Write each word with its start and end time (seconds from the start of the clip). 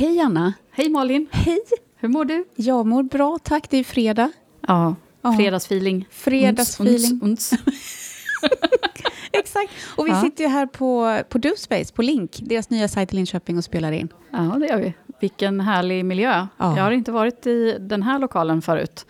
Hej 0.00 0.20
Anna! 0.20 0.52
Hej 0.70 0.88
Malin! 0.88 1.26
Hej! 1.30 1.58
Hur 1.96 2.08
mår 2.08 2.24
du? 2.24 2.44
Jag 2.56 2.86
mår 2.86 3.02
bra, 3.02 3.38
tack. 3.42 3.70
Det 3.70 3.76
är 3.76 3.84
fredag. 3.84 4.32
Ja, 4.66 4.94
fredagsfeeling. 5.36 6.08
Fredagsfeeling. 6.10 6.94
Uns, 7.22 7.22
uns, 7.22 7.52
uns. 7.52 7.62
Exakt. 9.32 9.72
Och 9.96 10.06
vi 10.06 10.10
Ja. 10.10 10.20
sitter 10.20 10.44
ju 10.44 10.50
här 10.50 10.66
på, 10.66 11.18
på 11.28 11.38
DoSpace, 11.38 11.92
på 11.94 12.02
Link, 12.02 12.38
deras 12.42 12.70
nya 12.70 12.88
sajt 12.88 13.12
i 13.12 13.16
Linköping 13.16 13.58
och 13.58 13.64
spelar 13.64 13.92
in. 13.92 14.08
Ja, 14.30 14.38
det 14.38 14.66
gör 14.66 14.78
vi. 14.78 14.94
Vilken 15.20 15.60
härlig 15.60 16.04
miljö. 16.04 16.46
Ja. 16.56 16.76
Jag 16.76 16.84
har 16.84 16.90
inte 16.90 17.12
varit 17.12 17.46
i 17.46 17.76
den 17.80 18.02
här 18.02 18.18
lokalen 18.18 18.62
förut. 18.62 19.06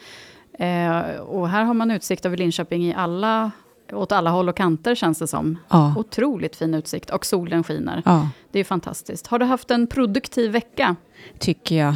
Eh, 0.58 0.98
och 1.20 1.48
här 1.48 1.64
har 1.64 1.74
man 1.74 1.90
utsikt 1.90 2.26
över 2.26 2.36
Linköping 2.36 2.82
i 2.86 2.94
alla, 2.94 3.50
åt 3.92 4.12
alla 4.12 4.30
håll 4.30 4.48
och 4.48 4.56
kanter 4.56 4.94
känns 4.94 5.18
det 5.18 5.26
som. 5.26 5.58
Ja. 5.68 5.94
Otroligt 5.96 6.56
fin 6.56 6.74
utsikt 6.74 7.10
och 7.10 7.26
solen 7.26 7.64
skiner. 7.64 8.02
ja, 8.04 8.28
Det 8.50 8.58
är 8.60 8.64
fantastiskt. 8.64 9.26
Har 9.26 9.38
du 9.38 9.44
haft 9.44 9.70
en 9.70 9.86
produktiv 9.86 10.50
vecka? 10.50 10.96
tycker 11.38 11.76
jag. 11.76 11.94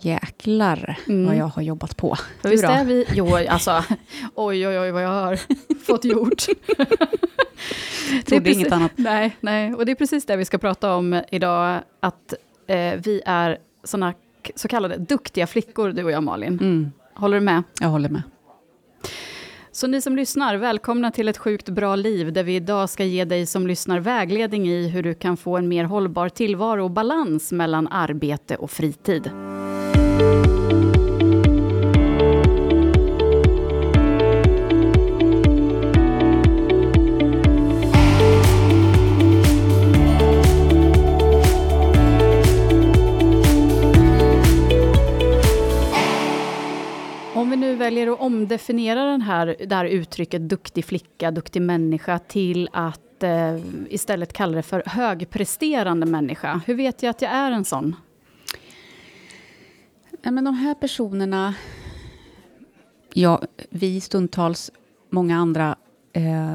Jäklar 0.00 0.98
Mm. 1.08 1.26
vad 1.26 1.36
jag 1.36 1.44
har 1.46 1.62
jobbat 1.62 1.96
på. 1.96 2.16
För 2.42 2.48
visst 2.48 2.64
är 2.64 2.84
vi... 2.84 3.04
Jo, 3.14 3.36
alltså... 3.48 3.84
Oj, 4.34 4.68
oj, 4.68 4.78
oj, 4.80 4.90
vad 4.90 5.02
jag 5.04 5.08
har 5.08 5.38
fått 5.84 6.04
gjort. 6.04 6.44
Det 8.10 8.16
är 8.18 8.22
Trodde 8.22 8.44
precis- 8.44 8.56
inget 8.60 8.72
annat. 8.72 8.92
Nej, 8.96 9.36
nej, 9.40 9.74
och 9.74 9.86
det 9.86 9.92
är 9.92 9.96
precis 9.96 10.26
det 10.26 10.36
vi 10.36 10.44
ska 10.44 10.58
prata 10.58 10.94
om 10.94 11.22
idag. 11.30 11.80
Att 12.00 12.34
eh, 12.66 12.76
vi 13.04 13.22
är 13.26 13.58
såna 13.84 14.14
så 14.54 14.68
kallade 14.68 14.96
duktiga 14.96 15.46
flickor, 15.46 15.88
du 15.92 16.04
och 16.04 16.10
jag 16.10 16.22
Malin. 16.22 16.58
Mm, 16.60 16.92
Håller 17.14 17.36
du 17.40 17.44
med? 17.44 17.62
jag 17.80 17.88
håller 17.88 18.08
med. 18.08 18.22
Så 19.74 19.86
ni 19.86 20.00
som 20.00 20.16
lyssnar, 20.16 20.56
välkomna 20.56 21.10
till 21.10 21.28
ett 21.28 21.38
sjukt 21.38 21.68
bra 21.68 21.96
liv, 21.96 22.32
där 22.32 22.42
vi 22.42 22.56
idag 22.56 22.90
ska 22.90 23.04
ge 23.04 23.24
dig 23.24 23.46
som 23.46 23.66
lyssnar 23.66 24.00
vägledning 24.00 24.68
i 24.68 24.88
hur 24.88 25.02
du 25.02 25.14
kan 25.14 25.36
få 25.36 25.56
en 25.56 25.68
mer 25.68 25.84
hållbar 25.84 26.28
tillvaro 26.28 26.84
och 26.84 26.90
balans 26.90 27.52
mellan 27.52 27.88
arbete 27.88 28.56
och 28.56 28.70
fritid. 28.70 29.30
Vi 47.52 47.56
nu 47.56 47.74
väljer 47.74 48.12
att 48.12 48.20
omdefiniera 48.20 49.04
den 49.04 49.22
här, 49.22 49.56
det 49.66 49.74
här 49.74 49.84
uttrycket 49.84 50.48
duktig 50.48 50.84
flicka, 50.84 51.30
duktig 51.30 51.62
människa 51.62 52.18
till 52.18 52.68
att 52.72 53.22
eh, 53.22 53.56
istället 53.88 54.32
kalla 54.32 54.56
det 54.56 54.62
för 54.62 54.82
högpresterande 54.86 56.06
människa. 56.06 56.60
Hur 56.66 56.74
vet 56.74 57.02
jag 57.02 57.10
att 57.10 57.22
jag 57.22 57.32
är 57.32 57.50
en 57.50 57.64
sån? 57.64 57.96
Ja, 60.22 60.30
men 60.30 60.44
de 60.44 60.54
här 60.54 60.74
personerna, 60.74 61.54
ja, 63.12 63.42
vi 63.70 64.00
stundtals, 64.00 64.70
många 65.10 65.36
andra 65.36 65.76
eh, 66.12 66.54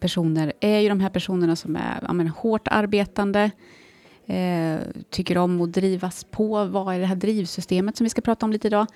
personer, 0.00 0.52
är 0.60 0.78
ju 0.78 0.88
de 0.88 1.00
här 1.00 1.10
personerna 1.10 1.56
som 1.56 1.76
är 1.76 1.98
ja, 2.02 2.12
men, 2.12 2.28
hårt 2.28 2.68
arbetande, 2.68 3.50
eh, 4.26 4.76
tycker 5.10 5.38
om 5.38 5.60
att 5.60 5.72
drivas 5.72 6.24
på. 6.24 6.64
Vad 6.64 6.94
är 6.94 6.98
det 6.98 7.06
här 7.06 7.16
drivsystemet 7.16 7.96
som 7.96 8.04
vi 8.04 8.10
ska 8.10 8.20
prata 8.20 8.46
om 8.46 8.52
lite 8.52 8.66
idag? 8.66 8.86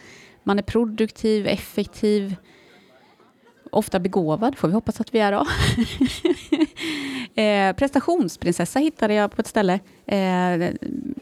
Man 0.44 0.58
är 0.58 0.62
produktiv, 0.62 1.46
effektiv, 1.46 2.36
ofta 3.70 4.00
begåvad, 4.00 4.58
får 4.58 4.68
vi 4.68 4.74
hoppas 4.74 5.00
att 5.00 5.14
vi 5.14 5.18
är 5.18 5.32
då. 5.32 5.46
eh, 7.42 7.76
prestationsprinsessa 7.76 8.78
hittade 8.78 9.14
jag 9.14 9.32
på 9.32 9.40
ett 9.40 9.46
ställe. 9.46 9.72
Eh, 10.06 10.18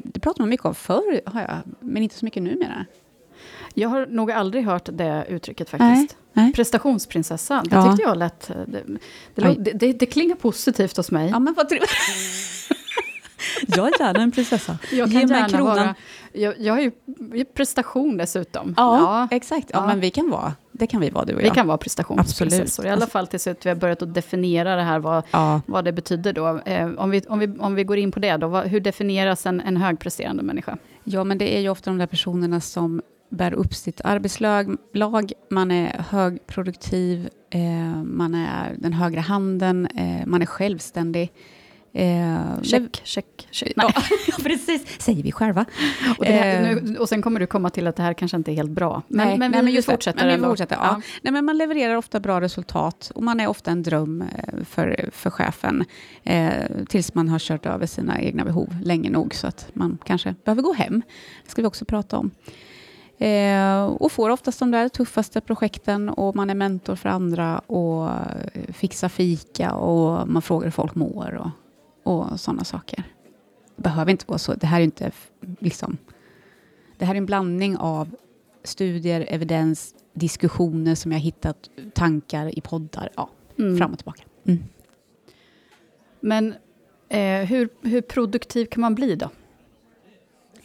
det, 0.04 0.20
pratar 0.20 0.42
man 0.42 0.48
mycket 0.48 0.66
om 0.66 0.74
förr, 0.74 1.20
har 1.26 1.40
jag, 1.40 1.56
men 1.80 2.02
inte 2.02 2.14
så 2.14 2.24
mycket 2.24 2.42
numera. 2.42 2.86
Jag 3.74 3.88
har 3.88 4.06
nog 4.06 4.30
aldrig 4.30 4.64
hört 4.64 4.88
det 4.92 5.26
uttrycket 5.28 5.70
faktiskt. 5.70 6.16
Nej. 6.32 6.52
Prestationsprinsessa, 6.52 7.62
det 7.64 7.76
Ja. 7.76 7.86
tyckte 7.90 8.02
jag 8.02 8.18
lät... 8.18 8.48
Det, 8.48 8.82
det, 9.34 9.54
det, 9.58 9.72
det, 9.72 9.92
det 9.92 10.06
klingar 10.06 10.36
positivt 10.36 10.96
hos 10.96 11.10
mig. 11.10 11.30
Ja, 11.30 11.38
men 11.38 11.54
vad 11.54 11.68
trevligt. 11.68 11.90
Jag 13.66 13.86
är 13.86 14.00
gärna 14.04 14.20
en 14.22 14.32
prinsessa. 14.32 14.78
Jag 14.92 15.08
Ge 15.08 15.20
kan 15.20 15.28
mig 15.30 15.36
gärna 15.40 15.48
kronan. 15.48 15.64
vara... 15.76 15.94
Jag, 16.32 16.54
jag 16.60 16.74
har 16.74 16.80
ju 16.80 16.90
prestation 17.54 18.16
dessutom. 18.16 18.74
Ja, 18.76 19.28
exakt. 19.30 19.70
Ja, 19.72 19.78
Ja. 19.80 19.86
men 19.86 20.00
vi 20.00 20.10
kan 20.10 20.30
vara, 20.30 20.52
det 20.72 20.86
kan 20.86 21.00
vi 21.00 21.10
vara 21.10 21.24
du 21.24 21.34
och 21.34 21.40
Vi 21.40 21.44
jag. 21.46 21.54
kan 21.54 21.66
vara 21.66 21.78
prestationsprinsessor. 21.78 22.86
I 22.86 22.90
alla 22.90 23.06
fall 23.06 23.26
tills 23.26 23.46
att 23.46 23.66
vi 23.66 23.70
har 23.70 23.76
börjat 23.76 24.02
att 24.02 24.14
definiera 24.14 24.76
det 24.76 24.82
här, 24.82 24.98
vad, 24.98 25.22
Ja, 25.30 25.60
vad 25.66 25.84
det 25.84 25.92
betyder 25.92 26.32
då. 26.32 26.58
Eh, 26.64 26.88
om, 26.96 27.10
vi, 27.10 27.20
om, 27.28 27.38
vi, 27.38 27.48
om 27.58 27.74
vi 27.74 27.84
går 27.84 27.96
in 27.98 28.12
på 28.12 28.20
det 28.20 28.36
då, 28.36 28.48
vad, 28.48 28.66
hur 28.66 28.80
definieras 28.80 29.46
en, 29.46 29.60
en 29.60 29.76
högpresterande 29.76 30.42
människa? 30.42 30.76
ja, 31.04 31.24
men 31.24 31.38
det 31.38 31.56
är 31.56 31.60
ju 31.60 31.68
ofta 31.68 31.90
de 31.90 31.98
där 31.98 32.06
personerna 32.06 32.60
som 32.60 33.02
bär 33.30 33.52
upp 33.52 33.74
sitt 33.74 34.00
arbetslag. 34.04 34.76
lag. 34.94 35.32
Man 35.50 35.70
är 35.70 36.04
högproduktiv, 36.10 37.28
eh, 37.50 38.02
man 38.04 38.34
är 38.34 38.74
den 38.78 38.92
högra 38.92 39.20
handen, 39.20 39.86
eh, 39.86 40.26
man 40.26 40.42
är 40.42 40.46
självständig. 40.46 41.32
Eh, 41.98 42.62
Check, 42.62 43.00
check, 43.04 43.48
check. 43.50 43.72
Ja, 43.76 43.90
Nej. 43.96 44.44
precis. 44.44 45.00
Säger 45.02 45.22
vi 45.22 45.32
själva. 45.32 45.64
Och, 46.18 46.24
här, 46.24 46.62
Eh. 46.70 46.76
nu, 46.82 46.96
och 46.98 47.08
sen 47.08 47.22
kommer 47.22 47.40
du 47.40 47.46
komma 47.46 47.70
till 47.70 47.86
att 47.86 47.96
det 47.96 48.02
här 48.02 48.12
kanske 48.14 48.36
inte 48.36 48.52
är 48.52 48.54
helt 48.54 48.70
bra. 48.70 49.02
Men, 49.08 49.28
Nej, 49.28 49.38
men 49.38 49.50
vi, 49.52 49.56
nej, 49.56 49.66
vi 49.66 49.72
just 49.72 49.88
det. 49.88 49.92
fortsätter 49.92 50.26
Men 50.26 50.40
vi 50.40 50.46
fortsätter, 50.46 50.76
ja. 50.76 51.00
Nej, 51.22 51.32
men 51.32 51.44
man 51.44 51.58
levererar 51.58 51.94
ofta 51.94 52.20
bra 52.20 52.40
resultat 52.40 53.12
och 53.14 53.22
man 53.22 53.40
är 53.40 53.46
ofta 53.48 53.70
en 53.70 53.82
dröm 53.82 54.22
eh, 54.22 54.64
för, 54.64 55.10
för 55.12 55.30
chefen 55.30 55.84
eh, 56.24 56.52
tills 56.88 57.14
man 57.14 57.28
har 57.28 57.38
kört 57.38 57.66
över 57.66 57.86
sina 57.86 58.20
egna 58.20 58.44
behov 58.44 58.76
länge 58.84 59.10
nog 59.10 59.34
så 59.34 59.46
att 59.46 59.68
man 59.72 59.98
kanske 60.04 60.34
behöver 60.44 60.62
gå 60.62 60.72
hem. 60.72 61.02
Det 61.44 61.50
ska 61.50 61.62
vi 61.62 61.68
också 61.68 61.84
prata 61.84 62.16
om. 62.18 62.30
Eh, 63.18 63.84
och 63.84 64.12
får 64.12 64.30
oftast 64.30 64.58
de 64.58 64.70
där 64.70 64.88
tuffaste 64.88 65.40
projekten 65.40 66.08
och 66.08 66.36
man 66.36 66.50
är 66.50 66.54
mentor 66.54 66.96
för 66.96 67.08
andra 67.08 67.58
och 67.58 68.08
eh, 68.08 68.72
fixar 68.72 69.08
fika 69.08 69.72
och 69.72 70.28
man 70.28 70.42
frågar 70.42 70.64
hur 70.64 70.70
folk 70.70 70.94
mår 70.94 71.34
och, 71.34 71.50
och 72.08 72.40
sådana 72.40 72.64
saker. 72.64 73.02
Det 73.76 73.82
behöver 73.82 74.10
inte 74.10 74.24
vara 74.28 74.38
så. 74.38 74.54
Det 74.54 74.66
här 74.66 74.80
är 74.80 74.84
inte 74.84 75.10
liksom... 75.60 75.96
Det 76.98 77.04
här 77.04 77.14
är 77.14 77.18
en 77.18 77.26
blandning 77.26 77.76
av 77.76 78.16
studier, 78.64 79.26
evidens, 79.28 79.94
diskussioner 80.14 80.94
som 80.94 81.12
jag 81.12 81.18
hittat, 81.18 81.70
tankar 81.94 82.58
i 82.58 82.60
poddar, 82.60 83.08
ja, 83.16 83.30
Mm. 83.58 83.78
fram 83.78 83.92
och 83.92 83.98
tillbaka. 83.98 84.22
Mm. 84.44 84.64
Men 86.20 86.54
eh, 87.08 87.46
hur, 87.48 87.68
hur 87.82 88.00
produktiv 88.00 88.66
kan 88.66 88.80
man 88.80 88.94
bli 88.94 89.16
då? 89.16 89.30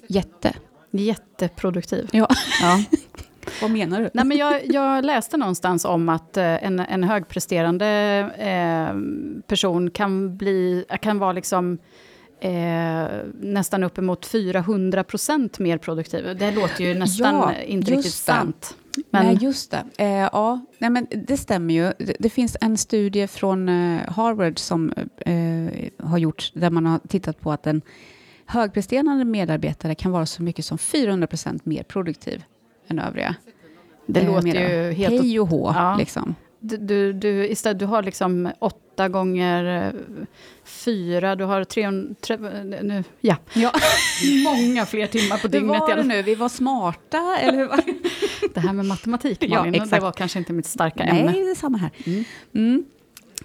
Jätte. 0.08 0.56
Jätteproduktiv. 0.92 2.10
Ja. 2.12 2.28
Ja. 2.62 2.84
Vad 3.62 3.72
menar 3.72 4.02
du? 4.02 4.10
Nej, 4.14 4.26
men 4.26 4.38
jag, 4.38 4.62
jag 4.66 5.06
läste 5.06 5.38
någonstans 5.38 5.86
om 5.86 6.10
att 6.10 6.38
eh, 6.38 6.66
en, 6.66 6.80
en 6.80 7.04
högpresterande 7.04 7.88
eh, 8.38 8.98
person 9.48 9.92
kan, 9.92 10.38
bli, 10.38 10.86
kan 11.02 11.20
vara 11.20 11.32
liksom, 11.32 11.78
eh, 12.40 13.08
nästan 13.40 13.84
uppemot 13.84 14.26
400 14.26 15.04
procent 15.04 15.60
mer 15.60 15.78
produktiv. 15.78 16.38
Det 16.40 16.52
låter 16.52 16.84
ju 16.84 16.94
nästan 16.94 17.36
Ja, 17.36 17.54
inte 17.62 17.92
riktigt 17.92 18.14
sant. 18.14 18.76
Men, 19.10 19.26
Nej, 19.26 19.38
just 19.42 19.72
det. 19.72 19.84
Eh, 19.98 20.08
ja, 20.10 20.66
nej, 20.78 20.90
men 20.90 21.08
det 21.10 21.38
stämmer 21.38 21.74
ju. 21.74 21.92
Det, 21.98 22.16
det 22.20 22.30
finns 22.30 22.58
en 22.62 22.78
studie 22.78 23.28
från 23.28 23.70
eh, 23.70 24.02
Harvard 24.08 24.60
som 24.60 24.94
eh, 25.18 26.08
har 26.08 26.18
gjorts 26.18 26.52
där 26.56 26.70
man 26.70 26.86
har 26.86 27.00
tittat 27.08 27.42
på 27.42 27.52
att 27.52 27.68
en 27.68 27.82
högpresterande 28.46 29.26
medarbetare 29.26 29.96
kan 29.96 30.12
vara 30.12 30.26
så 30.26 30.44
mycket 30.44 30.66
som 30.66 30.78
400 30.78 31.28
procent 31.28 31.66
mer 31.66 31.84
produktiv 31.84 32.44
än 32.94 33.00
övriga. 33.06 33.36
det 34.06 34.20
eh, 34.20 34.26
låter 34.28 34.48
ju 34.88 34.92
helt... 34.94 35.22
Hej 35.22 35.40
och 35.40 35.48
hå, 35.48 35.72
Ja. 35.76 35.96
liksom. 36.00 36.36
Du, 36.66 36.78
du, 36.78 37.14
du, 37.14 37.48
istället, 37.48 37.80
du 37.80 37.86
har 37.86 38.04
liksom 38.04 38.52
åtta 38.60 39.10
gånger 39.10 39.88
eh, 39.88 39.94
fyra, 40.64 41.36
du 41.36 41.44
har 41.44 41.64
300... 41.64 42.16
Tre, 42.22 42.38
nu, 42.38 43.04
ja, 43.22 43.36
Ja. 43.54 43.72
många 44.44 44.86
fler 44.86 45.08
timmar 45.08 45.38
på 45.38 45.42
Hur 45.42 45.50
dygnet. 45.50 45.76
i 45.76 45.80
var 45.80 45.96
det 45.96 46.04
nu? 46.04 46.22
Vi 46.22 46.36
var 46.36 46.50
smarta, 46.50 47.38
eller 47.42 47.58
hur 47.58 47.68
var 47.68 47.76
det? 47.86 47.94
Det 48.54 48.60
här 48.60 48.74
med 48.74 48.86
matematik, 48.86 49.38
Ja, 49.44 49.58
Malin, 49.60 49.72
det 49.74 49.78
exakt. 49.80 50.04
var 50.04 50.12
kanske 50.12 50.40
inte 50.40 50.54
mitt 50.54 50.66
starka 50.66 51.04
ämne. 51.04 51.32
Nej, 51.32 51.44
det 51.44 51.52
är 51.52 51.56
samma 51.56 51.78
här. 51.78 51.92
Mm. 52.06 52.24
Mm. 52.56 52.84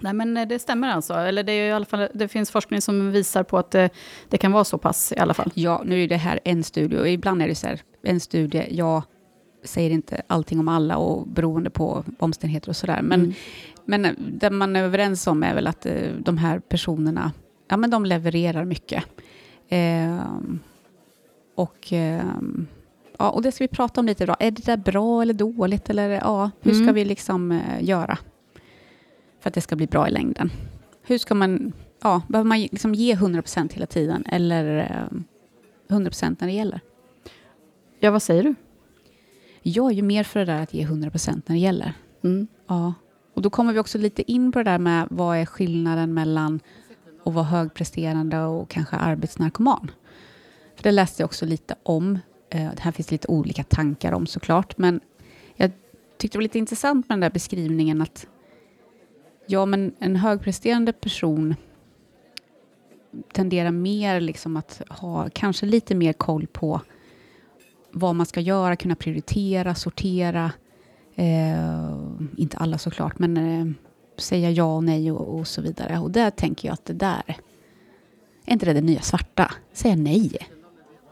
Nej, 0.01 0.13
men 0.13 0.37
eh, 0.37 0.49
det 0.49 0.59
stämmer 0.59 0.89
alltså. 0.89 1.15
Eller 1.15 1.43
det, 1.43 1.53
är 1.53 1.69
i 1.69 1.73
alla 1.73 1.85
fall, 1.87 2.09
det 2.15 2.29
finns 2.29 2.51
forskning 2.51 2.81
som 2.81 3.13
visar 3.13 3.43
på 3.43 3.59
att 3.59 3.71
det, 3.71 3.91
det 4.29 4.39
kan 4.39 4.53
vara 4.53 4.65
så 4.65 4.79
pass 4.79 5.13
i 5.17 5.19
alla 5.19 5.35
fall. 5.35 5.51
Ja, 5.55 5.83
nu 5.87 6.03
är 6.05 6.09
det 6.09 6.17
här 6.17 6.41
en 6.45 6.65
studie 6.65 6.97
och 6.99 7.09
ibland 7.09 7.43
är 7.43 7.49
det 7.49 7.55
så 7.55 7.67
här, 7.67 7.81
en 8.03 8.21
studie, 8.21 8.67
jag 8.71 9.03
säger 9.65 9.91
inte 9.91 10.23
allting 10.27 10.61
om 10.61 10.69
alla 10.69 10.97
och 10.97 11.27
beroende 11.29 11.71
på 11.71 12.05
omständigheter 12.19 12.69
och 12.69 12.77
sådär. 12.77 13.03
Men, 13.03 13.21
Mm. 13.21 13.35
men 13.85 14.17
det 14.39 14.51
man 14.51 14.77
är 14.77 14.83
överens 14.85 15.27
om 15.27 15.43
är 15.43 15.55
väl 15.55 15.67
att 15.67 15.87
eh, 15.87 15.95
de 16.19 16.39
här 16.39 16.59
personerna, 16.59 17.33
ja 17.69 17.77
men 17.77 17.91
de 17.91 18.05
levererar 18.05 18.65
mycket. 18.65 19.05
Ehm, 19.69 20.59
och, 21.55 21.87
ehm, 21.91 22.67
ja, 23.19 23.31
och 23.31 23.43
det 23.43 23.53
ska 23.53 23.65
vi 23.65 23.69
prata 23.69 24.01
om 24.01 24.07
lite 24.07 24.23
idag. 24.25 24.37
Är 24.41 24.51
det 24.51 24.65
där 24.67 24.77
bra 24.77 25.23
eller 25.23 25.35
dåligt? 25.35 25.91
Eller 25.91 26.09
ja, 26.11 26.51
hur 26.61 26.73
ska 26.73 26.83
Mm. 26.83 26.95
vi 26.95 27.05
liksom 27.05 27.53
eh, 27.53 27.85
göra 27.85 28.19
för 29.41 29.51
att 29.51 29.55
det 29.55 29.61
ska 29.61 29.77
bli 29.77 29.87
bra 29.87 30.09
i 30.09 30.11
längden? 30.11 30.51
Hur 31.03 31.19
ska 31.19 31.35
man, 31.35 31.73
ja, 32.03 32.23
behöver 32.29 32.49
man 32.49 32.61
liksom 32.61 32.95
ge 32.95 33.15
100% 33.15 33.73
hela 33.75 33.87
tiden? 33.87 34.25
Eller 34.27 34.79
eh, 35.89 35.97
100% 35.97 36.37
när 36.41 36.49
det 36.49 36.55
gäller. 36.55 36.81
Ja, 38.01 38.11
vad 38.11 38.23
säger 38.23 38.43
du? 38.43 38.55
Jag 39.63 39.91
är 39.91 39.95
ju 39.95 40.03
mer 40.03 40.25
för 40.25 40.41
det 40.41 40.47
där 40.47 40.63
att 40.63 40.75
ge 40.75 40.87
100% 40.87 41.43
när 41.47 41.55
det 41.57 41.61
gäller. 41.61 41.93
Mm. 42.25 42.47
Ja. 42.67 42.95
Och 43.35 43.43
då 43.43 43.51
kommer 43.51 43.73
vi 43.73 43.79
också 43.79 43.99
lite 43.99 44.33
in 44.33 44.53
på 44.53 44.59
det 44.59 44.71
där 44.71 44.79
med 44.79 45.07
vad 45.11 45.37
är 45.39 45.47
skillnaden 45.47 46.15
mellan 46.15 46.61
att 47.25 47.35
vara 47.35 47.45
högpresterande 47.45 48.41
och 48.41 48.69
kanske 48.71 48.97
arbetsnarkoman. 48.97 49.91
För 50.77 50.83
det 50.83 50.91
läste 50.91 51.23
jag 51.23 51.27
också 51.27 51.47
lite 51.47 51.75
om. 51.83 52.19
Eh, 52.51 52.71
Det 52.77 52.81
här 52.81 52.93
finns 52.93 53.11
lite 53.11 53.29
olika 53.29 53.65
tankar 53.65 54.13
om 54.13 54.27
såklart, 54.27 54.79
men 54.79 55.01
jag 55.57 55.71
tyckte 56.19 56.35
det 56.35 56.39
var 56.39 56.43
lite 56.43 56.59
intressant 56.59 57.09
med 57.09 57.17
den 57.17 57.21
där 57.21 57.31
beskrivningen 57.31 58.03
att 58.03 58.27
ja, 59.47 59.67
men 59.67 59.95
en 59.99 60.17
högpresterande 60.17 60.93
person 60.93 61.55
tenderar 63.33 63.71
mer 63.71 64.21
liksom 64.21 64.57
att 64.57 64.83
ha 64.89 65.29
kanske 65.33 65.67
lite 65.67 65.95
mer 65.95 66.13
koll 66.13 66.47
på 66.47 66.81
vad 67.99 68.15
man 68.15 68.27
ska 68.27 68.41
göra, 68.41 68.77
kunna 68.77 68.95
prioritera, 68.95 69.75
sortera. 69.75 70.53
Eh, 71.15 71.95
inte 72.37 72.57
alla 72.57 72.79
såklart, 72.79 73.19
men 73.19 73.37
eh, 73.37 73.67
säga 74.19 74.51
ja 74.51 74.77
och 74.77 74.85
nej 74.85 75.13
och, 75.13 75.39
och 75.39 75.47
så 75.47 75.63
vidare. 75.63 75.99
Och 75.99 76.11
där 76.11 76.31
tänker 76.31 76.69
jag 76.69 76.73
att 76.73 76.85
det 76.85 76.93
där, 76.93 77.37
är 78.45 78.53
inte 78.53 78.67
det 78.67 78.73
det 78.73 78.81
nya 78.81 79.01
svarta? 79.01 79.53
Säga 79.73 79.97
nej. 79.97 80.39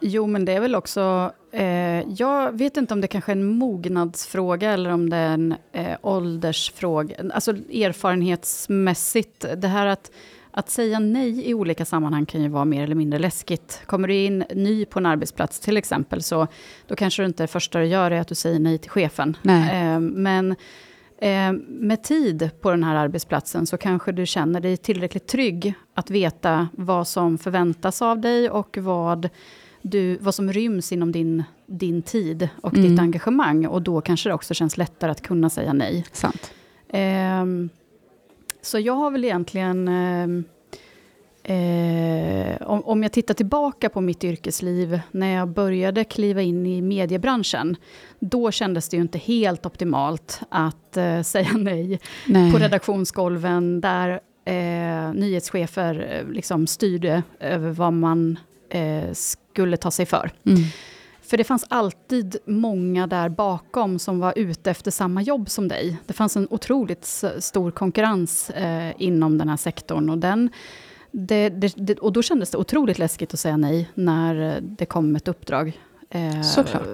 Jo, 0.00 0.26
men 0.26 0.44
det 0.44 0.52
är 0.52 0.60
väl 0.60 0.74
också... 0.74 1.32
Eh, 1.52 2.02
jag 2.08 2.58
vet 2.58 2.76
inte 2.76 2.94
om 2.94 3.00
det 3.00 3.08
kanske 3.08 3.32
är 3.32 3.36
en 3.36 3.46
mognadsfråga 3.46 4.72
eller 4.72 4.90
om 4.90 5.10
det 5.10 5.16
är 5.16 5.34
en 5.34 5.54
eh, 5.72 5.96
åldersfråga. 6.02 7.16
Alltså 7.32 7.50
erfarenhetsmässigt. 7.52 9.46
Det 9.56 9.68
här 9.68 9.86
att, 9.86 10.10
att 10.56 10.70
säga 10.70 10.98
nej 10.98 11.48
i 11.50 11.54
olika 11.54 11.84
sammanhang 11.84 12.26
kan 12.26 12.42
ju 12.42 12.48
vara 12.48 12.64
mer 12.64 12.82
eller 12.82 12.94
mindre 12.94 13.18
läskigt. 13.18 13.82
Kommer 13.86 14.08
du 14.08 14.14
in 14.14 14.44
ny 14.54 14.84
på 14.84 14.98
en 14.98 15.06
arbetsplats 15.06 15.60
till 15.60 15.76
exempel, 15.76 16.22
så 16.22 16.46
då 16.86 16.96
kanske 16.96 17.22
det 17.22 17.26
inte 17.26 17.42
det 17.42 17.46
första 17.46 17.78
du 17.78 17.84
gör 17.86 18.10
är 18.10 18.20
att 18.20 18.28
du 18.28 18.34
säger 18.34 18.58
nej 18.58 18.78
till 18.78 18.90
chefen. 18.90 19.36
Nej. 19.42 19.92
Eh, 19.94 20.00
men 20.00 20.50
eh, 21.18 21.52
med 21.68 22.02
tid 22.02 22.50
på 22.60 22.70
den 22.70 22.84
här 22.84 22.94
arbetsplatsen 22.96 23.66
så 23.66 23.76
kanske 23.76 24.12
du 24.12 24.26
känner 24.26 24.60
dig 24.60 24.76
tillräckligt 24.76 25.26
trygg 25.26 25.74
att 25.94 26.10
veta 26.10 26.68
vad 26.72 27.08
som 27.08 27.38
förväntas 27.38 28.02
av 28.02 28.20
dig 28.20 28.50
och 28.50 28.78
vad 28.80 29.28
du, 29.82 30.16
vad 30.20 30.34
som 30.34 30.52
ryms 30.52 30.92
inom 30.92 31.12
din, 31.12 31.44
din 31.66 32.02
tid 32.02 32.48
och 32.62 32.74
Mm. 32.74 32.90
ditt 32.90 33.00
engagemang. 33.00 33.66
Och 33.66 33.82
då 33.82 34.00
kanske 34.00 34.28
det 34.28 34.34
också 34.34 34.54
känns 34.54 34.76
lättare 34.76 35.10
att 35.10 35.22
kunna 35.22 35.50
säga 35.50 35.72
nej. 35.72 36.04
Sant. 36.12 36.50
Ehm, 36.88 37.68
så 38.66 38.78
jag 38.78 38.94
har 38.94 39.10
väl 39.10 39.24
egentligen... 39.24 39.88
ehm, 39.88 40.44
eh, 41.42 42.62
om, 42.62 42.82
om 42.84 43.02
jag 43.02 43.12
tittar 43.12 43.34
tillbaka 43.34 43.88
på 43.88 44.00
mitt 44.00 44.24
yrkesliv, 44.24 45.00
när 45.10 45.34
jag 45.34 45.48
började 45.48 46.04
kliva 46.04 46.42
in 46.42 46.66
i 46.66 46.82
mediebranschen, 46.82 47.76
då 48.20 48.50
kändes 48.50 48.88
det 48.88 48.96
ju 48.96 49.02
inte 49.02 49.18
helt 49.18 49.66
optimalt 49.66 50.40
att 50.48 50.96
eh, 50.96 51.22
säga 51.22 51.52
nej 51.52 52.00
Nej. 52.26 52.52
på 52.52 52.58
redaktionsgolven, 52.58 53.80
där 53.80 54.20
eh, 54.44 55.12
nyhetschefer 55.14 56.08
eh, 56.10 56.32
liksom 56.32 56.66
styrde 56.66 57.22
över 57.40 57.70
vad 57.70 57.92
man 57.92 58.38
eh, 58.70 59.12
skulle 59.12 59.76
ta 59.76 59.90
sig 59.90 60.06
för. 60.06 60.30
Mm. 60.46 60.60
För 61.26 61.36
det 61.36 61.44
fanns 61.44 61.66
alltid 61.68 62.36
många 62.46 63.06
där 63.06 63.28
bakom 63.28 63.98
som 63.98 64.18
var 64.18 64.32
ute 64.36 64.70
efter 64.70 64.90
samma 64.90 65.22
jobb 65.22 65.50
som 65.50 65.68
dig. 65.68 65.96
Det 66.06 66.12
fanns 66.12 66.36
en 66.36 66.48
otroligt 66.50 67.24
stor 67.38 67.70
konkurrens 67.70 68.50
eh, 68.50 68.92
inom 68.98 69.38
den 69.38 69.48
här 69.48 69.56
sektorn. 69.56 70.10
Och, 70.10 70.18
den, 70.18 70.50
det, 71.10 71.48
det, 71.48 71.74
det, 71.76 71.98
och 71.98 72.12
då 72.12 72.22
kändes 72.22 72.50
det 72.50 72.58
otroligt 72.58 72.98
läskigt 72.98 73.34
att 73.34 73.40
säga 73.40 73.56
nej 73.56 73.90
när 73.94 74.56
eh, 74.56 74.62
det 74.62 74.86
kom 74.86 75.16
ett 75.16 75.28
uppdrag. 75.28 75.80
Eh. 76.10 76.42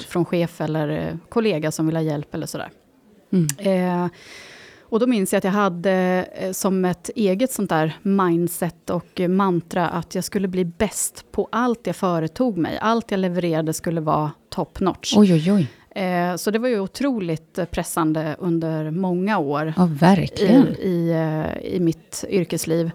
Från 0.08 0.24
chef 0.24 0.60
eller 0.60 0.88
eh, 0.88 1.16
kollega 1.28 1.72
som 1.72 1.86
vill 1.86 1.96
ha 1.96 2.02
hjälp 2.02 2.34
eller 2.34 2.46
sådär. 2.46 2.70
Mm. 3.32 3.46
Eh, 4.04 4.10
och 4.92 5.00
då 5.00 5.06
minns 5.06 5.32
jag 5.32 5.38
att 5.38 5.44
jag 5.44 5.52
hade 5.52 6.26
eh, 6.34 6.52
som 6.52 6.84
ett 6.84 7.10
eget 7.14 7.52
sånt 7.52 7.70
där 7.70 7.96
mindset 8.02 8.90
och 8.90 9.20
mantra 9.28 9.88
att 9.88 10.14
jag 10.14 10.24
skulle 10.24 10.48
bli 10.48 10.64
bäst 10.64 11.24
på 11.32 11.48
allt 11.52 11.86
jag 11.86 11.96
företog 11.96 12.58
mig. 12.58 12.78
Allt 12.80 13.10
jag 13.10 13.20
levererade 13.20 13.72
skulle 13.72 14.00
vara 14.00 14.30
top 14.50 14.80
notch. 14.80 15.14
Oj, 15.16 15.34
oj, 15.34 15.52
oj. 15.52 15.66
Eh, 16.02 16.36
så 16.36 16.50
det 16.50 16.58
var 16.58 16.68
ju 16.68 16.80
otroligt 16.80 17.58
pressande 17.70 18.36
under 18.38 18.90
många 18.90 19.38
år 19.38 19.74
Ja, 19.76 19.88
verkligen. 19.92 20.68
i, 20.68 20.88
i, 20.88 21.10
eh, 21.10 21.74
i 21.74 21.80
mitt 21.80 22.24
yrkesliv. 22.28 22.90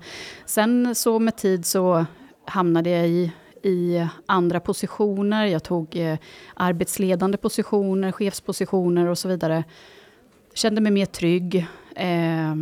Sen 0.46 0.96
så 0.96 1.20
med 1.20 1.38
tid 1.38 1.66
så 1.66 2.06
hamnade 2.46 2.90
jag 2.90 3.08
i, 3.08 3.32
i 3.64 4.08
andra 4.26 4.60
positioner. 4.60 5.46
Jag 5.46 5.64
tog 5.64 5.96
eh, 5.96 6.18
arbetsledande 6.54 7.38
positioner, 7.38 8.12
chefspositioner 8.12 9.08
och 9.08 9.18
så 9.18 9.28
vidare. 9.28 9.64
Kände 10.54 10.82
mig 10.82 10.92
mer 10.92 11.06
trygg. 11.06 11.68
Eh, 11.98 12.56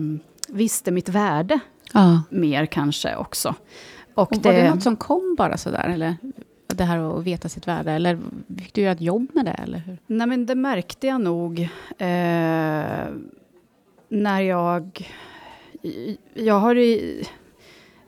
visste 0.50 0.92
mitt 0.92 1.10
värde 1.10 1.60
Ja. 1.94 2.24
mer 2.30 2.66
kanske 2.66 3.16
också. 3.16 3.56
Och 4.14 4.32
Och 4.32 4.46
var 4.46 4.54
det 4.54 4.70
något 4.70 4.84
som 4.84 4.96
kom 4.96 5.36
bara 5.38 5.58
sådär? 5.58 5.90
Eller 5.94 6.16
det 6.68 6.84
här 6.84 7.18
att 7.20 7.24
veta 7.24 7.50
sitt 7.50 7.68
värde? 7.68 7.92
Eller 7.92 8.20
fick 8.60 8.74
du 8.74 8.82
göra 8.82 8.92
ett 8.92 9.02
jobb 9.02 9.28
med 9.34 9.46
det? 9.46 9.52
Eller 9.52 9.78
hur? 9.78 9.98
Nej, 10.08 10.28
men 10.28 10.46
det 10.46 10.56
märkte 10.56 11.08
jag 11.08 11.22
nog 11.22 11.60
eh, 11.98 13.06
när 14.10 14.42
jag... 14.42 15.12
Jag 16.34 16.60
har... 16.60 16.76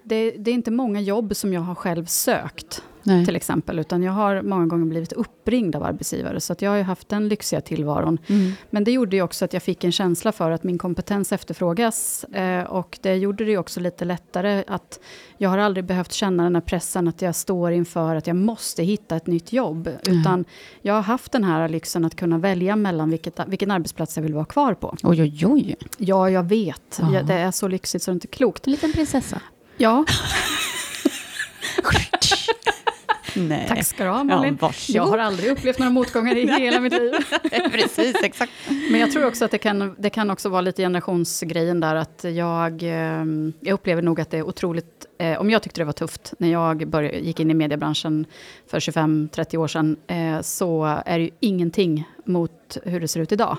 Det, 0.03 0.31
det 0.31 0.51
är 0.51 0.53
inte 0.53 0.71
många 0.71 1.01
jobb 1.01 1.35
som 1.35 1.53
jag 1.53 1.61
har 1.61 1.75
själv 1.75 2.05
sökt, 2.05 2.83
Nej. 3.07 3.25
till 3.25 3.35
exempel. 3.35 3.79
Utan 3.79 4.03
jag 4.03 4.11
har 4.11 4.41
många 4.41 4.65
gånger 4.65 4.85
blivit 4.85 5.13
uppringd 5.13 5.75
av 5.75 5.83
arbetsgivare. 5.83 6.39
Så 6.39 6.53
att 6.53 6.61
jag 6.61 6.71
har 6.71 6.77
ju 6.77 6.83
haft 6.83 7.09
den 7.09 7.27
lyxiga 7.27 7.61
tillvaron. 7.61 8.17
Mm. 8.27 8.51
Men 8.69 8.83
det 8.83 8.91
gjorde 8.91 9.15
ju 9.15 9.21
också 9.21 9.45
att 9.45 9.53
jag 9.53 9.63
fick 9.63 9.83
en 9.83 9.91
känsla 9.91 10.31
för 10.31 10.51
att 10.51 10.63
min 10.63 10.77
kompetens 10.77 11.31
efterfrågas. 11.31 12.23
Eh, 12.23 12.63
och 12.63 12.99
det 13.01 13.15
gjorde 13.15 13.45
det 13.45 13.51
ju 13.51 13.57
också 13.57 13.79
lite 13.79 14.05
lättare 14.05 14.63
att 14.67 14.99
jag 15.37 15.49
har 15.49 15.57
aldrig 15.57 15.85
behövt 15.85 16.13
känna 16.13 16.43
den 16.43 16.55
här 16.55 16.61
pressen 16.61 17.07
att 17.07 17.21
jag 17.21 17.35
står 17.35 17.71
inför 17.71 18.15
att 18.15 18.27
jag 18.27 18.35
måste 18.35 18.83
hitta 18.83 19.15
ett 19.15 19.27
nytt 19.27 19.53
jobb. 19.53 19.89
Utan 20.03 20.45
jag 20.81 20.93
har 20.93 21.01
haft 21.01 21.31
den 21.31 21.43
här 21.43 21.69
lyxen 21.69 22.05
att 22.05 22.15
kunna 22.15 22.37
välja 22.37 22.75
mellan 22.75 23.09
vilket, 23.09 23.39
vilken 23.47 23.71
arbetsplats 23.71 24.17
jag 24.17 24.23
vill 24.23 24.33
vara 24.33 24.45
kvar 24.45 24.73
på. 24.73 24.95
Oj, 25.03 25.21
oj, 25.21 25.45
oj. 25.45 25.75
Ja, 25.97 26.29
jag 26.29 26.43
vet. 26.43 27.01
Ja, 27.13 27.21
det 27.21 27.33
är 27.33 27.51
så 27.51 27.67
lyxigt 27.67 28.03
så 28.03 28.11
det 28.11 28.13
är 28.13 28.15
inte 28.15 28.27
klokt. 28.27 28.67
En 28.67 28.71
liten 28.71 28.93
prinsessa. 28.93 29.41
Ja, 29.77 30.05
Nej. 33.35 33.65
tack 33.67 33.85
ska 33.85 34.03
du 34.03 34.09
ha 34.09 34.17
Ja, 34.17 34.23
Malin. 34.23 34.57
varsågod. 34.61 34.95
jag 34.95 35.03
har 35.07 35.17
aldrig 35.17 35.49
upplevt 35.51 35.79
några 35.79 35.91
motgångar 35.91 36.37
i 36.37 36.47
hela 36.59 36.79
mitt 36.79 36.93
liv. 36.93 37.11
Precis, 37.71 38.15
exakt. 38.23 38.51
Men 38.91 38.99
jag 38.99 39.11
tror 39.11 39.25
också 39.25 39.45
att 39.45 39.51
det 39.51 39.57
kan, 39.57 39.95
det 39.99 40.09
kan 40.09 40.29
också 40.31 40.49
vara 40.49 40.61
lite 40.61 40.81
generationsgrejen 40.81 41.79
där. 41.79 41.95
Att 41.95 42.25
jag, 42.35 42.83
eh, 42.83 43.25
jag 43.59 43.73
upplever 43.73 44.01
nog 44.01 44.21
att 44.21 44.31
det 44.31 44.37
är 44.37 44.43
otroligt... 44.47 45.05
Eh, 45.17 45.39
om 45.41 45.49
jag 45.49 45.63
tyckte 45.63 45.81
det 45.81 45.85
var 45.85 45.93
tufft 45.93 46.33
när 46.39 46.47
jag 46.51 46.87
började, 46.89 47.17
gick 47.17 47.39
in 47.39 47.51
i 47.51 47.53
mediebranschen 47.53 48.25
för 48.67 48.79
25-30 48.79 49.57
år 49.57 49.67
sedan, 49.67 49.97
eh, 50.07 50.41
så 50.41 50.85
är 51.05 51.17
det 51.19 51.23
ju 51.25 51.29
ingenting 51.39 52.03
mot 52.25 52.77
hur 52.83 52.99
det 52.99 53.07
ser 53.07 53.19
ut 53.19 53.31
idag. 53.31 53.57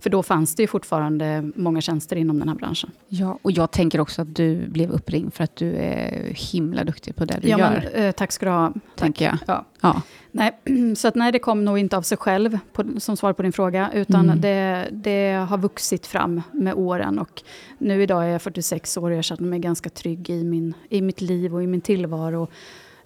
För 0.00 0.10
då 0.10 0.22
fanns 0.22 0.54
det 0.54 0.62
ju 0.62 0.66
fortfarande 0.66 1.50
många 1.56 1.80
tjänster 1.80 2.16
inom 2.16 2.38
den 2.38 2.48
här 2.48 2.56
branschen. 2.56 2.90
Ja, 3.08 3.38
och 3.42 3.52
jag 3.52 3.70
tänker 3.70 4.00
också 4.00 4.22
att 4.22 4.36
du 4.36 4.66
blev 4.68 4.90
uppringd 4.90 5.34
för 5.34 5.44
att 5.44 5.56
du 5.56 5.76
är 5.76 6.32
himla 6.52 6.84
duktig 6.84 7.16
på 7.16 7.24
det 7.24 7.38
du 7.42 7.48
Ja, 7.48 7.58
gör, 7.58 7.90
men, 7.94 8.04
eh, 8.04 8.12
tack 8.12 8.32
ska 8.32 8.46
du 8.46 8.52
ha. 8.52 8.72
tänker 8.96 9.24
jag. 9.24 9.38
Ja. 9.46 9.64
Ja. 9.84 10.02
Nej, 10.30 10.52
så 10.96 11.08
att 11.08 11.14
nej, 11.14 11.32
det 11.32 11.38
kom 11.38 11.64
nog 11.64 11.78
inte 11.78 11.96
av 11.96 12.02
sig 12.02 12.18
själv, 12.18 12.58
på, 12.72 12.84
som 13.00 13.16
svar 13.16 13.32
på 13.32 13.42
din 13.42 13.52
fråga, 13.52 13.90
utan 13.94 14.24
Mm. 14.24 14.40
det, 14.40 14.88
det 14.92 15.32
har 15.48 15.58
vuxit 15.58 16.06
fram 16.06 16.42
med 16.52 16.74
åren. 16.74 17.18
Och 17.18 17.42
nu 17.78 18.02
idag 18.02 18.24
är 18.24 18.28
jag 18.28 18.42
46 18.42 18.96
år 18.96 19.10
och 19.10 19.16
jag 19.16 19.24
känner 19.24 19.42
mig 19.42 19.58
ganska 19.58 19.90
trygg 19.90 20.30
i, 20.30 20.44
min, 20.44 20.74
i 20.88 21.00
mitt 21.02 21.20
liv 21.20 21.54
och 21.54 21.62
i 21.62 21.66
min 21.66 21.80
tillvaro. 21.80 22.48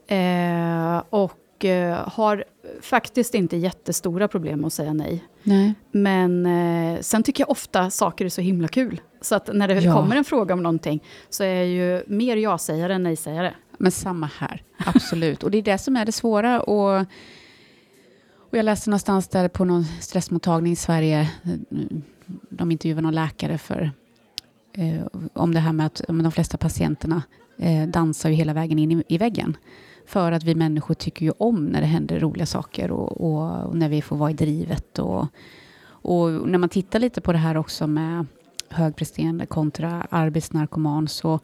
Eh, 0.07 1.03
och 1.11 1.65
eh, 1.65 2.09
har 2.09 2.45
faktiskt 2.81 3.35
inte 3.35 3.57
jättestora 3.57 4.29
problem 4.29 4.65
att 4.65 4.73
säga 4.73 4.93
nej. 4.93 5.25
Nej. 5.43 5.75
Men 5.93 6.47
eh, 6.47 7.01
sen 7.01 7.23
tycker 7.23 7.43
jag 7.43 7.51
ofta 7.51 7.91
saker 7.91 8.25
är 8.25 8.29
så 8.29 8.41
himla 8.41 8.69
kul. 8.69 9.01
Så 9.21 9.35
att 9.35 9.51
när 9.55 9.69
det 9.69 9.75
Ja. 9.81 9.95
kommer 9.95 10.17
en 10.17 10.25
fråga 10.25 10.55
om 10.55 10.63
någonting, 10.63 11.03
så 11.31 11.45
är 11.45 11.55
jag 11.55 11.67
ju 11.67 12.03
mer 12.07 12.37
ja-sägare 12.37 12.95
än 12.95 13.03
nej-sägare. 13.03 13.55
Men 13.79 13.93
samma 13.93 14.31
här, 14.39 14.63
absolut. 14.87 15.43
och 15.43 15.51
det 15.51 15.59
är 15.59 15.63
det 15.63 15.79
som 15.79 15.97
är 15.97 16.05
det 16.05 16.13
svåra. 16.13 16.61
Och, 16.61 17.01
och 18.51 18.59
jag 18.59 18.65
läste 18.65 18.91
någonstans 18.91 19.29
där 19.29 19.49
på 19.49 19.65
någon 19.65 19.85
stressmottagning 19.85 20.73
i 20.73 20.77
Sverige, 20.77 21.31
de 22.51 22.71
intervjuade 22.71 23.03
någon 23.03 23.15
läkare 23.15 23.59
för, 23.59 23.91
eh, 24.73 25.07
om 25.33 25.55
det 25.55 25.61
här 25.61 25.73
med 25.73 25.87
att 25.87 26.03
de 26.09 26.33
flesta 26.33 26.59
patienterna 26.59 27.23
eh, 27.59 27.89
dansar 27.89 28.31
ju 28.31 28.35
hela 28.35 28.53
vägen 28.53 28.79
in 28.79 28.93
i, 28.93 29.05
i 29.09 29.19
väggen. 29.19 29.57
För 30.07 30.33
att 30.33 30.45
vi 30.45 30.55
människor 30.55 30.95
tycker 30.95 31.27
ju 31.27 31.33
om 31.39 31.67
när 31.67 31.81
det 31.81 31.87
händer 31.87 32.21
roliga 32.21 32.47
saker 32.47 32.91
och, 32.91 33.21
och, 33.21 33.67
och 33.67 33.77
när 33.77 33.89
vi 33.89 34.03
får 34.03 34.17
vara 34.17 34.31
i 34.31 34.35
drivet. 34.35 34.99
Och, 34.99 35.27
och 35.87 36.49
när 36.49 36.59
man 36.59 36.69
tittar 36.69 36.99
lite 36.99 37.21
på 37.21 37.33
det 37.33 37.39
här 37.39 37.57
också 37.57 37.87
med 37.87 38.27
högpresterande 38.69 39.47
kontra 39.47 40.07
arbetsnarkoman 40.11 41.09
så 41.09 41.41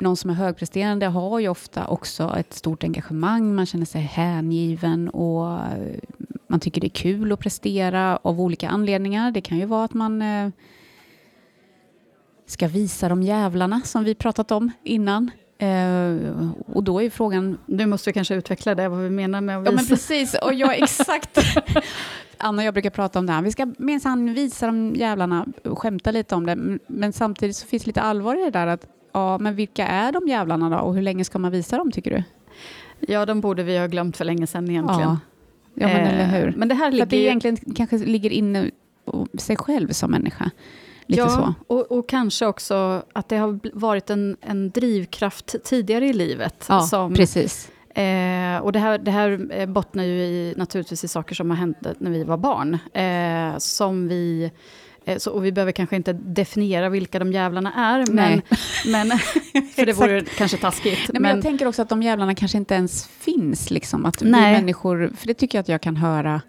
någon 0.00 0.16
som 0.16 0.30
är 0.30 0.34
högpresterande 0.34 1.06
har 1.06 1.38
ju 1.38 1.48
ofta 1.48 1.86
också 1.86 2.34
ett 2.38 2.54
stort 2.54 2.84
engagemang, 2.84 3.54
man 3.54 3.66
känner 3.66 3.86
sig 3.86 4.00
hängiven 4.00 5.08
och 5.08 5.52
eh, 5.52 5.98
man 6.46 6.60
tycker 6.60 6.80
det 6.80 6.86
är 6.86 6.88
kul 6.88 7.32
att 7.32 7.40
prestera 7.40 8.18
av 8.22 8.40
olika 8.40 8.68
anledningar. 8.68 9.30
Det 9.30 9.40
kan 9.40 9.58
ju 9.58 9.66
vara 9.66 9.84
att 9.84 9.94
man 9.94 10.22
eh, 10.22 10.50
ska 12.46 12.68
visa 12.68 13.08
de 13.08 13.22
jävlarna 13.22 13.80
som 13.84 14.04
vi 14.04 14.14
pratat 14.14 14.50
om 14.50 14.70
innan. 14.82 15.30
Eh, 15.58 16.50
och 16.66 16.84
då 16.84 17.02
är 17.02 17.10
frågan... 17.10 17.58
Du 17.66 17.86
måste 17.86 18.12
kanske 18.12 18.34
utveckla 18.34 18.74
det, 18.74 18.88
vad 18.88 18.98
vi 18.98 19.10
menar 19.10 19.40
med 19.40 19.56
att 19.56 19.62
visa. 19.62 19.72
Ja, 19.72 19.76
men 19.76 19.86
precis. 19.86 20.34
Och 20.42 20.54
jag 20.54 20.82
exakt... 20.82 21.38
Anna 22.38 22.62
och 22.62 22.66
jag 22.66 22.74
brukar 22.74 22.90
prata 22.90 23.18
om 23.18 23.26
det 23.26 23.32
här. 23.32 23.42
Vi 23.42 23.52
ska 23.52 23.72
minsann 23.78 24.34
visa 24.34 24.66
de 24.66 24.94
jävlarna 24.94 25.46
och 25.64 25.78
skämta 25.78 26.10
lite 26.10 26.34
om 26.34 26.46
det. 26.46 26.78
Men 26.86 27.12
samtidigt 27.12 27.56
så 27.56 27.66
finns 27.66 27.86
lite 27.86 28.00
allvar 28.00 28.40
i 28.40 28.44
det 28.44 28.50
där 28.50 28.66
att 28.66 28.86
ja, 29.16 29.38
men 29.38 29.54
vilka 29.54 29.86
är 29.86 30.12
de 30.12 30.28
jävlarna 30.28 30.70
då? 30.70 30.76
Och 30.76 30.94
hur 30.94 31.02
länge 31.02 31.24
ska 31.24 31.38
man 31.38 31.52
visa 31.52 31.76
dem, 31.76 31.92
tycker 31.92 32.10
du? 32.10 32.22
Ja, 33.12 33.26
de 33.26 33.40
borde 33.40 33.62
vi 33.62 33.78
ha 33.78 33.86
glömt 33.86 34.16
för 34.16 34.24
länge 34.24 34.46
sedan 34.46 34.70
egentligen. 34.70 35.00
Ja, 35.00 35.18
ja 35.74 35.86
men 35.86 35.96
eh, 35.96 36.14
eller 36.14 36.40
hur. 36.40 36.54
Men 36.56 36.68
det 36.68 36.74
här 36.74 36.90
ligger... 36.90 37.04
För 37.04 37.10
det 37.10 37.16
egentligen 37.16 37.56
kanske 37.76 37.96
ligger 37.98 38.30
inne 38.30 38.70
sig 39.38 39.56
själv 39.56 39.88
som 39.88 40.10
människa. 40.10 40.50
Lite 41.06 41.22
ja. 41.22 41.54
Och, 41.66 41.92
och, 41.92 42.08
kanske 42.08 42.46
också 42.46 43.02
att 43.12 43.28
det 43.28 43.36
har 43.36 43.60
varit 43.72 44.10
en, 44.10 44.36
en 44.40 44.70
drivkraft 44.70 45.56
tidigare 45.64 46.06
i 46.06 46.12
livet. 46.12 46.66
Ja, 46.68 46.80
som, 46.80 47.14
precis. 47.14 47.70
Eh, 47.88 48.58
och 48.58 48.72
det 48.72 48.78
här, 48.78 48.98
det 48.98 49.10
här 49.10 49.48
eh, 49.50 49.66
bottnar 49.66 50.04
ju 50.04 50.22
i, 50.22 50.54
naturligtvis 50.56 51.04
i 51.04 51.08
saker 51.08 51.34
som 51.34 51.50
har 51.50 51.56
hänt 51.56 51.76
när 51.98 52.10
vi 52.10 52.24
var 52.24 52.36
barn. 52.36 52.78
Eh, 52.92 53.58
som 53.58 54.08
vi... 54.08 54.50
Eh, 55.06 55.18
så, 55.18 55.30
och 55.30 55.44
vi 55.44 55.52
behöver 55.52 55.72
kanske 55.72 55.96
inte 55.96 56.12
definiera 56.12 56.88
vilka 56.88 57.18
de 57.18 57.32
jävlarna 57.32 57.72
är, 57.72 58.12
men, 58.12 58.42
men, 58.86 59.18
för 59.68 59.86
det 59.86 59.92
vore 59.92 60.24
kanske 60.24 60.56
taskigt. 60.56 60.98
Nej, 60.98 61.08
men, 61.12 61.22
men, 61.22 61.30
jag 61.30 61.42
tänker 61.42 61.68
också 61.68 61.82
att 61.82 61.88
de 61.88 62.02
jävlarna 62.02 62.34
kanske 62.34 62.58
inte 62.58 62.74
ens 62.74 63.06
finns. 63.06 63.70
Liksom, 63.70 64.06
att 64.06 64.20
Nej. 64.20 64.54
vi 64.54 64.60
människor, 64.60 65.12
för 65.16 65.26
det 65.26 65.34
tycker 65.34 65.58
jag 65.58 65.62
att 65.62 65.68
jag 65.68 65.80
kan 65.80 65.96
höra 65.96 66.40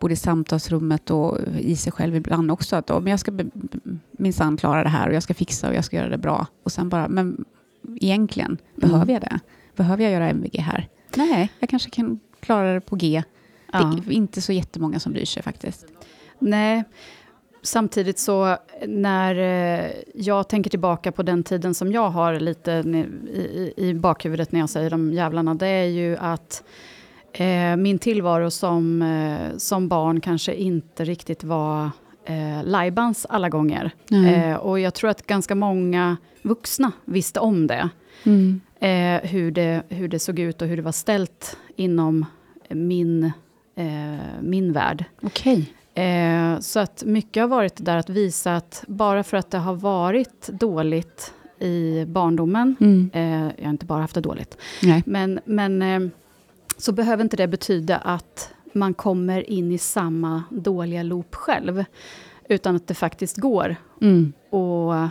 både 0.00 0.14
i 0.14 0.16
samtalsrummet 0.16 1.10
och 1.10 1.38
i 1.58 1.76
sig 1.76 1.92
själv 1.92 2.16
ibland 2.16 2.50
också. 2.50 2.76
Att 2.76 2.88
men 2.88 3.06
jag 3.06 3.20
ska 3.20 3.32
minsann 4.10 4.56
klara 4.56 4.82
det 4.82 4.88
här 4.88 5.08
och 5.08 5.14
jag 5.14 5.22
ska 5.22 5.34
fixa 5.34 5.68
och 5.68 5.74
jag 5.74 5.84
ska 5.84 5.96
göra 5.96 6.08
det 6.08 6.18
bra. 6.18 6.46
Och 6.62 6.72
sen 6.72 6.88
bara, 6.88 7.08
men 7.08 7.44
egentligen, 8.00 8.50
mm. 8.50 8.90
behöver 8.90 9.12
jag 9.12 9.22
det? 9.22 9.40
Behöver 9.76 10.04
jag 10.04 10.12
göra 10.12 10.28
MVG 10.28 10.58
här? 10.58 10.88
Nej, 11.16 11.52
jag 11.58 11.70
kanske 11.70 11.90
kan 11.90 12.20
klara 12.40 12.74
det 12.74 12.80
på 12.80 12.96
G. 12.96 13.22
Ja. 13.72 14.00
Det 14.06 14.12
är 14.12 14.16
inte 14.16 14.40
så 14.40 14.52
jättemånga 14.52 15.00
som 15.00 15.12
bryr 15.12 15.24
sig 15.24 15.42
faktiskt. 15.42 15.86
Nej, 16.38 16.84
samtidigt 17.62 18.18
så 18.18 18.56
när 18.86 19.34
eh, 19.34 19.90
jag 20.14 20.48
tänker 20.48 20.70
tillbaka 20.70 21.12
på 21.12 21.22
den 21.22 21.42
tiden 21.42 21.74
som 21.74 21.92
jag 21.92 22.10
har 22.10 22.40
lite 22.40 22.70
i, 22.72 23.72
i 23.76 23.94
bakhuvudet 23.94 24.52
när 24.52 24.60
jag 24.60 24.70
säger 24.70 24.90
de 24.90 25.12
jävlarna, 25.12 25.54
det 25.54 25.66
är 25.66 25.84
ju 25.84 26.16
att 26.16 26.62
Eh, 27.32 27.76
min 27.76 27.98
tillvaro 27.98 28.50
som, 28.50 29.02
eh, 29.02 29.56
som 29.58 29.88
barn 29.88 30.20
kanske 30.20 30.54
inte 30.54 31.04
riktigt 31.04 31.44
var 31.44 31.90
eh, 32.24 32.64
lajbans 32.64 33.26
alla 33.28 33.48
gånger. 33.48 33.90
Mm. 34.10 34.24
Eh, 34.24 34.56
och 34.56 34.80
jag 34.80 34.94
tror 34.94 35.10
att 35.10 35.26
ganska 35.26 35.54
många 35.54 36.16
vuxna 36.42 36.92
visste 37.04 37.40
om 37.40 37.66
det. 37.66 37.88
Mm. 38.24 38.60
Eh, 38.80 39.30
hur, 39.30 39.50
det 39.50 39.82
hur 39.88 40.08
det 40.08 40.18
såg 40.18 40.38
ut 40.38 40.62
och 40.62 40.68
hur 40.68 40.76
det 40.76 40.82
var 40.82 40.92
ställt 40.92 41.56
inom 41.76 42.26
min, 42.68 43.24
eh, 43.76 44.40
min 44.42 44.72
värld. 44.72 45.04
Okay. 45.22 45.64
Eh, 45.94 46.58
så 46.60 46.80
att 46.80 47.02
mycket 47.06 47.40
har 47.40 47.48
varit 47.48 47.84
där 47.84 47.96
att 47.96 48.08
visa 48.10 48.56
att 48.56 48.84
bara 48.86 49.22
för 49.22 49.36
att 49.36 49.50
det 49.50 49.58
har 49.58 49.74
varit 49.74 50.48
dåligt 50.52 51.32
i 51.58 52.04
barndomen, 52.04 52.76
mm. 52.80 53.10
jag 53.56 53.64
har 53.64 53.70
inte 53.70 53.86
bara 53.86 54.00
haft 54.00 54.14
det 54.14 54.20
dåligt, 54.20 54.56
Nej. 54.82 55.02
men, 55.06 55.40
men 55.44 56.10
så 56.76 56.92
behöver 56.92 57.22
inte 57.22 57.36
det 57.36 57.48
betyda 57.48 57.96
att 57.96 58.54
man 58.72 58.94
kommer 58.94 59.50
in 59.50 59.72
i 59.72 59.78
samma 59.78 60.42
dåliga 60.50 61.02
loop 61.02 61.34
själv. 61.34 61.84
Utan 62.48 62.76
att 62.76 62.86
det 62.86 62.94
faktiskt 62.94 63.36
går 63.36 63.76
mm. 64.00 64.32
att 64.48 65.10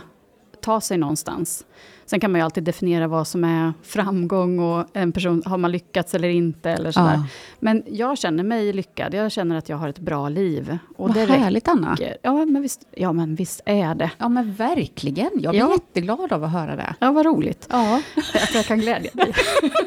ta 0.60 0.80
sig 0.80 0.98
någonstans. 0.98 1.64
Sen 2.10 2.20
kan 2.20 2.32
man 2.32 2.40
ju 2.40 2.44
alltid 2.44 2.64
definiera 2.64 3.08
vad 3.08 3.26
som 3.26 3.44
är 3.44 3.72
framgång 3.82 4.58
och 4.58 4.86
en 4.92 5.12
person, 5.12 5.42
har 5.46 5.58
man 5.58 5.72
lyckats 5.72 6.14
eller 6.14 6.28
inte. 6.28 6.70
Eller 6.70 6.92
sådär. 6.92 7.14
Ja. 7.14 7.24
Men 7.60 7.82
jag 7.86 8.18
känner 8.18 8.44
mig 8.44 8.72
lyckad, 8.72 9.14
jag 9.14 9.32
känner 9.32 9.56
att 9.56 9.68
jag 9.68 9.76
har 9.76 9.88
ett 9.88 9.98
bra 9.98 10.28
liv. 10.28 10.78
Och 10.96 11.08
vad 11.08 11.16
det 11.16 11.24
härligt 11.24 11.68
räcker. 11.68 11.78
Anna! 11.78 11.96
Ja 12.22 12.44
men, 12.44 12.62
visst, 12.62 12.86
ja 12.90 13.12
men 13.12 13.34
visst 13.34 13.60
är 13.64 13.94
det. 13.94 14.10
Ja 14.18 14.28
men 14.28 14.54
verkligen, 14.54 15.30
jag 15.34 15.52
blir 15.52 15.60
ja. 15.60 15.70
jätteglad 15.70 16.32
av 16.32 16.44
att 16.44 16.52
höra 16.52 16.76
det. 16.76 16.94
Ja 16.98 17.12
vad 17.12 17.26
roligt. 17.26 17.66
Ja. 17.70 18.02
Att 18.34 18.54
jag 18.54 18.64
kan 18.64 18.78
glädja 18.78 19.10
dig. 19.14 19.34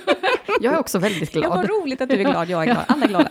jag 0.62 0.74
är 0.74 0.80
också 0.80 1.00
väldigt 1.00 1.32
glad. 1.32 1.46
Ja, 1.46 1.56
vad 1.56 1.70
roligt 1.70 2.01
att 2.01 2.10
du 2.10 2.15
är 2.15 2.24
glad, 2.24 2.50
jag 2.50 2.62
är 2.62 2.65
glad. 2.65 2.86
Alla 2.88 3.06
är 3.06 3.10
glada. 3.10 3.30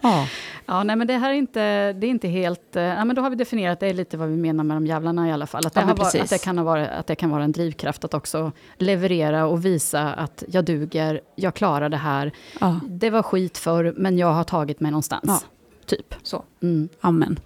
Ja. 0.00 0.26
Ja, 0.70 0.82
nej, 0.82 0.96
men 0.96 1.06
det 1.06 1.16
här 1.16 1.30
är 1.30 1.34
inte, 1.34 1.92
det 1.92 2.06
är 2.06 2.10
inte 2.10 2.28
helt... 2.28 2.76
Eh, 2.76 2.82
ja, 2.82 3.04
men 3.04 3.16
då 3.16 3.22
har 3.22 3.30
vi 3.30 3.36
definierat, 3.36 3.80
det 3.80 3.86
är 3.86 3.94
lite 3.94 4.16
vad 4.16 4.28
vi 4.28 4.36
menar 4.36 4.64
med 4.64 4.76
de 4.76 4.86
jävlarna 4.86 5.28
i 5.28 5.32
alla 5.32 5.46
fall. 5.46 5.66
Att 5.66 5.74
det, 5.74 5.80
ja, 5.80 5.94
var, 5.94 6.20
att 6.20 6.30
det, 6.30 6.44
kan 6.44 6.64
vara, 6.64 6.88
att 6.88 7.06
det 7.06 7.14
kan 7.14 7.30
vara 7.30 7.44
en 7.44 7.52
drivkraft 7.52 8.04
att 8.04 8.14
också 8.14 8.52
leverera 8.76 9.46
och 9.46 9.64
visa 9.64 10.12
att 10.12 10.44
jag 10.48 10.64
duger, 10.64 11.20
jag 11.34 11.54
klarar 11.54 11.88
det 11.88 11.96
här. 11.96 12.32
Ja. 12.60 12.80
Det 12.86 13.10
var 13.10 13.22
skit 13.22 13.58
för 13.58 13.94
men 13.96 14.18
jag 14.18 14.32
har 14.32 14.44
tagit 14.44 14.80
mig 14.80 14.90
någonstans. 14.90 15.24
Ja. 15.26 15.40
Typ. 15.86 16.14
Så. 16.22 16.44
Mm. 16.62 16.88
Amen. 17.00 17.40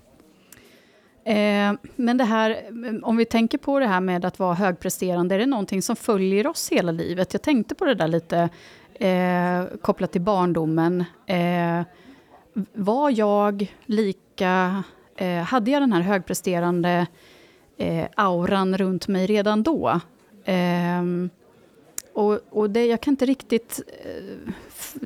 Eh, 1.25 1.73
men 1.97 2.16
det 2.16 2.25
här, 2.25 2.57
om 3.02 3.16
vi 3.16 3.25
tänker 3.25 3.59
på 3.59 3.78
det 3.78 3.87
här 3.87 4.00
med 4.00 4.25
att 4.25 4.38
vara 4.38 4.54
högpresterande, 4.54 5.35
är 5.35 5.38
det 5.38 5.47
någonting 5.47 5.83
som 5.83 5.97
följer 5.97 6.47
oss 6.47 6.69
hela 6.73 6.93
livet? 6.93 7.33
Jag 7.33 7.43
tänkte 7.43 7.75
på 7.75 7.85
det 7.85 7.95
där 7.95 8.09
lite 8.09 8.49
eh, 8.95 9.64
kopplat 9.83 10.12
till 10.12 10.21
barndomen. 10.21 11.04
Eh, 11.26 11.83
var 12.73 13.18
jag 13.18 13.75
lika... 13.87 14.82
Eh, 15.16 15.42
hade 15.42 15.70
jag 15.70 15.82
den 15.82 15.92
här 15.92 16.00
högpresterande 16.00 17.06
eh, 17.76 18.06
auran 18.14 18.76
runt 18.78 19.08
mig 19.08 19.26
redan 19.26 19.62
då? 19.62 20.00
Eh, 20.44 21.02
och, 22.14 22.40
och 22.50 22.71
det, 22.71 22.87
jag 22.87 23.00
kan 23.00 23.12
inte 23.12 23.26
riktigt 23.26 23.80
eh, 24.04 24.52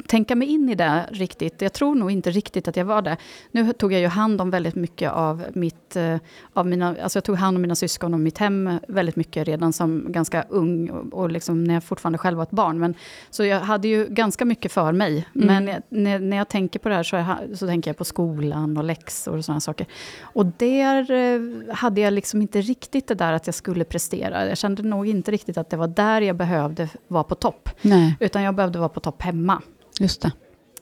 tänka 0.06 0.36
mig 0.36 0.48
in 0.48 0.68
i 0.68 0.74
det 0.74 1.06
riktigt. 1.10 1.62
Jag 1.62 1.72
tror 1.72 1.94
nog 1.94 2.10
inte 2.10 2.30
riktigt 2.30 2.68
att 2.68 2.76
jag 2.76 2.84
var 2.84 3.02
det. 3.02 3.16
Nu 3.50 3.72
tog 3.72 3.92
jag 3.92 4.00
ju 4.00 4.06
hand 4.06 4.40
om 4.40 4.50
väldigt 4.50 4.74
mycket 4.74 5.12
av 5.12 5.44
mitt... 5.52 5.96
Eh, 5.96 6.16
av 6.52 6.66
mina, 6.66 6.96
alltså 7.02 7.16
jag 7.16 7.24
tog 7.24 7.36
hand 7.36 7.56
om 7.56 7.62
mina 7.62 7.74
syskon 7.74 8.14
och 8.14 8.20
mitt 8.20 8.38
hem 8.38 8.78
väldigt 8.88 9.16
mycket 9.16 9.46
redan 9.46 9.72
som 9.72 10.06
ganska 10.08 10.44
ung 10.48 10.90
och, 10.90 11.12
och 11.12 11.30
liksom 11.30 11.64
när 11.64 11.74
jag 11.74 11.84
fortfarande 11.84 12.18
själv 12.18 12.36
var 12.36 12.42
ett 12.42 12.50
barn. 12.50 12.78
Men, 12.78 12.94
så 13.30 13.44
jag 13.44 13.60
hade 13.60 13.88
ju 13.88 14.06
ganska 14.06 14.44
mycket 14.44 14.72
för 14.72 14.92
mig. 14.92 15.28
Mm. 15.34 15.46
Men 15.46 15.82
när, 15.88 16.18
när 16.18 16.36
jag 16.36 16.48
tänker 16.48 16.78
på 16.78 16.88
det 16.88 16.94
här 16.94 17.02
så, 17.02 17.16
jag, 17.16 17.58
så 17.58 17.66
tänker 17.66 17.90
jag 17.90 17.96
på 17.96 18.04
skolan 18.04 18.76
och 18.76 18.84
läxor 18.84 19.36
och 19.36 19.44
sådana 19.44 19.60
saker. 19.60 19.86
Och 20.20 20.46
där 20.46 21.10
eh, 21.10 21.40
hade 21.74 22.00
jag 22.00 22.12
liksom 22.12 22.42
inte 22.42 22.60
riktigt 22.60 23.08
det 23.08 23.14
där 23.14 23.32
att 23.32 23.46
jag 23.46 23.54
skulle 23.54 23.84
prestera. 23.84 24.48
Jag 24.48 24.58
kände 24.58 24.82
nog 24.82 25.06
inte 25.06 25.30
riktigt 25.30 25.58
att 25.58 25.70
det 25.70 25.76
var 25.76 25.88
där 25.88 26.20
jag 26.20 26.36
behövde 26.36 26.88
vara 27.08 27.24
på 27.24 27.34
topp. 27.34 27.70
Nej. 27.82 28.16
Utan 28.20 28.42
jag 28.42 28.54
behövde 28.54 28.78
vara 28.78 28.88
på 28.88 29.00
topp 29.00 29.22
hemma. 29.22 29.62
Just 30.00 30.20
det. 30.20 30.32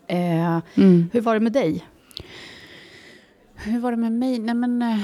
Eh, 0.06 0.58
mm. 0.74 1.10
Hur 1.12 1.20
var 1.20 1.34
det 1.34 1.40
med 1.40 1.52
dig? 1.52 1.84
Hur 3.54 3.80
var 3.80 3.90
det 3.90 3.96
med 3.96 4.12
mig? 4.12 4.38
Nej 4.38 4.54
men... 4.54 4.82
Eh, 4.82 4.98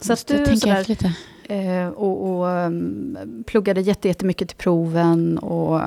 så 0.00 0.12
att 0.12 0.26
du 0.26 0.44
tänka 0.44 0.56
sådär, 0.56 0.84
lite. 0.88 1.14
Eh, 1.54 1.88
och, 1.88 2.30
och 2.30 2.46
um, 2.46 3.44
pluggade 3.46 3.80
jättemycket 3.80 4.48
till 4.48 4.56
proven 4.56 5.38
och... 5.38 5.80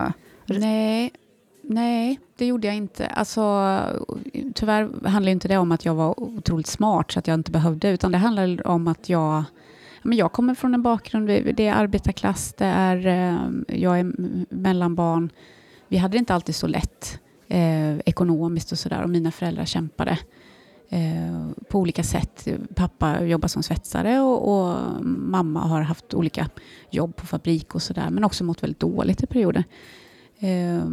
Nej, 0.45 1.11
nej, 1.61 2.19
det 2.37 2.45
gjorde 2.45 2.67
jag 2.67 2.75
inte. 2.75 3.07
Alltså, 3.07 3.79
tyvärr 4.53 5.07
handlar 5.07 5.31
inte 5.31 5.47
det 5.47 5.57
om 5.57 5.71
att 5.71 5.85
jag 5.85 5.95
var 5.95 6.19
otroligt 6.19 6.67
smart 6.67 7.11
så 7.11 7.19
att 7.19 7.27
jag 7.27 7.33
inte 7.33 7.51
behövde, 7.51 7.89
utan 7.89 8.11
det 8.11 8.17
handlar 8.17 8.67
om 8.67 8.87
att 8.87 9.09
jag 9.09 9.43
men 10.03 10.17
jag 10.17 10.31
kommer 10.31 10.55
från 10.55 10.73
en 10.73 10.81
bakgrund, 10.81 11.27
det 11.27 11.67
är 11.67 11.73
arbetarklass, 11.73 12.53
det 12.53 12.65
är, 12.65 13.07
eh, 13.07 13.77
jag 13.79 13.99
är 13.99 14.11
mellanbarn. 14.49 15.29
Vi 15.87 15.97
hade 15.97 16.11
det 16.11 16.17
inte 16.17 16.33
alltid 16.33 16.55
så 16.55 16.67
lätt 16.67 17.19
eh, 17.47 17.97
ekonomiskt 17.97 18.71
och 18.71 18.79
sådär 18.79 19.03
och 19.03 19.09
mina 19.09 19.31
föräldrar 19.31 19.65
kämpade 19.65 20.19
eh, 20.89 21.47
på 21.69 21.79
olika 21.79 22.03
sätt. 22.03 22.47
Pappa 22.75 23.23
jobbar 23.23 23.47
som 23.47 23.63
svetsare 23.63 24.19
och, 24.19 24.59
och, 24.59 24.77
mamma 25.05 25.59
har 25.59 25.81
haft 25.81 26.13
olika 26.13 26.49
jobb 26.89 27.15
på 27.15 27.25
fabrik 27.25 27.75
och 27.75 27.81
sådär 27.81 28.09
men 28.09 28.23
också 28.23 28.43
mått 28.43 28.63
väldigt 28.63 28.79
dåligt 28.79 29.23
i 29.23 29.27
perioder. 29.27 29.63
Eh, 30.39 30.87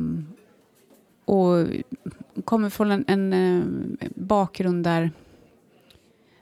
och 1.24 1.66
kommer 2.44 2.70
från 2.70 2.90
en, 2.90 3.04
en, 3.06 3.32
en 3.32 3.96
eh, 4.00 4.08
bakgrund 4.14 4.84
där 4.84 5.10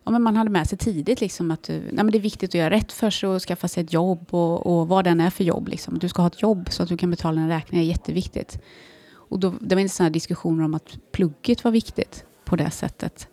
ja, 0.04 0.10
men 0.10 0.22
man 0.22 0.36
hade 0.36 0.50
med 0.50 0.68
sig 0.68 0.78
tidigt 0.78 1.20
liksom 1.20 1.50
att 1.50 1.68
nej, 1.68 1.90
men 1.92 2.10
det 2.10 2.18
är 2.18 2.20
viktigt 2.20 2.50
att 2.50 2.54
göra 2.54 2.70
rätt 2.70 2.92
för 2.92 3.10
sig 3.10 3.28
och 3.28 3.42
skaffa 3.42 3.68
sig 3.68 3.84
ett 3.84 3.92
jobb 3.92 4.26
och, 4.30 4.66
och 4.66 4.88
vad 4.88 5.04
den 5.04 5.20
är 5.20 5.30
för 5.30 5.44
jobb. 5.44 5.68
Liksom. 5.68 5.98
Du 5.98 6.08
ska 6.08 6.22
ha 6.22 6.26
ett 6.26 6.42
jobb 6.42 6.68
så 6.70 6.82
att 6.82 6.88
du 6.88 6.96
kan 6.96 7.10
betala 7.10 7.40
en 7.40 7.48
räkning 7.48 7.80
är 7.80 7.84
jätteviktigt. 7.84 8.58
Och 9.12 9.38
då, 9.38 9.54
det 9.60 9.74
var 9.74 9.82
inte 9.82 9.94
sådana 9.94 10.10
diskussioner 10.10 10.64
om 10.64 10.74
att 10.74 10.98
plugget 11.12 11.64
var 11.64 11.70
viktigt 11.70 12.24
på 12.44 12.56
det 12.56 12.70
sättet. 12.70 13.28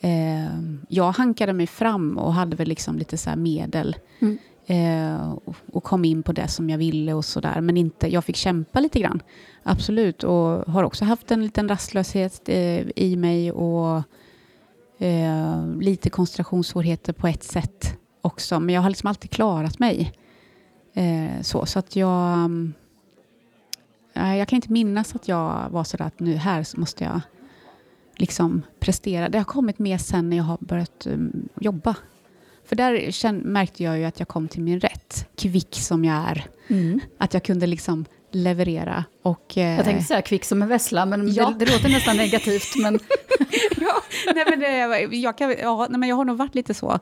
Eh, 0.00 0.60
jag 0.88 1.12
hankade 1.12 1.52
mig 1.52 1.66
fram 1.66 2.18
och 2.18 2.34
hade 2.34 2.56
väl 2.56 2.68
liksom 2.68 2.98
lite 2.98 3.18
så 3.18 3.36
medel 3.36 3.96
mm. 4.20 4.38
Eh, 4.66 5.32
och, 5.32 5.56
och 5.72 5.84
kom 5.84 6.04
in 6.04 6.22
på 6.22 6.32
det 6.32 6.48
som 6.48 6.70
jag 6.70 6.78
ville 6.78 7.12
och 7.14 7.24
sådär. 7.24 7.60
Men 7.60 7.76
inte, 7.76 8.12
jag 8.12 8.24
fick 8.24 8.36
kämpa 8.36 8.80
lite 8.80 9.00
grann. 9.00 9.22
Absolut. 9.62 10.24
Och 10.24 10.72
har 10.72 10.82
också 10.82 11.04
haft 11.04 11.30
en 11.30 11.42
liten 11.42 11.68
rastlöshet 11.68 12.48
eh, 12.48 12.88
i 12.96 13.16
mig 13.16 13.52
och 13.52 14.02
eh, 15.02 15.66
lite 15.80 16.10
koncentrationssvårigheter 16.10 17.12
på 17.12 17.26
ett 17.26 17.42
sätt 17.42 17.98
också. 18.20 18.60
Men 18.60 18.74
jag 18.74 18.82
har 18.82 18.90
liksom 18.90 19.08
alltid 19.08 19.30
klarat 19.30 19.78
mig. 19.78 20.12
Eh, 20.94 21.42
så, 21.42 21.66
så 21.66 21.78
att 21.78 21.96
jag... 21.96 22.34
Mm, 22.34 22.74
jag 24.14 24.48
kan 24.48 24.56
inte 24.56 24.72
minnas 24.72 25.14
att 25.14 25.28
jag 25.28 25.68
var 25.70 25.84
sådär 25.84 26.04
att 26.04 26.20
nu 26.20 26.34
här 26.34 26.62
så 26.62 26.80
måste 26.80 27.04
jag 27.04 27.20
liksom 28.16 28.62
prestera. 28.80 29.28
Det 29.28 29.38
har 29.38 29.44
kommit 29.44 29.78
mer 29.78 29.98
sen 29.98 30.30
när 30.30 30.36
jag 30.36 30.44
har 30.44 30.58
börjat 30.60 31.06
um, 31.06 31.48
jobba. 31.60 31.96
För 32.64 32.76
där 32.76 33.10
känn, 33.10 33.36
märkte 33.36 33.82
jag 33.82 33.98
ju 33.98 34.04
att 34.04 34.18
jag 34.18 34.28
kom 34.28 34.48
till 34.48 34.62
min 34.62 34.80
rätt, 34.80 35.28
kvick 35.36 35.74
som 35.74 36.04
jag 36.04 36.16
är. 36.16 36.46
Mm. 36.68 37.00
Att 37.18 37.34
jag 37.34 37.42
kunde 37.42 37.66
liksom 37.66 38.04
leverera. 38.34 39.04
Och, 39.22 39.58
eh, 39.58 39.76
jag 39.76 39.84
tänkte 39.84 40.04
säga 40.04 40.22
kvick 40.22 40.44
som 40.44 40.62
en 40.62 40.68
vessla, 40.68 41.06
men 41.06 41.32
ja. 41.34 41.54
det, 41.58 41.64
det 41.64 41.72
låter 41.72 41.88
nästan 41.88 42.16
negativt. 42.16 42.76
Men 42.76 42.94
ja, 43.80 44.02
nej, 44.34 44.44
men 44.50 44.60
det, 44.60 45.16
jag, 45.16 45.38
kan, 45.38 45.54
ja, 45.62 45.86
nej, 45.90 46.00
men 46.00 46.08
jag 46.08 46.16
har 46.16 46.24
nog 46.24 46.36
varit 46.36 46.54
lite 46.54 46.74
så. 46.74 46.98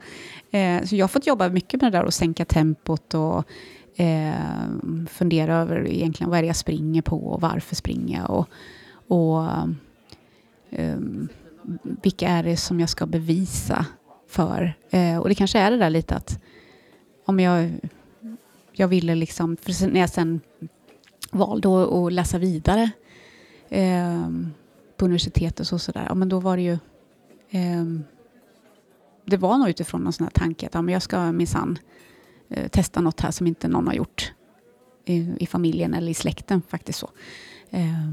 Eh, 0.51 0.83
så 0.83 0.95
jag 0.95 1.03
har 1.03 1.07
fått 1.07 1.27
jobba 1.27 1.49
mycket 1.49 1.81
med 1.81 1.91
det 1.91 1.97
där 1.97 2.05
och 2.05 2.13
sänka 2.13 2.45
tempot 2.45 3.13
och 3.13 3.45
eh, 3.95 4.33
fundera 5.09 5.55
över 5.55 5.87
egentligen 5.87 6.29
vad 6.29 6.37
är 6.37 6.43
det 6.43 6.47
jag 6.47 6.55
springer 6.55 7.01
på 7.01 7.17
och 7.17 7.41
varför 7.41 7.75
springer 7.75 8.19
jag. 8.19 8.29
Och, 8.29 8.47
och 9.07 9.47
eh, 10.69 10.97
vilka 12.03 12.27
är 12.27 12.43
det 12.43 12.57
som 12.57 12.79
jag 12.79 12.89
ska 12.89 13.05
bevisa 13.05 13.85
för? 14.29 14.73
Eh, 14.89 15.17
och 15.17 15.29
det 15.29 15.35
kanske 15.35 15.59
är 15.59 15.71
det 15.71 15.77
där 15.77 15.89
lite 15.89 16.15
att 16.15 16.39
om 17.25 17.39
jag, 17.39 17.71
jag 18.71 18.87
ville 18.87 19.15
liksom, 19.15 19.57
för 19.57 19.87
när 19.87 19.99
jag 19.99 20.09
sen 20.09 20.41
valde 21.31 21.83
att 21.83 22.13
läsa 22.13 22.37
vidare 22.37 22.91
eh, 23.69 24.29
på 24.97 25.05
universitetet 25.05 25.71
och 25.71 25.81
sådär, 25.81 26.05
ja, 26.09 26.15
men 26.15 26.29
då 26.29 26.39
var 26.39 26.57
det 26.57 26.63
ju 26.63 26.77
eh, 27.49 27.85
det 29.25 29.37
var 29.37 29.57
nog 29.57 29.69
utifrån 29.69 30.01
någon 30.01 30.13
sån 30.13 30.25
här 30.25 30.31
tanke 30.31 30.65
att 30.65 30.73
ja, 30.73 30.81
men 30.81 30.93
jag 30.93 31.01
ska 31.01 31.31
minsann 31.31 31.79
eh, 32.49 32.67
testa 32.67 33.01
något 33.01 33.21
här 33.21 33.31
som 33.31 33.47
inte 33.47 33.67
någon 33.67 33.87
har 33.87 33.93
gjort 33.93 34.33
i, 35.05 35.33
i 35.39 35.47
familjen 35.47 35.93
eller 35.93 36.11
i 36.11 36.13
släkten 36.13 36.61
faktiskt 36.67 36.99
så. 36.99 37.09
Eh, 37.69 38.09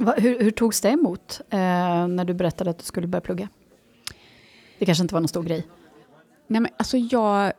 Va, 0.00 0.14
hur, 0.18 0.40
hur 0.40 0.50
togs 0.50 0.80
det 0.80 0.88
emot 0.88 1.40
eh, 1.50 1.58
när 2.08 2.24
du 2.24 2.34
berättade 2.34 2.70
att 2.70 2.78
du 2.78 2.84
skulle 2.84 3.06
börja 3.06 3.20
plugga? 3.20 3.48
Det 4.78 4.86
kanske 4.86 5.02
inte 5.02 5.14
var 5.14 5.20
någon 5.20 5.28
stor 5.28 5.42
grej? 5.42 5.66
Nej, 6.46 6.60
men 6.60 6.72
alltså 6.76 6.96
jag... 6.96 7.52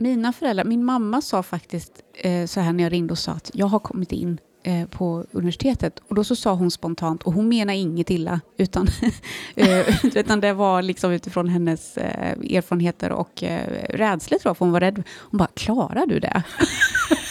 Mina 0.00 0.32
föräldrar, 0.32 0.64
min 0.64 0.84
mamma 0.84 1.20
sa 1.20 1.42
faktiskt 1.42 1.92
eh, 2.14 2.46
så 2.46 2.60
här 2.60 2.72
när 2.72 2.84
jag 2.84 2.92
ringde 2.92 3.12
och 3.12 3.18
sa 3.18 3.32
att 3.32 3.50
jag 3.54 3.66
har 3.66 3.78
kommit 3.78 4.12
in 4.12 4.40
eh, 4.62 4.86
på 4.88 5.24
universitetet. 5.30 5.98
Och 6.08 6.14
då 6.14 6.24
så 6.24 6.36
sa 6.36 6.54
hon 6.54 6.70
spontant, 6.70 7.22
och 7.22 7.32
hon 7.32 7.48
menar 7.48 7.74
inget 7.74 8.10
illa, 8.10 8.40
utan, 8.56 8.88
eh, 9.54 10.04
utan 10.16 10.40
det 10.40 10.52
var 10.52 10.82
liksom 10.82 11.12
utifrån 11.12 11.48
hennes 11.48 11.96
eh, 11.96 12.56
erfarenheter 12.56 13.12
och 13.12 13.42
eh, 13.42 13.86
rädslor 13.88 14.38
tror 14.38 14.50
jag, 14.50 14.56
för 14.56 14.64
hon 14.64 14.72
var 14.72 14.80
rädd. 14.80 15.02
Hon 15.30 15.38
bara, 15.38 15.48
klarar 15.54 16.06
du 16.06 16.20
det? 16.20 16.42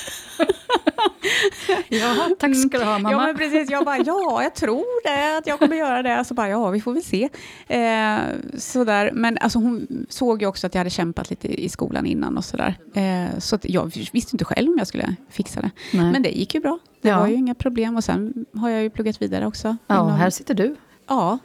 ja, 1.90 2.30
tack 2.40 2.56
ska 2.56 2.78
du 2.78 2.84
ha 2.84 3.00
mamma. 3.00 3.12
Ja, 3.12 3.18
men 3.18 3.38
precis. 3.38 3.70
Jag 3.70 3.86
bara, 3.86 3.98
ja, 3.98 4.44
jag 4.44 4.56
tror 4.56 5.04
det, 5.04 5.38
att 5.38 5.48
jag 5.48 5.60
kommer 5.60 5.76
göra 5.76 6.04
det. 6.04 6.26
Så 6.26 6.34
bara, 6.34 6.50
ja, 6.50 6.70
vi 6.70 6.82
får 6.82 6.94
väl 6.94 7.04
se. 7.04 7.30
Eh, 7.68 8.20
sådär. 8.58 9.12
Men 9.14 9.38
alltså, 9.38 9.60
hon 9.60 10.06
såg 10.10 10.42
ju 10.42 10.48
också 10.48 10.68
att 10.68 10.74
jag 10.74 10.80
hade 10.80 10.90
kämpat 10.90 11.30
lite 11.30 11.48
i 11.48 11.70
skolan 11.70 12.06
innan 12.06 12.38
och 12.38 12.46
sådär. 12.46 12.76
Eh, 12.94 13.40
så 13.40 13.58
jag 13.62 13.92
visste 14.12 14.36
inte 14.36 14.46
själv 14.46 14.70
om 14.70 14.76
jag 14.78 14.88
skulle 14.88 15.16
fixa 15.30 15.62
det. 15.62 15.72
Nej. 15.94 16.12
Men 16.12 16.22
det 16.22 16.30
gick 16.30 16.54
ju 16.54 16.60
bra. 16.60 16.80
Det 17.02 17.10
ja. 17.10 17.20
var 17.20 17.28
ju 17.28 17.36
inga 17.36 17.56
problem. 17.56 17.96
Och 17.96 18.04
sen 18.04 18.46
har 18.54 18.70
jag 18.70 18.84
ju 18.84 18.90
pluggat 18.90 19.22
vidare 19.22 19.48
också. 19.48 19.78
Ja, 19.88 19.96
inom... 19.96 20.12
här 20.12 20.30
sitter 20.30 20.54
du. 20.54 20.76
Ja. 21.08 21.40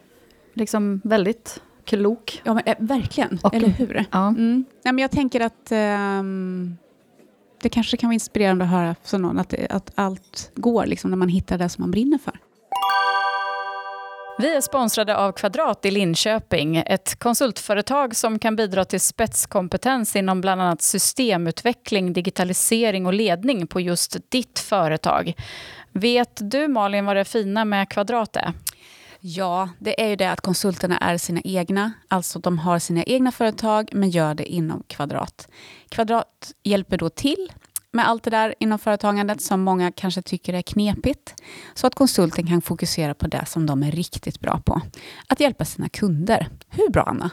Liksom 0.55 1.01
väldigt 1.05 1.61
klok. 1.85 2.43
Ja, 2.45 2.55
men, 2.55 2.63
eh, 2.67 2.75
verkligen. 2.79 3.39
Och, 3.43 3.55
Eller 3.55 3.69
hur? 3.69 4.05
Ja. 4.11 4.29
Mm. 4.29 4.65
Nej, 4.85 4.95
men 4.95 4.99
jag 4.99 5.11
tänker 5.11 5.41
att 5.41 5.73
um, 6.21 6.77
det 7.63 7.69
kanske 7.69 7.97
kan 7.97 8.09
vara 8.09 8.15
inspirerande 8.15 8.65
att 8.65 8.71
höra 8.71 8.95
från 9.05 9.23
någon 9.23 9.39
att, 9.39 9.49
det, 9.49 9.67
att 9.71 9.91
allt 9.95 10.51
går 10.55 10.87
liksom, 10.87 11.11
när 11.11 11.17
man 11.17 11.29
hittar 11.29 11.59
det 11.59 11.69
som 11.69 11.83
man 11.83 11.91
brinner 11.91 12.19
för. 12.19 12.39
Vi 14.39 14.55
är 14.55 14.61
sponsrade 14.61 15.17
av 15.17 15.33
Kvadrat 15.33 15.85
i 15.85 15.91
Linköping, 15.91 16.77
ett 16.77 17.19
konsultföretag 17.19 18.17
som 18.17 18.39
kan 18.39 18.57
bidra 18.57 18.85
till 18.85 19.01
spetskompetens 19.01 20.17
inom 20.17 20.41
bland 20.41 20.61
annat 20.61 20.83
systemutveckling, 20.83 22.13
digitalisering 22.13 23.07
och 23.07 23.13
ledning 23.13 23.67
på 23.67 23.81
just 23.81 24.17
ditt 24.29 24.59
företag. 24.59 25.35
Vet 25.93 26.51
du 26.51 26.69
Malin 26.69 27.05
vad 27.05 27.17
det 27.17 27.25
fina 27.25 27.65
med 27.65 27.89
Kvadrat 27.89 28.37
är? 28.37 28.53
Ja, 29.25 29.69
det 29.79 30.03
är 30.03 30.09
ju 30.09 30.17
det 30.17 30.31
att 30.31 30.41
konsulterna 30.41 30.99
är 30.99 31.19
sina 31.19 31.41
egna. 31.45 31.93
Alltså 32.09 32.39
de 32.39 32.59
har 32.59 32.79
sina 32.79 33.03
egna 33.03 33.33
företag 33.33 33.91
men 33.93 34.11
gör 34.11 34.35
det 34.35 34.53
inom 34.53 34.83
Kvadrat. 34.87 35.49
Kvadrat 35.89 36.53
hjälper 36.63 36.99
då 36.99 37.09
till 37.11 37.53
med 37.91 38.09
allt 38.09 38.23
det 38.23 38.31
där 38.31 38.55
inom 38.59 38.79
företagandet 38.79 39.43
som 39.43 39.61
många 39.63 39.93
kanske 39.93 40.23
tycker 40.23 40.55
är 40.55 40.63
knepigt. 40.63 41.35
Så 41.75 41.87
att 41.87 41.95
konsulten 41.95 42.47
kan 42.47 42.63
fokusera 42.63 43.15
på 43.15 43.27
det 43.27 43.47
som 43.47 43.67
de 43.67 43.83
är 43.83 43.91
riktigt 43.91 44.41
bra 44.41 44.61
på. 44.65 44.81
Att 45.27 45.41
hjälpa 45.41 45.65
sina 45.65 45.89
kunder. 45.89 46.49
Hur 46.69 46.91
bra, 46.91 47.03
Anna? 47.03 47.31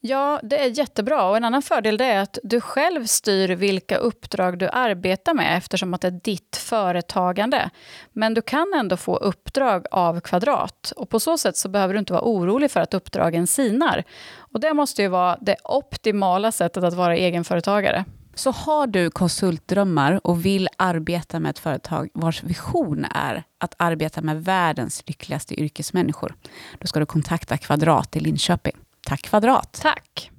Ja, 0.00 0.40
det 0.42 0.64
är 0.64 0.78
jättebra. 0.78 1.28
Och 1.28 1.36
en 1.36 1.44
annan 1.44 1.62
fördel 1.62 2.00
är 2.00 2.18
att 2.18 2.38
du 2.42 2.60
själv 2.60 3.06
styr 3.06 3.48
vilka 3.48 3.96
uppdrag 3.96 4.58
du 4.58 4.68
arbetar 4.68 5.34
med 5.34 5.58
eftersom 5.58 5.94
att 5.94 6.00
det 6.00 6.08
är 6.08 6.20
ditt 6.24 6.56
företagande. 6.56 7.70
Men 8.12 8.34
du 8.34 8.42
kan 8.42 8.72
ändå 8.76 8.96
få 8.96 9.16
uppdrag 9.16 9.86
av 9.90 10.20
Kvadrat. 10.20 10.92
Och 10.96 11.08
på 11.08 11.20
så 11.20 11.38
sätt 11.38 11.56
så 11.56 11.68
behöver 11.68 11.94
du 11.94 12.00
inte 12.00 12.12
vara 12.12 12.24
orolig 12.24 12.70
för 12.70 12.80
att 12.80 12.94
uppdragen 12.94 13.46
sinar. 13.46 14.04
Och 14.36 14.60
det 14.60 14.74
måste 14.74 15.02
ju 15.02 15.08
vara 15.08 15.38
det 15.40 15.56
optimala 15.64 16.52
sättet 16.52 16.84
att 16.84 16.94
vara 16.94 17.16
egenföretagare. 17.16 18.04
Så 18.34 18.50
har 18.50 18.86
du 18.86 19.10
konsultdrömmar 19.10 20.26
och 20.26 20.44
vill 20.44 20.68
arbeta 20.76 21.40
med 21.40 21.50
ett 21.50 21.58
företag 21.58 22.08
vars 22.14 22.42
vision 22.42 23.04
är 23.04 23.42
att 23.58 23.74
arbeta 23.76 24.20
med 24.20 24.44
världens 24.44 25.02
lyckligaste 25.06 25.60
yrkesmänniskor, 25.60 26.34
då 26.78 26.86
ska 26.86 27.00
du 27.00 27.06
kontakta 27.06 27.56
Kvadrat 27.56 28.16
i 28.16 28.20
Linköping. 28.20 28.76
Tack 29.08 29.22
Kvadrat. 29.22 29.78
Tack. 29.82 30.30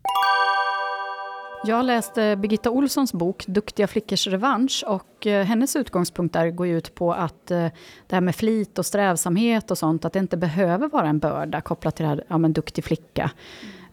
Jag 1.66 1.86
läste 1.86 2.36
Birgitta 2.36 2.70
Olssons 2.70 3.14
bok 3.14 3.46
Duktiga 3.48 3.88
flickors 3.88 4.28
revansch 4.28 4.84
och 4.88 5.28
eh, 5.28 5.46
hennes 5.46 5.76
utgångspunkt 5.76 6.34
där 6.34 6.50
går 6.50 6.68
ut 6.68 6.96
på 6.96 7.14
att 7.14 7.52
eh, 7.52 7.68
det 8.08 8.16
här 8.16 8.22
med 8.22 8.36
flit 8.36 8.80
och 8.80 8.86
strävsamhet 8.86 9.72
och 9.72 9.78
sånt, 9.78 10.06
att 10.06 10.14
det 10.14 10.20
inte 10.20 10.38
behöver 10.38 10.88
vara 10.88 11.08
en 11.08 11.20
börda 11.20 11.62
kopplat 11.62 11.96
till 11.96 12.04
det 12.04 12.10
här, 12.10 12.24
ja 12.28 12.38
men 12.38 12.54
duktig 12.54 12.84
flicka. 12.84 13.32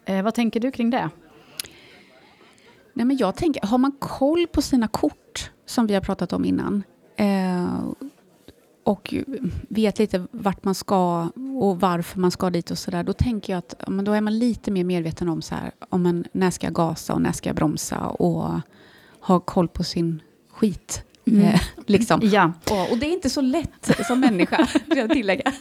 Eh, 0.05 0.23
vad 0.23 0.33
tänker 0.33 0.59
du 0.59 0.71
kring 0.71 0.89
det? 0.89 1.09
Nej, 2.93 3.05
men 3.05 3.17
jag 3.17 3.35
tänker, 3.35 3.67
har 3.67 3.77
man 3.77 3.91
koll 3.91 4.47
på 4.47 4.61
sina 4.61 4.87
kort, 4.87 5.51
som 5.65 5.87
vi 5.87 5.93
har 5.93 6.01
pratat 6.01 6.33
om 6.33 6.45
innan, 6.45 6.83
eh, 7.15 7.67
och 8.87 9.13
vet 9.69 9.99
lite 9.99 10.25
vart 10.31 10.63
man 10.63 10.75
ska 10.75 11.29
och 11.61 11.79
varför 11.79 12.19
man 12.19 12.31
ska 12.31 12.49
dit 12.49 12.71
och 12.71 12.77
sådär, 12.77 13.03
då 13.03 13.13
tänker 13.13 13.53
jag 13.53 13.57
att 13.57 13.83
men 13.87 14.05
då 14.05 14.11
är 14.11 14.21
man 14.21 14.39
lite 14.39 14.71
mer 14.71 14.83
medveten 14.83 15.29
om 15.29 15.41
så 15.41 15.55
här, 15.55 15.71
om 15.89 16.03
man, 16.03 16.25
när 16.31 16.51
ska 16.51 16.67
jag 16.67 16.73
gasa 16.73 17.13
och 17.13 17.21
när 17.21 17.31
ska 17.31 17.49
jag 17.49 17.55
bromsa 17.55 18.07
och 18.07 18.59
ha 19.19 19.39
koll 19.39 19.67
på 19.67 19.83
sin 19.83 20.21
skit. 20.51 21.03
Mm. 21.25 21.41
Eh, 21.41 21.61
liksom. 21.85 22.19
ja. 22.23 22.53
och, 22.69 22.91
och, 22.91 22.97
det 22.97 23.05
är 23.05 23.13
inte 23.13 23.29
så 23.29 23.41
lätt 23.41 24.05
som 24.07 24.19
människa, 24.19 24.67
vill 24.85 24.97
jag 24.97 25.09
tillägga. 25.09 25.51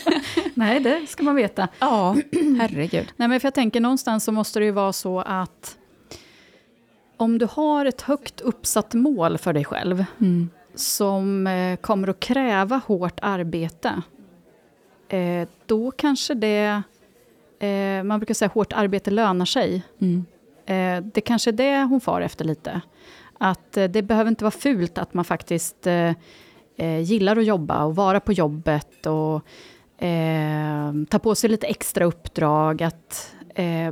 Nej, 0.54 0.80
det 0.80 1.06
ska 1.06 1.22
man 1.22 1.34
veta. 1.34 1.68
Ja, 1.78 2.16
herregud. 2.58 3.06
Nej, 3.16 3.28
men 3.28 3.40
för 3.40 3.46
jag 3.46 3.54
tänker 3.54 3.80
någonstans 3.80 4.24
så 4.24 4.32
måste 4.32 4.58
det 4.58 4.64
ju 4.64 4.70
vara 4.72 4.92
så 4.92 5.20
att 5.20 5.76
om 7.16 7.38
du 7.38 7.48
har 7.50 7.86
ett 7.86 8.00
högt 8.00 8.40
uppsatt 8.40 8.94
mål 8.94 9.38
för 9.38 9.52
dig 9.52 9.64
själv, 9.64 10.04
mm 10.20 10.50
som 10.76 11.46
eh, 11.46 11.76
kommer 11.76 12.08
att 12.08 12.20
kräva 12.20 12.80
hårt 12.86 13.18
arbete, 13.22 14.02
eh, 15.08 15.48
då 15.66 15.90
kanske 15.90 16.34
det... 16.34 16.82
Eh, 17.58 18.02
man 18.02 18.18
brukar 18.20 18.34
säga 18.34 18.50
hårt 18.54 18.72
arbete 18.72 19.10
lönar 19.10 19.44
sig. 19.44 19.82
Mm. 20.00 20.24
det 21.14 21.20
kanske 21.20 21.50
är 21.50 21.52
det 21.52 21.82
hon 21.82 22.00
far 22.00 22.20
efter 22.20 22.44
lite. 22.44 22.80
Att 23.38 23.72
det 23.72 24.02
behöver 24.02 24.28
inte 24.28 24.44
vara 24.44 24.50
fult 24.50 24.98
att 24.98 25.14
man 25.14 25.24
faktiskt 25.24 25.86
gillar 27.02 27.36
att 27.36 27.44
jobba 27.44 27.84
och 27.84 27.96
vara 27.96 28.20
på 28.20 28.32
jobbet 28.32 29.06
och 29.06 29.42
ta 31.08 31.18
på 31.18 31.34
sig 31.34 31.50
lite 31.50 31.66
extra 31.66 32.04
uppdrag. 32.04 32.82
Att, 32.82 33.34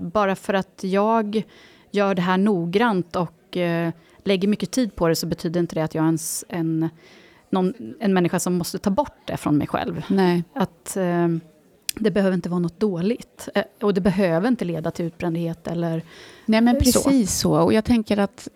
bara 0.00 0.36
för 0.36 0.54
att 0.54 0.80
jag 0.82 1.42
gör 1.90 2.14
det 2.14 2.22
här 2.22 2.38
noggrant 2.38 3.16
och 3.16 3.56
lägger 4.24 4.48
mycket 4.48 4.70
tid 4.70 4.94
på 4.96 5.08
det 5.08 5.16
så 5.16 5.26
betyder 5.26 5.60
inte 5.60 5.74
det 5.74 5.80
att 5.80 5.94
jag 5.94 6.04
är 6.04 6.18
en, 6.48 6.88
någon, 7.50 7.74
en 8.00 8.14
människa 8.14 8.38
som 8.38 8.54
måste 8.54 8.78
ta 8.78 8.90
bort 8.90 9.18
det 9.24 9.36
från 9.36 9.58
mig 9.58 9.66
själv. 9.66 10.04
Nej. 10.08 10.44
Att, 10.54 10.96
eh, 10.96 11.28
det 11.96 12.10
behöver 12.10 12.34
inte 12.34 12.48
vara 12.48 12.60
något 12.60 12.80
dåligt. 12.80 13.48
Eh, 13.54 13.62
och 13.80 13.94
det 13.94 14.00
behöver 14.00 14.48
inte 14.48 14.64
leda 14.64 14.90
till 14.90 15.04
utbrändhet 15.04 15.66
eller 15.66 16.02
Nej, 16.46 16.60
men 16.60 16.74
så. 16.76 16.82
precis 16.82 17.38
så. 17.38 17.56
Och 17.60 17.72
jag 17.72 17.84
tänker 17.84 18.16
att 18.16 18.48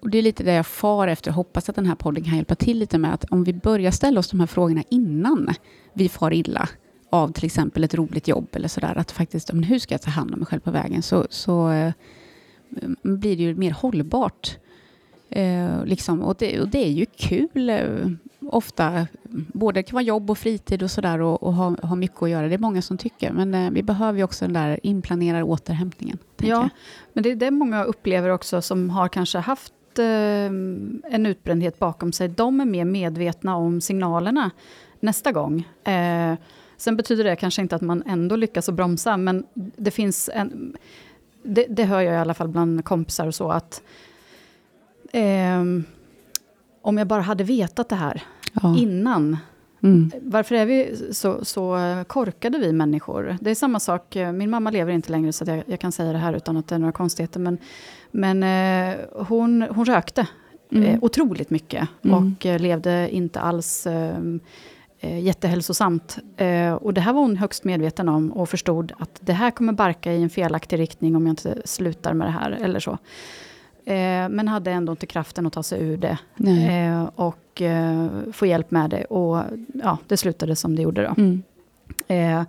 och 0.00 0.10
det 0.10 0.18
är 0.18 0.22
lite 0.22 0.42
det 0.42 0.52
jag 0.52 0.66
far 0.66 1.08
efter. 1.08 1.30
Hoppas 1.30 1.68
att 1.68 1.76
den 1.76 1.86
här 1.86 1.94
podden 1.94 2.24
kan 2.24 2.36
hjälpa 2.36 2.54
till 2.54 2.78
lite 2.78 2.98
med 2.98 3.14
att 3.14 3.24
om 3.24 3.44
vi 3.44 3.52
börjar 3.52 3.90
ställa 3.90 4.20
oss 4.20 4.30
de 4.30 4.40
här 4.40 4.46
frågorna 4.46 4.82
innan 4.90 5.54
vi 5.92 6.08
far 6.08 6.32
illa 6.32 6.68
av 7.10 7.32
till 7.32 7.44
exempel 7.44 7.84
ett 7.84 7.94
roligt 7.94 8.28
jobb 8.28 8.48
eller 8.52 8.68
sådär. 8.68 8.94
Att 8.98 9.10
faktiskt, 9.10 9.52
men 9.52 9.62
hur 9.62 9.78
ska 9.78 9.94
jag 9.94 10.02
ta 10.02 10.10
hand 10.10 10.32
om 10.32 10.38
mig 10.38 10.46
själv 10.46 10.60
på 10.60 10.70
vägen? 10.70 11.02
Så, 11.02 11.26
så 11.30 11.70
eh, 11.70 11.92
blir 13.02 13.36
det 13.36 13.42
ju 13.42 13.54
mer 13.54 13.70
hållbart. 13.70 14.56
Eh, 15.30 15.84
liksom, 15.84 16.22
och, 16.22 16.36
det, 16.38 16.60
och 16.60 16.68
det 16.68 16.84
är 16.84 16.90
ju 16.90 17.06
kul 17.06 17.70
eh, 17.70 18.10
ofta. 18.40 19.06
Både 19.52 19.78
det 19.78 19.82
kan 19.82 19.94
vara 19.94 20.04
jobb 20.04 20.30
och 20.30 20.38
fritid 20.38 20.82
och 20.82 20.90
sådär 20.90 21.20
och, 21.20 21.42
och 21.42 21.54
ha, 21.54 21.76
ha 21.82 21.96
mycket 21.96 22.22
att 22.22 22.30
göra. 22.30 22.48
Det 22.48 22.54
är 22.54 22.58
många 22.58 22.82
som 22.82 22.98
tycker. 22.98 23.32
Men 23.32 23.54
eh, 23.54 23.70
vi 23.70 23.82
behöver 23.82 24.18
ju 24.18 24.24
också 24.24 24.44
den 24.44 24.54
där 24.54 24.80
inplanerade 24.82 25.44
återhämtningen. 25.44 26.18
Ja, 26.36 26.46
jag. 26.46 26.68
men 27.12 27.22
det 27.22 27.30
är 27.30 27.36
det 27.36 27.50
många 27.50 27.84
upplever 27.84 28.28
också 28.28 28.62
som 28.62 28.90
har 28.90 29.08
kanske 29.08 29.38
haft 29.38 29.72
eh, 29.98 30.04
en 30.04 31.26
utbrändhet 31.26 31.78
bakom 31.78 32.12
sig. 32.12 32.28
De 32.28 32.60
är 32.60 32.64
mer 32.64 32.84
medvetna 32.84 33.56
om 33.56 33.80
signalerna 33.80 34.50
nästa 35.00 35.32
gång. 35.32 35.68
Eh, 35.84 36.34
sen 36.76 36.96
betyder 36.96 37.24
det 37.24 37.36
kanske 37.36 37.62
inte 37.62 37.76
att 37.76 37.82
man 37.82 38.02
ändå 38.06 38.36
lyckas 38.36 38.68
att 38.68 38.74
bromsa, 38.74 39.16
men 39.16 39.44
det 39.54 39.90
finns 39.90 40.30
en... 40.34 40.76
Det, 41.42 41.66
det 41.68 41.84
hör 41.84 42.00
jag 42.00 42.14
i 42.14 42.18
alla 42.18 42.34
fall 42.34 42.48
bland 42.48 42.84
kompisar 42.84 43.26
och 43.26 43.34
så 43.34 43.50
att 43.50 43.82
ehm, 45.12 45.84
om 46.82 46.98
jag 46.98 47.06
bara 47.06 47.22
hade 47.22 47.44
vetat 47.44 47.88
det 47.88 47.96
här 47.96 48.22
Ja. 48.62 48.76
innan 48.78 49.36
Mm. 49.82 50.10
varför 50.22 50.54
är 50.54 50.66
vi 50.66 50.96
så, 51.12 51.44
så 51.44 51.78
korkade 52.06 52.58
vi 52.58 52.72
människor? 52.72 53.36
Det 53.40 53.50
är 53.50 53.54
samma 53.54 53.80
sak, 53.80 54.16
eh, 54.16 54.32
min 54.32 54.50
mamma 54.50 54.70
lever 54.70 54.92
inte 54.92 55.10
längre 55.12 55.32
så 55.32 55.44
jag, 55.46 55.62
jag 55.66 55.80
kan 55.80 55.92
säga 55.92 56.12
det 56.12 56.18
här 56.18 56.32
utan 56.32 56.56
att 56.56 56.68
det 56.68 56.74
är 56.74 56.78
några 56.78 56.92
konstigheter. 56.92 57.40
Men, 57.40 57.58
men 58.10 58.42
eh, 58.42 58.96
hon, 59.12 59.62
hon 59.62 59.84
rökte 59.84 60.26
Mm. 60.72 60.84
eh, 60.84 60.98
otroligt 61.02 61.50
mycket 61.50 61.88
Mm. 62.04 62.16
och 62.36 62.46
eh, 62.46 62.60
levde 62.60 63.08
inte 63.12 63.40
alls 63.40 63.86
eh, 65.00 65.08
eh, 65.08 65.20
jättehälsosamt. 65.20 66.18
Eh, 66.36 66.72
och 66.72 66.94
det 66.94 67.00
här 67.00 67.12
var 67.12 67.20
hon 67.20 67.36
högst 67.36 67.64
medveten 67.64 68.08
om 68.08 68.32
och 68.32 68.48
förstod 68.48 68.92
att 68.98 69.18
det 69.20 69.32
här 69.32 69.50
kommer 69.50 69.72
barka 69.72 70.12
i 70.12 70.22
en 70.22 70.30
felaktig 70.30 70.78
riktning 70.78 71.16
om 71.16 71.26
jag 71.26 71.32
inte 71.32 71.62
slutar 71.64 72.14
med 72.14 72.26
det 72.26 72.30
här 72.30 72.50
eller 72.50 72.80
så. 72.80 72.98
Eh, 73.84 74.28
men 74.28 74.48
hade 74.48 74.70
ändå 74.70 74.92
inte 74.92 75.06
kraften 75.06 75.46
att 75.46 75.52
ta 75.52 75.62
sig 75.62 75.82
ur 75.82 75.96
det 75.96 76.18
eh, 76.50 77.10
och 77.14 77.62
eh, 77.62 78.06
få 78.32 78.46
hjälp 78.46 78.70
med 78.70 78.90
det. 78.90 79.04
Och 79.04 79.42
ja, 79.74 79.98
det 80.06 80.16
slutade 80.16 80.56
som 80.56 80.76
det 80.76 80.82
gjorde 80.82 81.02
då. 81.02 81.14
Mm. 81.22 81.42
Eh, 82.08 82.46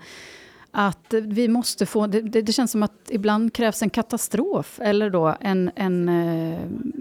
att 0.72 1.14
vi 1.14 1.48
måste 1.48 1.86
få, 1.86 2.08
det, 2.08 2.22
det, 2.22 2.42
det 2.42 2.52
känns 2.52 2.72
som 2.72 2.84
att 2.84 3.10
ibland 3.10 3.54
krävs 3.54 3.82
en 3.82 3.90
katastrof 3.90 4.80
eller 4.84 5.10
då 5.10 5.36
en, 5.40 5.72
en, 5.76 6.10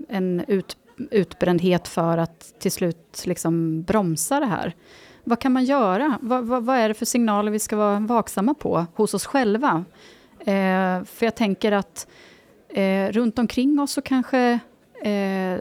en 0.08 0.44
ut, 0.48 0.76
utbrändhet 1.10 1.88
för 1.88 2.18
att 2.18 2.54
till 2.58 2.72
slut 2.72 3.22
liksom 3.24 3.82
bromsa 3.82 4.40
det 4.40 4.46
här. 4.46 4.74
Vad 5.28 5.38
kan 5.38 5.52
man 5.52 5.64
göra? 5.64 6.18
Vad, 6.22 6.44
vad, 6.46 6.64
vad 6.64 6.76
är 6.76 6.88
det 6.88 6.94
för 6.94 7.06
signaler 7.06 7.52
vi 7.52 7.58
ska 7.58 7.76
vara 7.76 8.00
vaksamma 8.00 8.54
på 8.54 8.86
hos 8.94 9.14
oss 9.14 9.26
själva? 9.26 9.84
Eh, 10.40 11.04
för 11.04 11.24
jag 11.24 11.34
tänker 11.34 11.72
att 11.72 12.06
eh, 12.68 13.08
runt 13.12 13.38
omkring 13.38 13.80
oss 13.80 13.92
så 13.92 14.02
kanske 14.02 14.38
eh, 15.02 15.58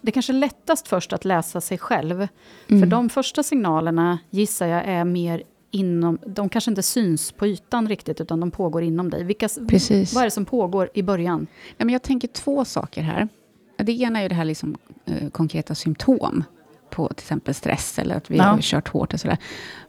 det 0.00 0.12
kanske 0.12 0.32
är 0.32 0.34
lättast 0.34 0.88
först 0.88 1.12
att 1.12 1.24
läsa 1.24 1.60
sig 1.60 1.78
själv. 1.78 2.28
För 2.66 2.74
Mm. 2.74 2.88
de 2.88 3.08
första 3.08 3.42
signalerna 3.42 4.18
gissar 4.30 4.66
jag 4.66 4.84
är 4.84 5.04
mer 5.04 5.42
inom, 5.70 6.18
de 6.26 6.48
kanske 6.48 6.70
inte 6.70 6.82
syns 6.82 7.32
på 7.32 7.46
ytan 7.46 7.88
riktigt, 7.88 8.20
utan 8.20 8.40
de 8.40 8.50
pågår 8.50 8.82
inom 8.82 9.10
dig. 9.10 9.24
Vilka, 9.24 9.48
Precis. 9.68 10.14
vad 10.14 10.20
är 10.22 10.26
det 10.26 10.30
som 10.30 10.44
pågår 10.44 10.90
i 10.94 11.02
början? 11.02 11.46
Ja, 11.76 11.84
men 11.84 11.92
jag 11.92 12.02
tänker 12.02 12.28
två 12.28 12.64
saker 12.64 13.02
här. 13.02 13.28
Det 13.76 13.92
ena 13.92 14.18
är 14.18 14.22
ju 14.22 14.28
det 14.28 14.34
här 14.34 14.44
liksom, 14.44 14.76
eh, 15.06 15.28
konkreta 15.30 15.74
symptom 15.74 16.44
på 16.90 17.08
till 17.08 17.22
exempel 17.24 17.54
stress 17.54 17.98
eller 17.98 18.14
att 18.16 18.30
vi 18.30 18.36
Ja. 18.36 18.42
har 18.44 18.58
kört 18.60 18.88
hårt 18.88 19.14
och 19.14 19.20
sådär. 19.20 19.38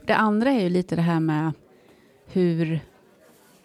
Det 0.05 0.15
andra 0.15 0.49
är 0.51 0.59
ju 0.63 0.69
lite 0.69 0.95
det 0.95 1.01
här 1.01 1.19
med 1.19 1.51
hur 2.25 2.79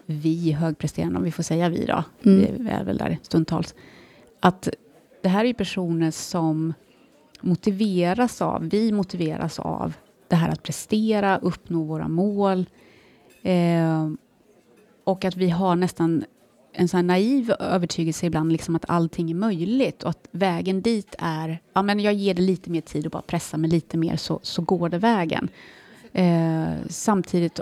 vi 0.06 0.52
högpresterande, 0.52 1.18
om 1.18 1.24
vi 1.24 1.32
får 1.32 1.42
säga 1.42 1.68
vi 1.68 1.84
då, 1.86 2.04
Mm. 2.22 2.46
vi 2.64 2.70
är 2.70 2.84
väl 2.84 2.96
där 2.96 3.18
stundtals, 3.22 3.74
att 4.40 4.68
det 5.22 5.28
här 5.28 5.40
är 5.40 5.48
ju 5.48 5.54
personer 5.54 6.10
som 6.10 6.74
motiveras 7.40 8.42
av, 8.42 8.68
vi 8.68 8.92
motiveras 8.92 9.58
av 9.58 9.92
det 10.28 10.36
här 10.36 10.48
att 10.48 10.62
prestera, 10.62 11.38
uppnå 11.38 11.82
våra 11.82 12.08
mål. 12.08 12.66
Eh, 13.42 14.08
och 15.04 15.24
att 15.24 15.36
vi 15.36 15.50
har 15.50 15.76
nästan 15.76 16.24
en 16.76 16.88
sån 16.88 16.98
här 16.98 17.02
naiv 17.02 17.52
övertygelse 17.60 18.26
ibland, 18.26 18.52
liksom 18.52 18.76
att 18.76 18.84
allting 18.88 19.30
är 19.30 19.34
möjligt 19.34 20.02
och 20.02 20.10
att 20.10 20.28
vägen 20.30 20.82
dit 20.82 21.14
är, 21.18 21.58
ja 21.72 21.82
men 21.82 22.00
jag 22.00 22.14
ger 22.14 22.34
det 22.34 22.42
lite 22.42 22.70
mer 22.70 22.80
tid 22.80 23.04
och 23.04 23.10
bara 23.10 23.22
pressar 23.22 23.58
mig 23.58 23.70
lite 23.70 23.96
mer 23.96 24.16
så, 24.16 24.40
så 24.42 24.62
går 24.62 24.88
det 24.88 24.98
vägen. 24.98 25.48
Eh, 26.12 26.72
samtidigt 26.88 27.60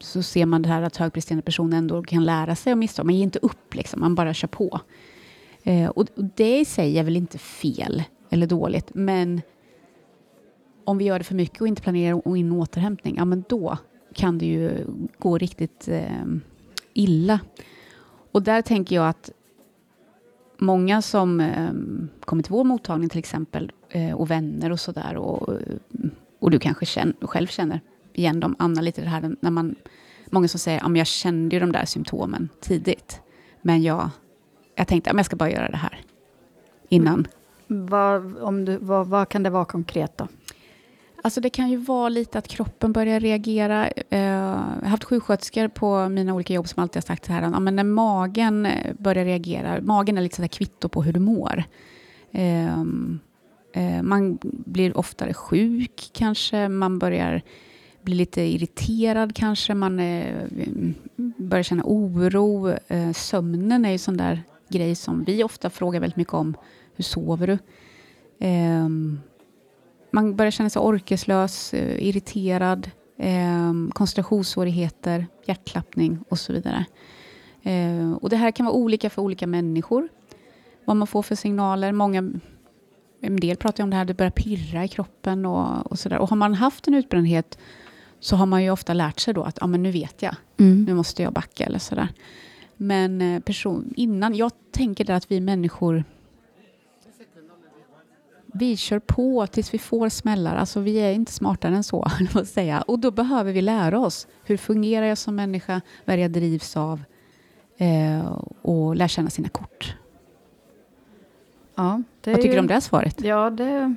så 0.00 0.22
ser 0.22 0.46
man 0.46 0.62
det 0.62 0.68
här 0.68 0.82
att 0.82 0.96
högpresterande 0.96 1.42
personer 1.42 1.78
ändå 1.78 2.02
kan 2.02 2.24
lära 2.24 2.56
sig 2.56 2.72
av 2.72 2.78
misstag. 2.78 3.06
Man 3.06 3.14
ger 3.14 3.22
inte 3.22 3.38
upp, 3.38 3.74
liksom, 3.74 4.00
man 4.00 4.14
bara 4.14 4.34
kör 4.34 4.48
på. 4.48 4.80
Eh, 5.62 5.88
och, 5.88 6.06
och 6.16 6.24
det 6.36 6.60
i 6.60 6.64
sig 6.64 6.98
är 6.98 7.04
väl 7.04 7.16
inte 7.16 7.38
fel 7.38 8.02
eller 8.30 8.46
dåligt, 8.46 8.90
men 8.94 9.40
om 10.84 10.98
vi 10.98 11.04
gör 11.04 11.18
det 11.18 11.24
för 11.24 11.34
mycket 11.34 11.60
och 11.60 11.68
inte 11.68 11.82
planerar 11.82 12.36
in 12.36 12.52
återhämtning, 12.52 13.16
ja 13.16 13.24
men 13.24 13.44
då 13.48 13.78
kan 14.14 14.38
det 14.38 14.46
ju 14.46 14.86
gå 15.18 15.38
riktigt 15.38 15.88
eh, 15.88 16.24
illa. 16.98 17.40
Och 18.32 18.42
där 18.42 18.62
tänker 18.62 18.96
jag 18.96 19.08
att 19.08 19.30
många 20.58 21.02
som 21.02 21.40
eh, 21.40 21.70
kommer 22.20 22.42
till 22.42 22.52
vår 22.52 22.64
mottagning 22.64 23.08
till 23.08 23.18
exempel, 23.18 23.72
eh, 23.88 24.12
och 24.12 24.30
vänner 24.30 24.72
och 24.72 24.80
sådär, 24.80 25.16
och, 25.16 25.54
eh, 25.54 25.76
och 26.38 26.50
du 26.50 26.58
kanske 26.58 26.86
känner, 26.86 27.14
själv 27.20 27.46
känner 27.46 27.80
igen 28.12 28.40
dem, 28.40 28.56
Anna, 28.58 28.80
lite 28.80 29.00
det 29.00 29.08
här 29.08 29.36
när 29.40 29.50
man, 29.50 29.74
många 30.30 30.48
som 30.48 30.60
säger, 30.60 30.80
ja 30.80 30.88
men 30.88 30.96
jag 30.96 31.06
kände 31.06 31.56
ju 31.56 31.60
de 31.60 31.72
där 31.72 31.84
symptomen 31.84 32.48
tidigt, 32.60 33.20
men 33.62 33.82
jag, 33.82 34.10
jag 34.74 34.88
tänkte, 34.88 35.10
ja, 35.10 35.14
men 35.14 35.18
jag 35.18 35.26
ska 35.26 35.36
bara 35.36 35.50
göra 35.50 35.70
det 35.70 35.76
här 35.76 36.00
innan. 36.88 37.26
Vad, 37.66 38.38
om 38.38 38.64
du, 38.64 38.76
vad, 38.76 39.06
vad 39.06 39.28
kan 39.28 39.42
det 39.42 39.50
vara 39.50 39.64
konkret 39.64 40.18
då? 40.18 40.28
Alltså 41.22 41.40
det 41.40 41.50
kan 41.50 41.70
ju 41.70 41.76
vara 41.76 42.08
lite 42.08 42.38
att 42.38 42.48
kroppen 42.48 42.92
börjar 42.92 43.20
reagera. 43.20 43.88
Eh, 43.88 44.20
jag 44.20 44.54
har 44.82 44.88
haft 44.88 45.04
sjuksköterskor 45.04 45.68
på 45.68 46.08
mina 46.08 46.34
olika 46.34 46.54
jobb 46.54 46.68
som 46.68 46.82
alltid 46.82 46.96
har 46.96 47.06
sagt 47.06 47.26
så 47.26 47.32
här, 47.32 47.42
ja, 47.42 47.60
men 47.60 47.76
när 47.76 47.84
magen 47.84 48.68
börjar 48.98 49.24
reagera, 49.24 49.80
magen 49.80 50.18
är 50.18 50.22
liksom 50.22 50.42
lite 50.42 50.54
så 50.54 50.58
kvitto 50.58 50.88
på 50.88 51.02
hur 51.02 51.12
du 51.12 51.20
mår. 51.20 51.64
Ehm, 52.32 53.18
eh, 53.72 54.02
man 54.02 54.38
blir 54.42 54.96
oftare 54.96 55.34
sjuk 55.34 56.10
kanske, 56.12 56.68
man 56.68 56.98
börjar 56.98 57.42
bli 58.02 58.14
lite 58.14 58.42
irriterad 58.42 59.34
kanske, 59.34 59.74
man 59.74 60.00
eh, 60.00 60.34
börjar 61.36 61.62
känna 61.62 61.82
oro. 61.86 62.74
Sömnen 63.14 63.84
är 63.84 63.90
ju 63.90 63.98
sån 63.98 64.16
där 64.16 64.42
grej 64.68 64.94
som 64.94 65.24
vi 65.24 65.44
ofta 65.44 65.70
frågar 65.70 66.00
väldigt 66.00 66.16
mycket 66.16 66.34
om. 66.34 66.56
Hur 66.96 67.04
sover 67.04 67.46
du? 67.46 67.58
Ehm, 68.38 69.20
man 70.10 70.36
börjar 70.36 70.50
känna 70.50 70.70
sig 70.70 70.80
orkeslös, 70.80 71.74
eh, 71.74 72.08
irriterad, 72.08 72.90
eh, 73.18 73.72
koncentrationssvårigheter, 73.92 75.26
hjärtklappning 75.46 76.18
och 76.28 76.38
så 76.38 76.52
vidare. 76.52 76.84
Eh, 77.62 78.12
och 78.12 78.30
det 78.30 78.36
här 78.36 78.50
kan 78.50 78.66
vara 78.66 78.76
olika 78.76 79.10
för 79.10 79.22
olika 79.22 79.46
människor. 79.46 80.08
Vad 80.84 80.96
man 80.96 81.06
får 81.06 81.22
för 81.22 81.34
signaler. 81.34 81.92
Många, 81.92 82.30
en 83.20 83.36
del 83.36 83.56
pratar 83.56 83.84
om 83.84 83.90
det 83.90 83.96
här, 83.96 84.04
det 84.04 84.14
börjar 84.14 84.30
pirra 84.30 84.84
i 84.84 84.88
kroppen 84.88 85.46
och, 85.46 85.92
och 85.92 85.98
sådär. 85.98 86.18
Och 86.18 86.28
har 86.28 86.36
man 86.36 86.54
haft 86.54 86.88
en 86.88 86.94
utbrändhet 86.94 87.58
så 88.20 88.36
har 88.36 88.46
man 88.46 88.62
ju 88.62 88.70
ofta 88.70 88.94
lärt 88.94 89.18
sig 89.18 89.34
då 89.34 89.42
att, 89.42 89.58
ja 89.60 89.66
men 89.66 89.82
nu 89.82 89.90
vet 89.90 90.22
jag, 90.22 90.34
nu 90.86 90.94
måste 90.94 91.22
jag 91.22 91.32
backa 91.32 91.64
eller 91.64 91.78
sådär. 91.78 92.08
Men 92.76 93.22
eh, 93.22 93.40
person, 93.40 93.92
innan, 93.96 94.34
jag 94.34 94.52
tänker 94.70 95.04
där 95.04 95.14
att 95.14 95.30
vi 95.30 95.40
människor 95.40 96.04
vi 98.58 98.76
kör 98.76 98.98
på 98.98 99.46
tills 99.46 99.74
vi 99.74 99.78
får 99.78 100.08
smällar. 100.08 100.56
Alltså 100.56 100.80
vi 100.80 100.96
är 101.00 101.12
inte 101.12 101.32
smartare 101.32 101.74
än 101.76 101.84
så, 101.84 102.02
att 102.34 102.48
säga. 102.48 102.80
Och 102.82 102.98
då 102.98 103.10
behöver 103.10 103.52
vi 103.52 103.62
lära 103.62 103.98
oss. 104.00 104.26
Hur 104.44 104.56
fungerar 104.56 105.06
jag 105.06 105.18
som 105.18 105.36
människa? 105.36 105.80
Vad 106.04 106.14
är 106.16 106.20
jag 106.22 106.30
drivs 106.30 106.76
av? 106.76 107.02
Eh, 107.78 108.32
och 108.62 108.96
lära 108.96 109.08
känna 109.08 109.30
sina 109.30 109.48
kort. 109.48 109.94
Ja, 111.74 112.02
det 112.20 112.30
Vad 112.30 112.36
tycker 112.36 112.48
du 112.48 112.54
ju- 112.54 112.60
om 112.60 112.66
det 112.66 112.80
svaret? 112.80 113.20
Ja, 113.24 113.50
det, 113.50 113.94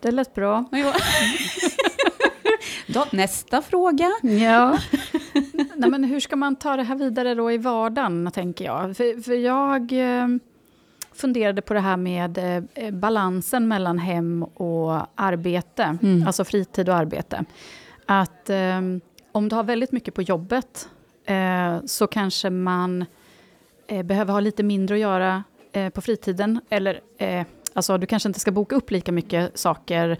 det 0.00 0.10
lät 0.10 0.34
bra. 0.34 0.64
Då, 2.86 3.04
nästa 3.12 3.62
fråga. 3.62 4.10
Ja. 4.22 4.78
Nej, 5.76 5.90
men 5.90 6.04
hur 6.04 6.20
ska 6.20 6.36
man 6.36 6.56
ta 6.56 6.76
det 6.76 6.82
här 6.82 6.96
vidare 6.96 7.34
då 7.34 7.52
i 7.52 7.58
vardagen, 7.58 8.30
tänker 8.34 8.64
jag? 8.64 8.96
För, 8.96 9.22
för 9.22 9.34
jag 9.34 9.92
eh, 9.92 10.26
funderade 11.14 11.62
på 11.62 11.74
det 11.74 11.80
här 11.80 11.96
med 11.96 12.38
eh, 12.74 12.90
balansen 12.90 13.68
mellan 13.68 13.98
hem 13.98 14.42
och 14.42 15.06
arbete, 15.14 15.98
Mm. 16.02 16.26
alltså 16.26 16.44
fritid 16.44 16.88
och 16.88 16.94
arbete. 16.94 17.44
Att 18.06 18.50
eh, 18.50 18.80
om 19.32 19.48
du 19.48 19.56
har 19.56 19.64
väldigt 19.64 19.92
mycket 19.92 20.14
på 20.14 20.22
jobbet 20.22 20.88
eh, 21.26 21.76
så 21.86 22.06
kanske 22.06 22.50
man 22.50 23.04
eh, 23.86 24.02
behöver 24.02 24.32
ha 24.32 24.40
lite 24.40 24.62
mindre 24.62 24.94
att 24.94 25.00
göra 25.00 25.44
eh, 25.72 25.88
på 25.90 26.00
fritiden. 26.00 26.60
Eller, 26.70 27.00
alltså, 27.74 27.98
du 27.98 28.06
kanske 28.06 28.28
inte 28.28 28.40
ska 28.40 28.50
boka 28.50 28.76
upp 28.76 28.90
lika 28.90 29.12
mycket 29.12 29.58
saker 29.58 30.18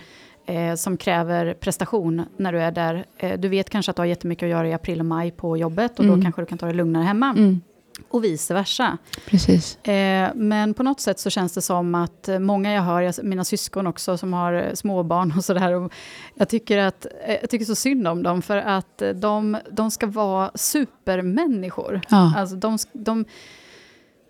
som 0.76 0.96
kräver 0.96 1.54
prestation 1.54 2.22
när 2.36 2.52
du 2.52 2.60
är 2.60 2.70
där. 2.72 3.04
Du 3.36 3.48
vet 3.48 3.70
kanske 3.70 3.90
att 3.90 3.96
du 3.96 4.02
har 4.02 4.06
jättemycket 4.06 4.42
att 4.46 4.50
göra 4.50 4.68
i 4.68 4.72
april 4.72 5.00
och 5.00 5.06
maj 5.06 5.30
på 5.30 5.56
jobbet 5.56 5.98
och 5.98 6.04
Mm. 6.04 6.16
då 6.18 6.22
kanske 6.24 6.42
du 6.42 6.46
kan 6.46 6.58
ta 6.58 6.66
det 6.66 6.72
lugnare 6.72 7.02
hemma. 7.04 7.30
Mm. 7.30 7.60
Och 8.08 8.24
vice 8.24 8.54
versa. 8.54 8.98
Precis. 9.26 9.76
Eh, 9.84 10.30
men 10.34 10.74
på 10.74 10.82
något 10.82 11.00
sätt 11.00 11.18
så 11.18 11.30
känns 11.30 11.52
det 11.52 11.62
som 11.62 11.94
att 11.94 12.28
många 12.40 12.72
jag 12.72 12.82
hör, 12.82 13.22
mina 13.22 13.44
syskon 13.44 13.86
också 13.86 14.18
som 14.18 14.32
har 14.32 14.52
eh, 14.52 14.74
småbarn 14.74 15.32
och 15.36 15.44
sådär, 15.44 15.90
jag 16.34 16.48
tycker, 16.48 16.78
att, 16.78 17.06
eh, 17.26 17.36
jag 17.40 17.50
tycker 17.50 17.64
så 17.64 17.74
synd 17.74 18.08
om 18.08 18.22
dem 18.22 18.42
för 18.42 18.56
att 18.56 19.02
de, 19.14 19.58
de 19.70 19.90
ska 19.90 20.06
vara 20.06 20.50
supermänniskor. 20.54 22.00
Ja. 22.08 22.34
Alltså 22.36 22.56
de, 22.56 22.78
de, 22.92 23.24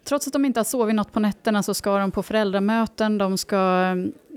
trots 0.05 0.27
att 0.27 0.33
de 0.33 0.45
inte 0.45 0.61
har 0.61 0.65
sovit 0.65 0.95
något 0.95 1.13
på 1.13 1.21
nätterna 1.21 1.63
så 1.63 1.75
ska 1.75 1.99
de 1.99 2.11
på 2.11 2.23
föräldramöten, 2.23 3.19
de 3.19 3.39
ska 3.39 3.57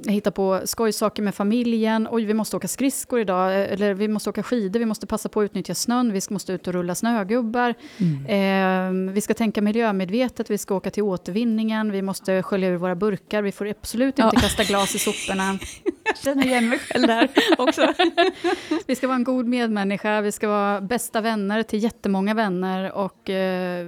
eh, 0.06 0.12
hitta 0.12 0.32
på 0.32 0.62
skojsaker 0.66 1.24
med 1.24 1.36
familjen. 1.36 2.08
Oj, 2.12 2.26
vi 2.26 2.34
måste 2.34 2.58
åka 2.58 2.68
skridskor 2.68 3.20
idag, 3.20 3.52
eh, 3.62 3.74
eller 3.74 3.94
vi 3.94 4.08
måste 4.08 4.30
åka 4.30 4.44
skidor, 4.44 4.80
vi 4.80 4.86
måste 4.86 5.08
passa 5.08 5.30
på 5.30 5.40
att 5.42 5.46
utnyttja 5.46 5.76
snön, 5.76 6.14
vi 6.14 6.22
måste 6.30 6.54
ut 6.54 6.68
och 6.68 6.74
rulla 6.74 6.96
snögubbar. 6.96 7.74
Mm. 7.98 9.08
Eh, 9.08 9.14
vi 9.14 9.22
ska 9.22 9.34
tänka 9.34 9.62
miljömedvetet, 9.62 10.50
vi 10.50 10.58
ska 10.58 10.76
åka 10.76 10.90
till 10.92 11.04
återvinningen, 11.04 11.92
vi 11.92 12.02
måste 12.02 12.44
skölja 12.44 12.70
ur 12.70 12.78
våra 12.78 12.96
burkar, 12.96 13.42
vi 13.42 13.52
får 13.52 13.68
absolut 13.68 14.20
inte 14.20 14.36
Ja. 14.36 14.42
kasta 14.42 14.64
glas 14.64 14.96
i 14.96 15.00
soporna. 15.00 15.60
Jag 16.06 16.18
känner 16.18 16.46
igen 16.46 16.70
mig 16.70 16.80
själv 16.80 17.08
där 17.08 17.30
också. 17.58 17.94
Vi 18.88 18.96
ska 18.96 19.08
vara 19.08 19.16
en 19.16 19.24
god 19.24 19.46
medmänniska, 19.48 20.22
vi 20.22 20.32
ska 20.32 20.48
vara 20.48 20.82
bästa 20.82 21.22
vänner 21.22 21.64
till 21.64 21.84
jättemånga 21.84 22.34
vänner 22.34 22.92
och 22.92 23.30
eh, 23.30 23.88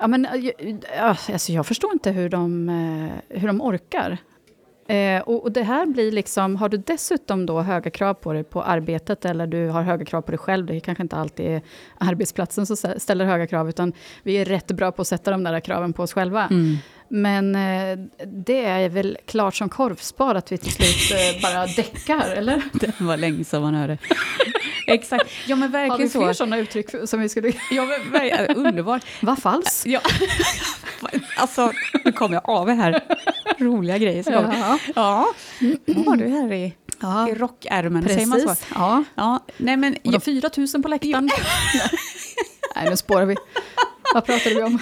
ja, 0.00 0.06
men, 0.06 0.26
eh, 0.26 0.44
ja, 0.96 1.16
alltså 1.32 1.52
jag 1.52 1.66
förstår 1.66 1.92
inte 1.92 2.10
hur 2.10 2.28
de, 2.28 2.68
eh, 2.68 3.38
hur 3.40 3.46
de 3.46 3.60
orkar. 3.62 4.18
Eh, 4.88 5.20
och, 5.22 5.42
och 5.42 5.52
det 5.52 5.62
här 5.62 5.86
blir 5.86 6.12
liksom, 6.12 6.56
har 6.56 6.68
du 6.68 6.76
dessutom 6.76 7.46
då 7.46 7.60
höga 7.60 7.90
krav 7.90 8.14
på 8.14 8.32
dig 8.32 8.44
på 8.44 8.62
arbetet 8.62 9.24
eller 9.24 9.46
du 9.46 9.68
har 9.68 9.82
höga 9.82 10.04
krav 10.04 10.22
på 10.22 10.30
dig 10.30 10.38
själv, 10.38 10.66
det 10.66 10.76
är 10.76 10.80
kanske 10.80 11.02
inte 11.02 11.16
alltid 11.16 11.46
är 11.46 11.62
arbetsplatsen 11.98 12.66
som 12.66 12.76
stä- 12.76 12.98
ställer 12.98 13.24
höga 13.24 13.46
krav, 13.46 13.68
utan 13.68 13.92
vi 14.22 14.34
är 14.34 14.44
rätt 14.44 14.66
bra 14.66 14.92
på 14.92 15.02
att 15.02 15.08
sätta 15.08 15.30
de 15.30 15.44
där 15.44 15.60
kraven 15.60 15.92
på 15.92 16.02
oss 16.02 16.12
själva. 16.12 16.46
Mm. 16.50 16.76
Men 17.08 17.54
eh, 17.54 17.98
det 18.26 18.64
är 18.64 18.88
väl 18.88 19.18
klart 19.26 19.54
som 19.54 19.68
korvspad 19.68 20.36
att 20.36 20.52
vi 20.52 20.58
till 20.58 20.72
slut 20.72 21.18
eh, 21.20 21.42
bara 21.42 21.66
däckar, 21.66 22.32
eller? 22.36 22.62
Det 22.80 23.00
var 23.00 23.16
länge 23.16 23.44
sedan 23.44 23.62
man 23.62 23.74
hörde. 23.74 23.98
Exakt. 24.94 25.30
Ja 25.46 25.56
men 25.56 25.62
Har 25.62 25.88
verkligen 25.88 26.10
fler 26.10 26.28
så. 26.28 26.34
sådana 26.34 26.58
uttryck 26.58 26.90
som 27.04 27.20
vi 27.20 27.28
skulle... 27.28 27.48
Ja, 27.70 27.86
men, 28.12 28.56
underbart. 28.56 29.02
Vad 29.20 29.38
falskt! 29.38 29.86
Ja. 29.86 30.00
Alltså, 31.36 31.72
nu 32.04 32.12
kommer 32.12 32.34
jag 32.34 32.48
av 32.48 32.70
här 32.70 33.00
roliga 33.58 33.98
grejer. 33.98 34.22
Så 34.22 34.32
kommer. 34.32 34.58
Ja, 34.58 34.78
Ja, 34.94 35.26
vad 35.86 36.06
har 36.06 36.16
du 36.16 36.28
här 36.28 36.52
i, 36.52 36.74
ja 37.00 37.28
i 37.28 37.34
rockärmen? 37.34 38.08
Säger 38.08 38.26
man 38.26 38.40
så? 38.40 38.48
precis. 38.48 38.66
Ja. 38.74 39.04
Ja, 39.14 39.44
nej 39.56 39.76
men... 39.76 39.96
Och 40.04 40.12
de 40.12 40.20
4 40.20 40.50
000 40.56 40.82
på 40.82 40.88
läktaren. 40.88 41.30
Nej, 42.76 42.90
nu 42.90 42.96
spårar 42.96 43.26
vi. 43.26 43.36
Vad 44.14 44.24
pratade 44.24 44.54
vi 44.54 44.62
om? 44.62 44.78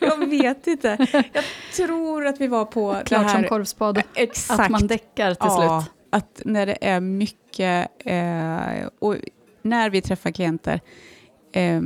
Jag 0.00 0.28
vet 0.28 0.66
inte. 0.66 1.06
Jag 1.32 1.44
tror 1.76 2.26
att 2.26 2.40
vi 2.40 2.46
var 2.46 2.64
på 2.64 3.02
Klart 3.06 3.30
som 3.30 3.44
korvspad. 3.44 4.02
Exakt. 4.14 4.60
Att 4.60 4.70
man 4.70 4.86
däckar 4.86 5.34
till 5.34 5.46
ja, 5.48 5.82
slut. 5.82 5.94
att 6.10 6.42
när 6.44 6.66
det 6.66 6.78
är 6.80 7.00
mycket... 7.00 7.90
Eh, 8.04 8.88
och 8.98 9.16
när 9.62 9.90
vi 9.90 10.02
träffar 10.02 10.30
klienter... 10.30 10.80
eh, 11.52 11.80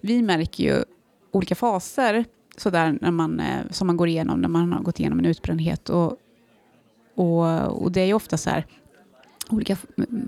vi 0.00 0.22
märker 0.22 0.64
ju 0.64 0.84
olika 1.30 1.54
faser 1.54 2.24
sådär, 2.56 2.98
när 3.00 3.10
man, 3.10 3.40
eh, 3.40 3.60
som 3.70 3.86
man 3.86 3.96
går 3.96 4.08
igenom 4.08 4.40
när 4.40 4.48
man 4.48 4.72
har 4.72 4.80
gått 4.80 5.00
igenom 5.00 5.18
en 5.18 5.24
utbrändhet. 5.24 5.88
Och, 5.88 6.16
och, 7.14 7.82
och 7.82 7.92
det 7.92 8.00
är 8.00 8.06
ju 8.06 8.14
ofta 8.14 8.36
så 8.36 8.50
här... 8.50 8.66
Olika 9.48 9.76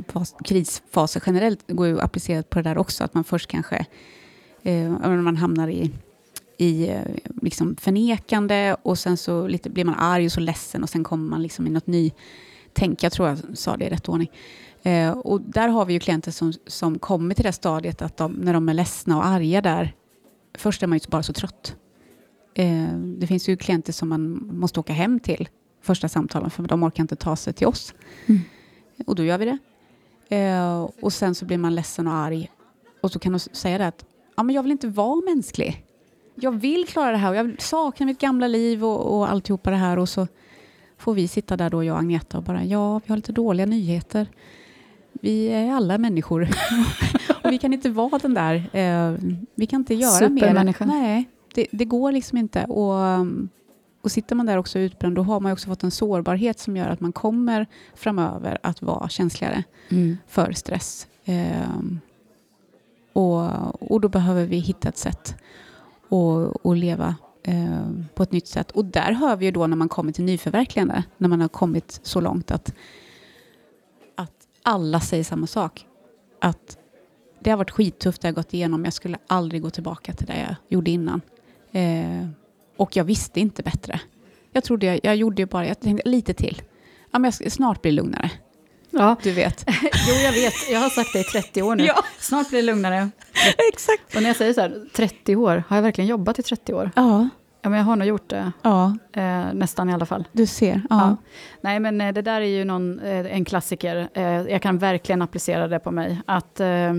fas, 0.09 0.35
krisfaser 0.45 1.23
generellt 1.27 1.65
går 1.67 1.87
ju 1.87 2.01
applicerat 2.01 2.51
på 2.51 2.59
det 2.59 2.63
där 2.63 2.79
också. 2.79 3.05
Att 3.05 3.15
man 3.15 3.25
först 3.25 3.51
kanske... 3.51 3.87
Eh, 4.63 4.91
man 4.91 5.37
hamnar 5.37 5.69
i 5.69 5.91
i 6.63 6.89
eh, 6.89 7.01
liksom 7.43 7.77
förnekande 7.77 8.77
och 8.83 8.99
sen 8.99 9.17
så 9.17 9.47
lite, 9.47 9.71
blir 9.71 9.85
man 9.85 9.95
arg 9.95 10.27
och 10.27 10.33
så 10.33 10.41
ledsen 10.41 10.83
och 10.83 10.89
sen 10.89 11.05
kommer 11.05 11.31
man 11.31 11.43
liksom 11.43 11.67
i 11.67 11.71
något 11.71 11.87
nytänk. 11.87 13.03
Jag 13.03 13.13
tror 13.13 13.29
jag 13.29 13.39
sa 13.55 13.77
det 13.77 13.85
i 13.85 13.91
rätt 13.91 14.09
ordning. 14.09 14.31
Eh, 14.83 15.11
och 15.11 15.41
där 15.41 15.69
har 15.69 15.85
vi 15.85 15.93
ju 15.93 16.01
klienter 16.01 16.31
som, 16.31 16.53
som 16.67 16.99
kommer 16.99 17.35
till 17.35 17.45
det 17.45 17.53
stadiet 17.53 18.03
att 18.03 18.17
de, 18.17 18.33
när 18.33 18.53
de 18.53 18.69
är 18.69 18.75
ledsna 18.75 19.17
och 19.17 19.27
arga 19.27 19.61
där, 19.61 19.95
först 20.59 20.83
är 20.83 20.87
man 20.87 20.99
ju 20.99 21.11
bara 21.11 21.23
så 21.23 21.33
trött. 21.33 21.77
Eh, 22.55 22.89
det 22.97 23.27
finns 23.27 23.49
ju 23.49 23.57
klienter 23.57 23.93
som 23.93 24.09
man 24.09 24.51
måste 24.53 24.81
åka 24.81 24.93
hem 24.93 25.21
till 25.21 25.49
första 25.83 26.09
samtalen 26.09 26.51
för 26.51 26.63
de 26.63 26.83
orkar 26.83 27.03
inte 27.03 27.17
ta 27.17 27.37
sig 27.37 27.53
till 27.53 27.67
oss. 27.67 27.95
Mm. 28.27 28.41
Och 29.07 29.15
då 29.15 29.25
gör 29.25 29.39
vi 29.39 29.45
det. 29.45 29.59
Eh, 30.37 30.89
och 31.01 31.13
sen 31.13 31.35
så 31.35 31.45
blir 31.45 31.59
man 31.59 31.75
ledsen 31.75 32.07
och 32.07 32.15
arg 32.15 32.51
och 33.01 33.13
så 33.13 33.19
kan 33.19 33.33
de 33.33 33.39
säga 33.39 33.79
det 33.79 33.87
att 33.87 34.05
ja, 34.37 34.43
men 34.43 34.55
jag 34.55 34.63
vill 34.63 34.73
inte 34.73 34.89
vara 34.89 35.21
mänsklig 35.21 35.87
jag 36.35 36.53
vill 36.53 36.87
klara 36.87 37.11
det 37.11 37.17
här 37.17 37.31
och 37.31 37.37
jag 37.37 37.63
saknar 37.63 38.07
mitt 38.07 38.19
gamla 38.19 38.47
liv 38.47 38.85
och, 38.85 39.17
och 39.17 39.31
alltihopa 39.31 39.71
det 39.71 39.77
här 39.77 39.99
och 39.99 40.09
så 40.09 40.27
får 40.99 41.15
vi 41.15 41.29
sitta 41.29 41.57
där 41.57 41.71
då, 41.71 41.85
jag 41.85 41.95
och 41.95 42.01
Agneta 42.01 42.39
och 42.39 42.45
bara 42.45 42.65
ja, 42.65 42.99
vi 42.99 43.09
har 43.09 43.17
lite 43.17 43.33
dåliga 43.33 43.67
nyheter. 43.67 44.27
Vi 45.23 45.47
är 45.47 45.73
alla 45.73 45.99
människor 45.99 46.49
och 47.45 47.53
vi 47.53 47.59
kan 47.59 47.73
inte 47.73 47.91
vara 47.91 48.19
den 48.19 48.35
där, 48.35 48.55
eh, 48.73 49.19
vi 49.55 49.67
kan 49.67 49.81
inte 49.81 49.95
göra 49.95 50.11
mer. 50.29 50.41
Nej, 50.89 51.29
det, 51.55 51.67
det 51.73 51.85
går 51.85 52.13
liksom 52.13 52.39
inte. 52.39 52.65
Och, 52.65 53.27
och 54.03 54.13
sitter 54.13 54.37
man 54.37 54.47
där 54.47 54.57
också 54.57 54.79
utbränd, 54.79 55.17
då 55.17 55.23
har 55.23 55.41
man 55.41 55.53
också 55.53 55.69
fått 55.69 55.83
en 55.83 55.91
sårbarhet 55.91 56.59
som 56.59 56.77
gör 56.77 56.89
att 56.89 57.01
man 57.01 57.13
kommer 57.13 57.67
framöver 57.95 58.59
att 58.63 58.83
vara 58.83 59.09
känsligare 59.09 59.65
Mm. 59.89 60.17
för 60.29 60.53
stress. 60.53 61.07
Ehm, 61.25 62.01
och, 63.13 63.93
och 63.93 64.01
då 64.01 64.09
behöver 64.09 64.47
vi 64.47 64.57
hitta 64.59 64.89
ett 64.89 64.99
sätt 64.99 65.35
att, 66.63 66.77
leva 66.77 67.15
ehm, 67.43 68.05
på 68.15 68.23
ett 68.23 68.33
nytt 68.33 68.47
sätt. 68.47 68.71
Och 68.71 68.85
där 68.85 69.13
hör 69.13 69.37
vi 69.37 69.45
ju 69.47 69.51
då 69.53 69.67
när 69.67 69.77
man 69.77 69.89
kommer 69.89 70.13
till 70.13 70.25
nyförverkligande, 70.25 71.05
när 71.19 71.29
man 71.29 71.41
har 71.41 71.49
kommit 71.49 72.01
så 72.03 72.21
långt 72.21 72.51
att 72.51 72.75
alla 74.63 75.01
säger 75.01 75.25
samma 75.25 75.47
sak. 75.47 75.87
Att 76.41 76.79
det 77.41 77.51
har 77.51 77.57
varit 77.57 77.71
skittufft, 77.71 78.23
det 78.23 78.29
jag 78.29 78.35
gått 78.35 78.55
igenom, 78.55 78.85
jag 78.85 78.93
skulle 78.93 79.19
aldrig 79.27 79.63
gå 79.63 79.71
tillbaka 79.71 80.13
till 80.13 80.27
det 80.27 80.39
jag 80.41 80.55
gjorde 80.69 80.91
innan. 80.91 81.21
Eh, 81.73 82.27
och 82.77 82.97
jag 82.97 83.05
visste 83.05 83.41
inte 83.41 83.63
bättre. 83.63 84.01
Jag 84.53 84.65
trodde 84.65 84.87
jag, 84.87 85.01
jag 85.03 85.17
gjorde 85.17 85.43
ju 85.43 85.47
bara, 85.47 85.67
jag 85.67 85.81
tänkte 85.81 86.09
lite 86.09 86.35
till. 86.35 86.63
Ja, 87.11 87.19
men 87.19 87.25
jag 87.25 87.35
ska 87.35 87.51
snart 87.51 87.83
bli 87.83 87.91
lugnare. 87.93 88.31
Ja, 88.91 89.17
Du 89.23 89.33
vet. 89.33 89.65
jo 90.09 90.15
jag 90.25 90.33
vet. 90.33 90.55
Jag 90.71 90.81
har 90.81 90.91
sagt 90.91 91.13
det 91.13 91.21
i 91.21 91.25
30 91.25 91.63
år 91.63 91.77
nu. 91.77 91.85
Ja. 91.85 92.05
Snart 92.19 92.49
blir 92.49 92.59
det 92.63 92.67
lugnare. 92.67 93.11
Exakt. 93.73 94.17
Och 94.17 94.23
när 94.23 94.29
jag 94.29 94.37
säger 94.37 94.53
så 94.53 94.61
här, 94.61 94.87
30 94.95 95.37
år, 95.37 95.65
har 95.69 95.77
jag 95.77 95.83
verkligen 95.83 96.09
jobbat 96.09 96.39
i 96.39 96.43
30 96.43 96.75
år? 96.75 96.91
Ja, 96.97 97.29
Ja, 97.65 97.69
men 97.71 97.79
jag 97.79 97.85
har 97.87 97.97
nog 97.97 98.09
gjort 98.09 98.29
det. 98.29 98.53
ja, 98.63 98.97
Eh, 99.13 99.45
nästan 99.55 99.91
i 99.91 99.93
alla 99.93 100.07
fall. 100.07 100.25
du 100.33 100.47
ser. 100.47 100.83
Ja. 100.91 100.97
Ja. 101.01 101.17
Nej, 101.61 101.81
men 101.81 102.01
eh, 102.01 102.13
det 102.13 102.23
där 102.23 102.41
är 102.41 102.45
ju 102.47 102.65
någon, 102.65 103.01
eh, 103.01 103.35
en 103.37 103.45
klassiker. 103.45 104.09
Eh, 104.15 104.25
jag 104.25 104.63
kan 104.63 104.79
verkligen 104.79 105.23
applicera 105.23 105.69
det 105.69 105.79
på 105.79 105.91
mig. 105.91 106.21
Att, 106.27 106.61
eh, 106.61 106.69
eh, 106.89 106.93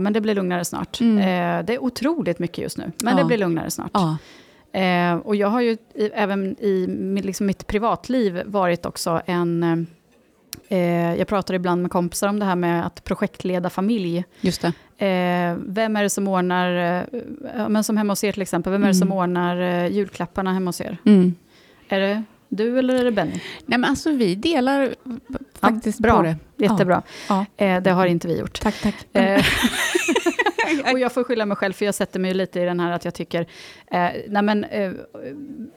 men 0.00 0.12
det 0.12 0.20
blir 0.20 0.34
lugnare 0.34 0.64
snart. 0.64 1.00
Mm. 1.00 1.16
Det 1.66 1.74
är 1.74 1.82
otroligt 1.82 2.38
mycket 2.38 2.58
just 2.58 2.78
nu, 2.78 2.92
men 3.04 3.16
Ja. 3.16 3.22
det 3.22 3.26
blir 3.26 3.38
lugnare 3.38 3.70
snart. 3.70 3.90
Och 5.24 5.36
jag 5.36 5.48
har 5.48 5.60
ju 5.60 5.70
i, 5.94 6.10
även 6.14 6.56
i 6.60 6.86
liksom 7.22 7.46
mitt 7.46 7.66
privatliv 7.66 8.42
varit 8.46 8.86
också 8.86 9.22
en... 9.26 9.86
Jag 11.18 11.26
pratar 11.28 11.54
ibland 11.54 11.82
med 11.82 11.90
kompisar 11.90 12.28
om 12.28 12.38
det 12.38 12.44
här 12.44 12.56
med 12.56 12.86
att 12.86 13.04
projektleda 13.04 13.70
familj. 13.70 14.24
Just 14.40 14.62
det. 14.62 14.72
Eh, 15.06 15.56
vem 15.66 15.96
är 15.96 16.02
det 16.02 16.10
som 16.10 16.28
ordnar, 16.28 17.00
eh, 17.56 17.68
men 17.68 17.84
som 17.84 17.96
hemma 17.96 18.12
hos 18.12 18.24
er 18.24 18.32
till 18.32 18.42
exempel, 18.42 18.72
vem 18.72 18.82
är 18.84 18.88
det 18.88 18.94
som 18.94 19.08
Mm. 19.08 19.18
ordnar 19.18 19.56
eh, 19.60 19.86
julklapparna 19.92 20.52
hemma 20.52 20.68
hos 20.68 20.80
er? 20.80 20.96
Mm. 21.04 21.34
Är 21.88 22.00
det 22.00 22.22
du 22.48 22.78
eller 22.78 22.94
är 22.94 23.04
det 23.04 23.12
Benny? 23.12 23.40
Nej, 23.66 23.78
men 23.78 23.84
alltså 23.84 24.10
vi 24.10 24.34
delar 24.34 24.94
faktiskt 25.60 25.98
bra. 26.00 26.16
på 26.16 26.22
det. 26.22 26.36
Jättebra. 26.56 27.02
Ja. 27.28 27.46
Eh, 27.56 27.82
det 27.82 27.90
har 27.90 28.06
inte 28.06 28.28
vi 28.28 28.38
gjort. 28.38 28.60
Tack, 28.60 28.82
tack. 28.82 28.94
Eh, 29.16 29.42
och 30.92 30.98
jag 30.98 31.12
får 31.12 31.24
skylla 31.24 31.46
mig 31.46 31.56
själv, 31.56 31.72
för 31.72 31.84
jag 31.84 31.94
sätter 31.94 32.20
mig 32.20 32.34
lite 32.34 32.60
i 32.60 32.64
den 32.64 32.80
här 32.80 32.92
att 32.92 33.04
jag 33.04 33.14
tycker, 33.14 33.40
eh, 33.90 34.08
nej 34.28 34.42
men, 34.42 34.64
eh, 34.64 34.92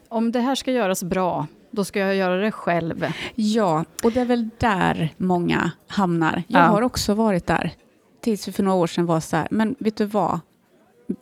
om 0.10 0.32
det 0.32 0.40
här 0.40 0.56
ska 0.56 0.72
göras 0.72 1.04
bra, 1.04 1.48
då 1.72 1.86
ska 1.86 2.00
jag 2.00 2.16
göra 2.16 2.36
det 2.38 2.52
själv. 2.52 3.06
Ja, 3.36 3.86
och 4.04 4.12
det 4.12 4.20
är 4.22 4.26
väl 4.26 4.50
där 4.58 5.10
många 5.18 5.72
hamnar. 5.88 6.44
Jag 6.48 6.62
Ja. 6.62 6.66
har 6.66 6.82
också 6.82 7.14
varit 7.14 7.48
där. 7.48 7.72
Tills 8.24 8.48
vi 8.48 8.52
för 8.52 8.64
några 8.64 8.78
år 8.78 8.88
sedan 8.88 9.06
var 9.06 9.20
så 9.20 9.36
här, 9.36 9.48
men 9.52 9.76
vet 9.80 9.96
du 9.98 10.06
vad? 10.06 10.40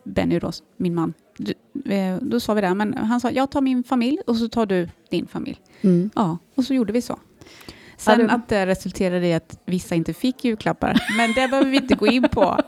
Benny 0.04 0.38
då, 0.38 0.52
min 0.76 0.94
man. 0.94 1.14
Du, 1.36 1.54
eh, 1.92 2.16
då 2.20 2.40
sa 2.40 2.54
vi 2.54 2.60
det, 2.60 2.74
men 2.74 2.94
han 2.94 3.20
sa, 3.20 3.30
jag 3.30 3.50
tar 3.50 3.60
min 3.60 3.84
familj 3.84 4.18
och 4.26 4.36
så 4.36 4.48
tar 4.48 4.66
du 4.66 4.88
din 5.10 5.26
familj. 5.26 5.60
Ja, 6.14 6.38
och 6.54 6.64
så 6.64 6.74
gjorde 6.74 6.92
vi 6.92 7.02
så. 7.02 7.18
Sen 7.96 8.20
Ja, 8.20 8.26
det- 8.26 8.32
att 8.32 8.48
det 8.48 8.66
resulterade 8.66 9.26
i 9.26 9.34
att 9.34 9.58
vissa 9.64 9.94
inte 9.94 10.14
fick 10.14 10.44
julklappar, 10.44 11.00
men 11.16 11.32
det 11.32 11.48
behöver 11.48 11.70
vi 11.70 11.76
inte 11.76 11.94
gå 11.94 12.06
in 12.06 12.22
på. 12.32 12.58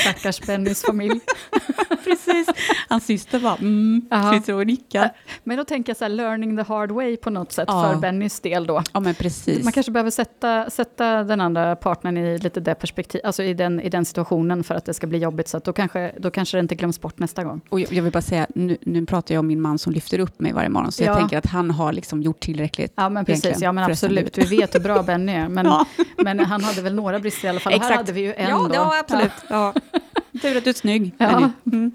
Stackars 0.00 0.40
Bennys 0.46 0.82
familj. 0.82 1.20
Precis. 2.04 2.48
Hans 2.88 3.04
syster 3.06 3.40
bara, 3.40 3.56
mm, 3.56 4.08
sitter 4.34 4.54
och 4.54 4.66
nickar. 4.66 5.10
Men 5.44 5.56
då 5.56 5.64
tänker 5.64 5.90
jag 5.90 5.96
så 5.96 6.04
här, 6.04 6.08
learning 6.10 6.56
the 6.56 6.62
hard 6.62 6.90
way 6.90 7.16
på 7.16 7.30
något 7.30 7.52
sätt 7.52 7.64
Ja. 7.68 7.90
för 7.92 8.00
Bennys 8.00 8.40
del 8.40 8.66
då. 8.66 8.82
Ja, 8.92 9.00
men 9.00 9.14
precis. 9.14 9.64
Man 9.64 9.72
kanske 9.72 9.92
behöver 9.92 10.10
sätta, 10.10 10.70
sätta 10.70 11.24
den 11.24 11.40
andra 11.40 11.76
partnern 11.76 12.16
i 12.18 12.38
lite 12.38 12.60
det 12.60 12.74
perspektiv, 12.74 13.20
alltså 13.24 13.42
i 13.42 13.54
den, 13.54 13.80
i 13.80 13.88
den 13.88 14.04
situationen 14.04 14.64
för 14.64 14.74
att 14.74 14.84
det 14.84 14.94
ska 14.94 15.06
bli 15.06 15.18
jobbigt. 15.18 15.48
Så 15.48 15.56
att 15.56 15.64
då, 15.64 15.72
kanske, 15.72 16.12
då 16.18 16.30
kanske 16.30 16.56
det 16.56 16.60
inte 16.60 16.74
glöms 16.74 17.00
bort 17.00 17.18
nästa 17.18 17.44
gång. 17.44 17.60
Och 17.68 17.80
jag 17.80 17.92
jag 18.00 18.02
vill 18.02 18.12
bara 18.12 18.22
säga, 18.22 18.46
nu, 18.54 18.76
nu 18.80 19.06
pratar 19.06 19.34
jag 19.34 19.40
om 19.40 19.46
min 19.46 19.60
man 19.60 19.78
som 19.78 19.92
lyfter 19.92 20.18
upp 20.18 20.40
mig 20.40 20.52
varje 20.52 20.68
morgon, 20.68 20.92
så 20.92 21.02
Ja. 21.02 21.06
jag 21.06 21.18
tänker 21.18 21.38
att 21.38 21.46
han 21.46 21.70
har 21.70 21.92
liksom 21.92 22.22
gjort 22.22 22.40
tillräckligt. 22.40 22.92
Ja 22.96 23.08
men 23.08 23.24
precis, 23.24 23.60
ja 23.60 23.72
men 23.72 23.84
absolut. 23.90 24.38
Vi 24.38 24.56
vet 24.56 24.74
hur 24.74 24.80
bra 24.80 25.02
Benny 25.02 25.32
är. 25.32 25.48
Men, 25.48 25.66
Ja. 25.70 25.86
men 26.16 26.40
han 26.40 26.64
hade 26.64 26.82
väl 26.82 26.94
några 26.94 27.18
brister 27.18 27.46
i 27.46 27.50
alla 27.50 27.60
fall. 27.60 27.72
Och 27.74 27.80
Här 27.80 27.86
Exakt. 27.90 28.00
hade 28.00 28.12
vi 28.12 28.20
ju 28.20 28.34
en 28.34 28.50
ja, 28.50 28.56
då. 28.68 28.74
ja, 28.74 28.98
absolut. 29.00 29.30
Ja. 29.48 29.74
Tur 30.42 30.56
att 30.56 30.64
du 30.64 30.70
är 30.70 30.74
snygg. 30.74 31.14
Ja. 31.18 31.50
Benny. 31.64 31.90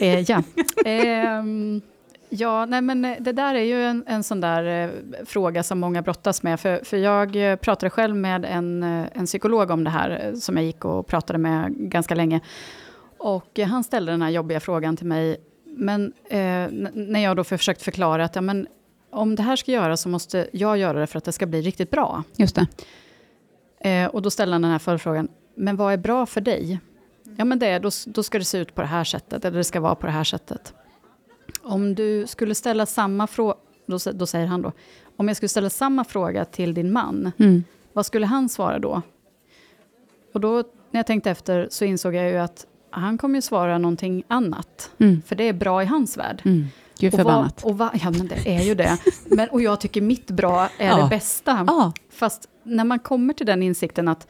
Eh, 0.00 0.20
ja. 0.20 0.42
Ehm, 0.84 1.80
ja, 2.28 2.66
nej 2.66 2.82
men 2.82 3.04
eh, 3.04 3.16
det 3.20 3.32
där 3.32 3.54
är 3.54 3.64
ju 3.64 3.84
en, 3.84 4.04
en 4.06 4.22
sån 4.22 4.40
där 4.40 4.84
eh, 4.84 4.90
fråga 5.24 5.62
som 5.62 5.80
många 5.80 6.02
brottas 6.02 6.42
med. 6.42 6.60
För, 6.60 6.84
för 6.84 6.96
jag 6.96 7.50
eh, 7.50 7.56
pratade 7.56 7.90
själv 7.90 8.16
med 8.16 8.44
en, 8.44 8.82
eh, 8.82 9.06
en 9.12 9.26
psykolog 9.26 9.70
om 9.70 9.84
det 9.84 9.90
här, 9.90 10.10
eh, 10.24 10.34
som 10.34 10.56
jag 10.56 10.66
gick 10.66 10.84
och 10.84 11.06
pratade 11.06 11.38
med 11.38 11.72
ganska 11.76 12.14
länge. 12.14 12.40
Och 13.18 13.58
eh, 13.58 13.66
han 13.66 13.84
ställde 13.84 14.12
den 14.12 14.22
här 14.22 14.30
jobbiga 14.30 14.60
frågan 14.60 14.96
till 14.96 15.06
mig. 15.06 15.36
Men 15.64 16.12
eh, 16.28 16.68
när 16.92 17.20
jag 17.20 17.36
då 17.36 17.44
försökt 17.44 17.82
förklara 17.82 18.24
att 18.24 18.34
ja, 18.34 18.40
men, 18.40 18.66
om 19.10 19.36
det 19.36 19.42
här 19.42 19.56
ska 19.56 19.72
göras 19.72 20.00
så 20.00 20.08
måste 20.08 20.48
jag 20.52 20.78
göra 20.78 21.00
det 21.00 21.06
för 21.06 21.18
att 21.18 21.24
det 21.24 21.32
ska 21.32 21.46
bli 21.46 21.60
riktigt 21.60 21.90
bra. 21.90 22.22
Just 22.36 22.56
det. 22.56 22.66
Eh, 23.90 24.06
och 24.06 24.22
då 24.22 24.30
ställer 24.30 24.52
han 24.52 24.62
den 24.62 24.70
här 24.70 24.78
följdfrågan, 24.78 25.28
men 25.54 25.76
vad 25.76 25.92
är 25.92 25.96
bra 25.96 26.26
för 26.26 26.40
dig? 26.40 26.80
Ja 27.36 27.44
men 27.44 27.58
det, 27.58 27.66
är- 27.66 27.80
då, 27.80 27.90
då 28.06 28.22
ska 28.22 28.38
det 28.38 28.44
se 28.44 28.58
ut 28.58 28.74
på 28.74 28.80
det 28.80 28.86
här 28.86 29.04
sättet, 29.04 29.44
eller 29.44 29.58
det 29.58 29.64
ska 29.64 29.80
vara 29.80 29.94
på 29.94 30.06
det 30.06 30.12
här 30.12 30.24
sättet. 30.24 30.74
Om 31.62 31.94
du 31.94 32.26
skulle 32.26 32.54
ställa 32.54 32.86
samma 32.86 33.26
fråga, 33.26 33.54
då, 33.86 33.98
då 34.12 34.26
säger 34.26 34.46
han 34.46 34.62
då, 34.62 34.72
om 35.16 35.28
jag 35.28 35.36
skulle 35.36 35.48
ställa 35.48 35.70
samma 35.70 36.04
fråga 36.04 36.44
till 36.44 36.74
din 36.74 36.92
man, 36.92 37.32
Mm. 37.38 37.64
vad 37.92 38.06
skulle 38.06 38.26
han 38.26 38.48
svara 38.48 38.78
då? 38.78 39.02
Och 40.34 40.40
då, 40.40 40.56
när 40.90 40.98
jag 40.98 41.06
tänkte 41.06 41.30
efter, 41.30 41.68
så 41.70 41.84
insåg 41.84 42.14
jag 42.14 42.30
ju 42.30 42.36
att 42.38 42.66
han 42.90 43.18
kommer 43.18 43.34
ju 43.34 43.42
svara 43.42 43.78
någonting 43.78 44.24
annat, 44.28 44.90
Mm. 44.98 45.22
för 45.26 45.36
det 45.36 45.44
är 45.48 45.52
bra 45.52 45.82
i 45.82 45.86
hans 45.86 46.16
värld. 46.16 46.42
Mm. 46.44 46.66
Gud 46.98 47.14
Och 47.14 47.18
vad- 47.18 47.26
förbannat. 47.26 47.64
och 47.64 47.78
vad- 47.78 47.90
ja, 48.02 48.10
men 48.10 48.28
det 48.28 48.56
är 48.56 48.62
ju 48.62 48.74
det. 48.74 48.98
Men, 49.26 49.48
och 49.48 49.62
jag 49.62 49.80
tycker 49.80 50.00
mitt 50.00 50.26
bra 50.30 50.68
är 50.78 50.88
Ja. 50.88 51.02
det 51.02 51.08
bästa. 51.08 51.64
Ja. 51.66 51.92
Fast 52.10 52.48
när 52.62 52.84
man 52.84 52.98
kommer 52.98 53.34
till 53.34 53.46
den 53.46 53.62
insikten 53.62 54.08
att 54.08 54.26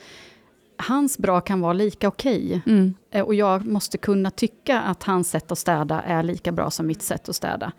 hans 0.89 1.19
bra 1.19 1.41
kan 1.41 1.61
vara 1.61 1.73
lika 1.73 2.09
okej. 2.09 2.63
Mm. 2.67 2.95
eh, 3.11 3.23
Och 3.25 3.35
jag 3.35 3.67
måste 3.67 3.99
kunna 3.99 4.31
tycka 4.31 4.81
att 4.81 5.03
hans 5.03 5.31
sätt 5.31 5.53
att 5.53 5.59
städa 5.59 6.03
är 6.03 6.23
lika 6.23 6.53
bra 6.53 6.71
som 6.71 6.87
mitt 6.87 7.03
sätt 7.03 7.29
att 7.29 7.37
städa. 7.37 7.73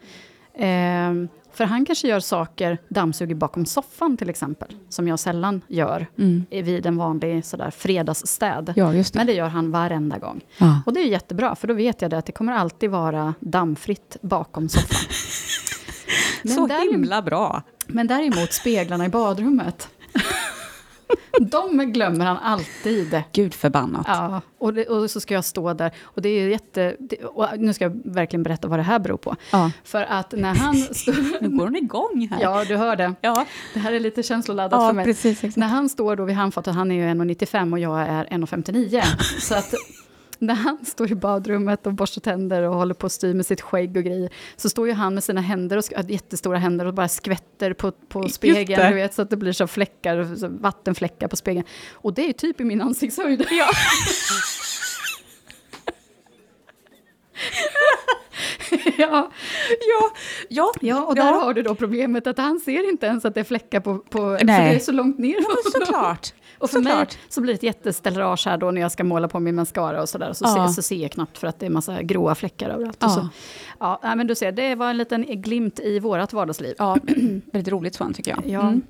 Ehm, 0.57 1.27
för 1.53 1.63
han 1.65 1.85
kanske 1.85 2.07
gör 2.07 2.19
saker, 2.19 2.77
dammsuger 2.89 3.35
bakom 3.35 3.65
soffan 3.65 4.17
till 4.17 4.29
exempel, 4.29 4.67
som 4.89 5.07
jag 5.07 5.19
sällan 5.19 5.61
gör 5.67 6.07
Mm. 6.17 6.45
eh, 6.49 6.63
vid 6.63 6.85
en 6.85 6.97
vanlig 6.97 7.45
sådär 7.45 7.71
fredagsstäd. 7.71 8.73
Ja, 8.75 8.85
det. 8.91 9.15
Men 9.15 9.27
det 9.27 9.33
gör 9.33 9.47
han 9.47 9.71
varenda 9.71 10.17
gång. 10.17 10.41
Ja. 10.57 10.81
Och 10.85 10.93
det 10.93 10.99
är 10.99 11.05
jättebra, 11.07 11.55
för 11.55 11.67
då 11.67 11.73
vet 11.73 12.01
jag 12.01 12.11
det 12.11 12.17
att 12.17 12.25
det 12.25 12.31
kommer 12.31 12.53
alltid 12.53 12.89
vara 12.89 13.33
dammfritt 13.39 14.17
bakom 14.21 14.69
soffan. 14.69 15.09
Så 16.55 16.67
däremot- 16.67 16.93
himla 16.93 17.21
bra. 17.21 17.61
men 17.87 18.07
däremot 18.07 18.53
speglarna 18.53 19.05
i 19.05 19.09
badrummet. 19.09 19.89
De 21.39 21.91
glömmer 21.91 22.25
han 22.25 22.37
alltid. 22.37 23.23
Gud 23.31 23.53
förbannat. 23.53 24.05
Ja, 24.07 24.41
och, 24.57 24.73
det, 24.73 24.85
och 24.85 25.11
så 25.11 25.19
ska 25.19 25.33
jag 25.33 25.45
stå 25.45 25.73
där. 25.73 25.91
Och 26.03 26.21
det 26.21 26.29
är 26.29 26.47
jätte... 26.47 26.95
Det, 26.99 27.17
nu 27.57 27.73
ska 27.73 27.83
jag 27.83 28.01
verkligen 28.05 28.43
berätta 28.43 28.67
vad 28.67 28.79
det 28.79 28.83
här 28.83 28.99
beror 28.99 29.17
på. 29.17 29.35
Ja. 29.51 29.71
För 29.83 30.01
att 30.03 30.31
när 30.31 30.55
han 30.55 30.75
står... 30.91 31.41
Nu 31.41 31.49
går 31.57 31.65
hon 31.65 31.75
igång 31.75 32.27
här. 32.31 32.41
Ja, 32.41 32.65
du 32.67 32.75
hör 32.77 32.95
det. 32.95 33.13
ja. 33.21 33.45
Det 33.73 33.79
här 33.79 33.93
är 33.93 33.99
lite 33.99 34.23
känsloladdat 34.23 34.81
ja 34.81 34.87
för 34.87 34.93
mig. 34.93 35.05
precis. 35.05 35.43
Exakt. 35.43 35.57
När 35.57 35.67
han 35.67 35.89
står 35.89 36.15
då 36.15 36.25
vid 36.25 36.35
handfatet, 36.35 36.75
han 36.75 36.91
är 36.91 36.95
ju 36.95 37.01
1,95 37.01 37.71
och 37.71 37.79
jag 37.79 38.01
är 38.01 38.25
1,59. 38.25 39.03
så 39.39 39.55
att 39.55 39.73
när 40.47 40.53
han 40.53 40.85
står 40.85 41.11
i 41.11 41.15
badrummet 41.15 41.87
och 41.87 41.93
borstar 41.93 42.21
tänder 42.21 42.61
och 42.63 42.75
håller 42.75 42.93
på 42.93 43.05
att 43.05 43.11
styr 43.11 43.33
med 43.33 43.45
sitt 43.45 43.61
skägg 43.61 43.97
och 43.97 44.03
grejer, 44.03 44.29
så 44.55 44.69
står 44.69 44.87
ju 44.87 44.93
han 44.93 45.13
med 45.13 45.23
sina 45.23 45.41
händer, 45.41 45.77
och, 45.77 45.83
ja, 45.91 46.01
jättestora 46.07 46.57
händer 46.57 46.85
och 46.85 46.93
bara 46.93 47.07
skvätter 47.07 47.73
på, 47.73 47.91
på 47.91 48.29
spegeln, 48.29 48.89
du 48.89 48.95
vet, 48.95 49.13
så 49.13 49.21
att 49.21 49.29
det 49.29 49.37
blir 49.37 49.51
så 49.51 49.67
fläckar, 49.67 50.35
så 50.35 50.47
vattenfläckar 50.47 51.27
på 51.27 51.35
spegeln. 51.35 51.65
Och 51.91 52.13
det 52.13 52.21
är 52.21 52.27
ju 52.27 52.33
typ 52.33 52.61
i 52.61 52.63
min 52.63 52.81
ansiktshöjd. 52.81 53.45
Ja. 53.51 53.69
ja. 58.97 59.31
ja. 59.87 60.11
Ja. 60.49 60.73
ja, 60.81 61.05
och 61.05 61.15
där 61.15 61.33
har 61.33 61.53
du 61.53 61.61
då 61.61 61.75
problemet 61.75 62.27
att 62.27 62.37
han 62.37 62.59
ser 62.59 62.89
inte 62.89 63.05
ens 63.05 63.25
att 63.25 63.33
det 63.33 63.39
är 63.39 63.43
fläckar 63.43 63.79
på, 63.79 63.97
på 63.97 64.19
för 64.19 64.45
Nej. 64.45 64.69
det 64.69 64.75
är 64.75 64.79
så 64.79 64.91
långt 64.91 65.19
ner. 65.19 65.35
Såklart. 65.71 66.33
Och 66.63 66.69
för 66.69 66.79
mig 66.79 66.91
Såklart. 66.93 67.17
så 67.29 67.41
blir 67.41 67.53
det 67.53 67.57
ett 67.57 67.63
jättestellage 67.63 68.45
här 68.47 68.57
då 68.57 68.71
när 68.71 68.81
jag 68.81 68.91
ska 68.91 69.03
måla 69.03 69.27
på 69.27 69.39
min 69.39 69.55
mascara 69.55 70.01
och 70.01 70.09
sådär. 70.09 70.33
Så, 70.33 70.45
Ja. 70.45 70.67
ser, 70.67 70.73
så 70.73 70.81
ser 70.81 70.95
jag 70.95 71.11
knappt 71.11 71.37
för 71.37 71.47
att 71.47 71.59
det 71.59 71.65
är 71.65 71.69
massa 71.69 72.01
gråa 72.03 72.35
fläckar 72.35 72.69
överallt. 72.69 72.97
Ja. 72.99 73.07
Och 73.07 73.11
så. 73.13 73.29
Ja, 73.79 73.99
men 74.15 74.27
du 74.27 74.35
ser, 74.35 74.51
det 74.51 74.75
var 74.75 74.89
en 74.89 74.97
liten 74.97 75.25
glimt 75.41 75.79
i 75.79 75.99
vårt 75.99 76.33
vardagsliv. 76.33 76.75
Ja, 76.77 76.97
väldigt 77.51 77.67
roligt 77.67 77.95
sånt 77.95 78.15
tycker 78.15 78.31
jag. 78.31 78.43
Ja. 78.53 78.61
Mm. 78.61 78.81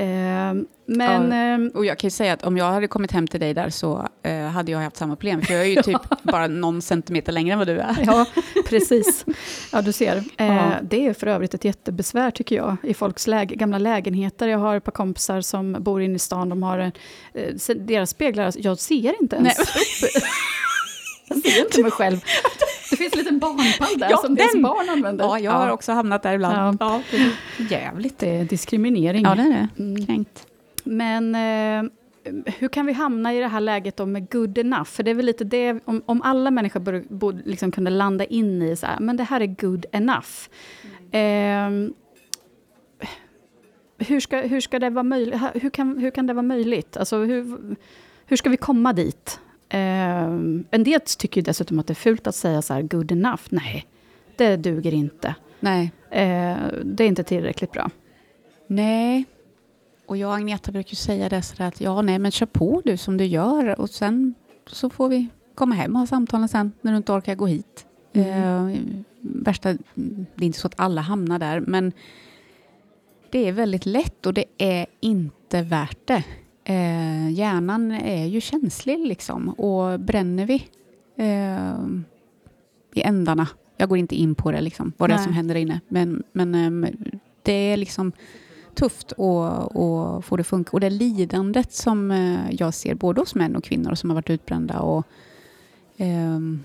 Eh, 0.00 0.54
men... 0.86 1.32
ehm, 1.32 1.70
Och 1.74 1.84
jag 1.86 1.98
kan 1.98 2.06
ju 2.06 2.10
säga 2.10 2.32
att 2.32 2.42
om 2.44 2.56
jag 2.56 2.64
hade 2.64 2.88
kommit 2.88 3.12
hem 3.12 3.26
till 3.26 3.40
dig 3.40 3.54
där 3.54 3.70
så 3.70 4.08
eh, 4.22 4.40
hade 4.46 4.72
jag 4.72 4.78
haft 4.78 4.96
samma 4.96 5.16
problem, 5.16 5.42
för 5.42 5.54
jag 5.54 5.62
är 5.62 5.66
ju 5.68 5.82
typ 5.82 6.22
bara 6.22 6.46
någon 6.46 6.82
centimeter 6.82 7.32
längre 7.32 7.52
än 7.52 7.58
vad 7.58 7.68
du 7.68 7.78
är. 7.78 7.96
Ja, 8.06 8.26
precis. 8.66 9.24
Ja, 9.72 9.82
du 9.82 9.92
ser. 9.92 10.16
Eh, 10.16 10.46
Ja. 10.56 10.72
Det 10.82 11.06
är 11.06 11.14
för 11.14 11.26
övrigt 11.26 11.54
ett 11.54 11.64
jättebesvär 11.64 12.30
tycker 12.30 12.56
jag, 12.56 12.76
i 12.82 12.94
folks 12.94 13.26
läge, 13.26 13.54
gamla 13.54 13.78
lägenheter. 13.78 14.48
Jag 14.48 14.58
har 14.58 14.76
ett 14.76 14.84
par 14.84 14.92
kompisar 14.92 15.40
som 15.40 15.76
bor 15.80 16.02
inne 16.02 16.14
i 16.14 16.18
stan, 16.18 16.48
de 16.48 16.62
har 16.62 16.78
en, 16.78 16.92
eh, 17.34 17.76
deras 17.76 18.10
speglar, 18.10 18.52
jag 18.56 18.78
ser 18.78 19.22
inte 19.22 19.36
ens 19.36 19.58
Nej. 19.58 19.66
upp. 19.66 20.22
Jag 21.28 21.38
ser 21.42 21.60
inte 21.64 21.82
mig 21.82 21.90
själv. 21.90 22.20
Det 22.90 22.96
finns 22.96 23.12
en 23.12 23.18
liten 23.18 23.38
barnpall 23.38 23.98
där 23.98 24.10
Ja, 24.10 24.16
som 24.16 24.34
deras 24.34 24.52
den. 24.52 24.62
barn 24.62 24.88
använder. 24.88 25.24
Ja, 25.24 25.38
jag 25.38 25.52
har 25.52 25.70
också 25.70 25.92
hamnat 25.92 26.22
där 26.22 26.32
ibland. 26.34 26.76
Ja. 26.80 27.02
Jävligt. 27.70 28.18
Det 28.18 28.36
är 28.36 28.44
diskriminering. 28.44 29.22
Ja, 29.24 29.34
det 29.34 29.42
är 29.42 29.48
det. 29.48 29.82
Mm. 29.82 30.06
Kränkt. 30.06 30.46
Men 30.84 31.34
eh, 31.34 31.90
hur 32.58 32.68
kan 32.68 32.86
vi 32.86 32.92
hamna 32.92 33.34
i 33.34 33.40
det 33.40 33.48
här 33.48 33.60
läget 33.60 33.96
då 33.96 34.06
med 34.06 34.30
good 34.30 34.58
enough? 34.58 34.84
För 34.84 35.02
det 35.02 35.10
är 35.10 35.14
väl 35.14 35.26
lite 35.26 35.44
det, 35.44 35.80
om, 35.84 36.02
om 36.06 36.22
alla 36.22 36.50
människor 36.50 36.80
borde, 36.80 37.02
borde 37.08 37.42
liksom 37.44 37.72
kunde 37.72 37.90
landa 37.90 38.24
in 38.24 38.62
i 38.62 38.76
så 38.76 38.86
här, 38.86 39.00
men 39.00 39.16
det 39.16 39.24
här 39.24 39.40
är 39.40 39.46
good 39.46 39.86
enough. 39.92 40.28
Eh, 41.10 41.70
hur, 43.98 44.20
ska, 44.20 44.40
hur 44.40 44.60
ska 44.60 44.78
det 44.78 44.90
vara 44.90 45.02
möjligt? 45.02 45.40
Hur 45.54 45.70
kan, 45.70 45.98
hur 45.98 46.10
kan 46.10 46.26
det 46.26 46.32
vara 46.32 46.42
möjligt? 46.42 46.96
Alltså, 46.96 47.16
hur, 47.16 47.58
hur 48.26 48.36
ska 48.36 48.50
vi 48.50 48.56
komma 48.56 48.92
dit? 48.92 49.40
Eh, 49.70 50.24
en 50.70 50.84
del 50.84 51.00
tycker 51.00 51.40
ju 51.40 51.42
dessutom 51.42 51.78
att 51.78 51.86
det 51.86 51.92
är 51.92 51.94
fult 51.94 52.26
att 52.26 52.34
säga 52.34 52.62
så 52.62 52.74
här, 52.74 52.82
good 52.82 53.12
enough. 53.12 53.42
Nej, 53.48 53.86
det 54.36 54.56
duger 54.56 54.94
inte. 54.94 55.34
Nej. 55.60 55.92
Eh, 56.10 56.56
det 56.84 57.04
är 57.04 57.08
inte 57.08 57.24
tillräckligt 57.24 57.72
bra. 57.72 57.90
Nej. 58.66 59.24
Och 60.06 60.16
jag 60.16 60.28
och 60.28 60.34
Agneta 60.34 60.72
brukar 60.72 60.90
ju 60.90 60.96
säga 60.96 61.28
det 61.28 61.42
sådär 61.42 61.68
att 61.68 61.80
ja, 61.80 62.02
nej, 62.02 62.18
men 62.18 62.30
kör 62.30 62.46
på 62.46 62.82
du 62.84 62.96
som 62.96 63.16
du 63.16 63.24
gör 63.24 63.80
och 63.80 63.90
sen 63.90 64.34
så 64.66 64.90
får 64.90 65.08
vi 65.08 65.28
komma 65.54 65.74
hem 65.74 65.94
och 65.94 66.00
ha 66.00 66.06
samtalen 66.06 66.48
sen 66.48 66.72
när 66.80 66.92
du 66.92 66.96
inte 66.96 67.12
orkar 67.12 67.34
gå 67.34 67.46
hit. 67.46 67.86
Eh, 68.12 68.70
värsta, 69.20 69.72
det 69.94 70.44
är 70.44 70.46
inte 70.46 70.58
så 70.58 70.66
att 70.66 70.80
alla 70.80 71.00
hamnar 71.00 71.38
där, 71.38 71.60
men 71.60 71.92
det 73.30 73.48
är 73.48 73.52
väldigt 73.52 73.86
lätt 73.86 74.26
och 74.26 74.34
det 74.34 74.44
är 74.58 74.86
inte 75.00 75.62
värt 75.62 76.06
det. 76.06 76.24
Eh, 76.70 77.30
hjärnan 77.30 77.92
är 77.92 78.26
ju 78.26 78.40
känslig 78.40 79.06
liksom. 79.06 79.48
Och 79.48 80.00
bränner 80.00 80.46
vi 80.46 80.68
eh, 81.16 81.84
i 82.94 83.02
ändarna, 83.02 83.48
jag 83.76 83.88
går 83.88 83.98
inte 83.98 84.14
in 84.14 84.34
på 84.34 84.52
det 84.52 84.60
liksom, 84.60 84.92
vad 84.96 85.10
det 85.10 85.14
är 85.14 85.18
som 85.18 85.32
händer 85.32 85.54
inne, 85.54 85.80
men, 85.88 86.22
men 86.32 86.54
ehm, 86.54 86.86
det 87.42 87.52
är 87.52 87.76
liksom 87.76 88.12
tufft 88.74 89.12
att, 89.12 89.18
få 90.24 90.36
det 90.36 90.40
att 90.40 90.46
funka. 90.46 90.70
Och 90.72 90.80
det 90.80 90.90
lidandet 90.90 91.72
som 91.72 92.10
eh, 92.10 92.50
jag 92.50 92.74
ser 92.74 92.94
både 92.94 93.20
hos 93.20 93.34
män 93.34 93.56
och 93.56 93.64
kvinnor 93.64 93.94
som 93.94 94.10
har 94.10 94.14
varit 94.14 94.30
utbrända 94.30 94.80
och 94.80 95.06
ehm, 95.96 96.64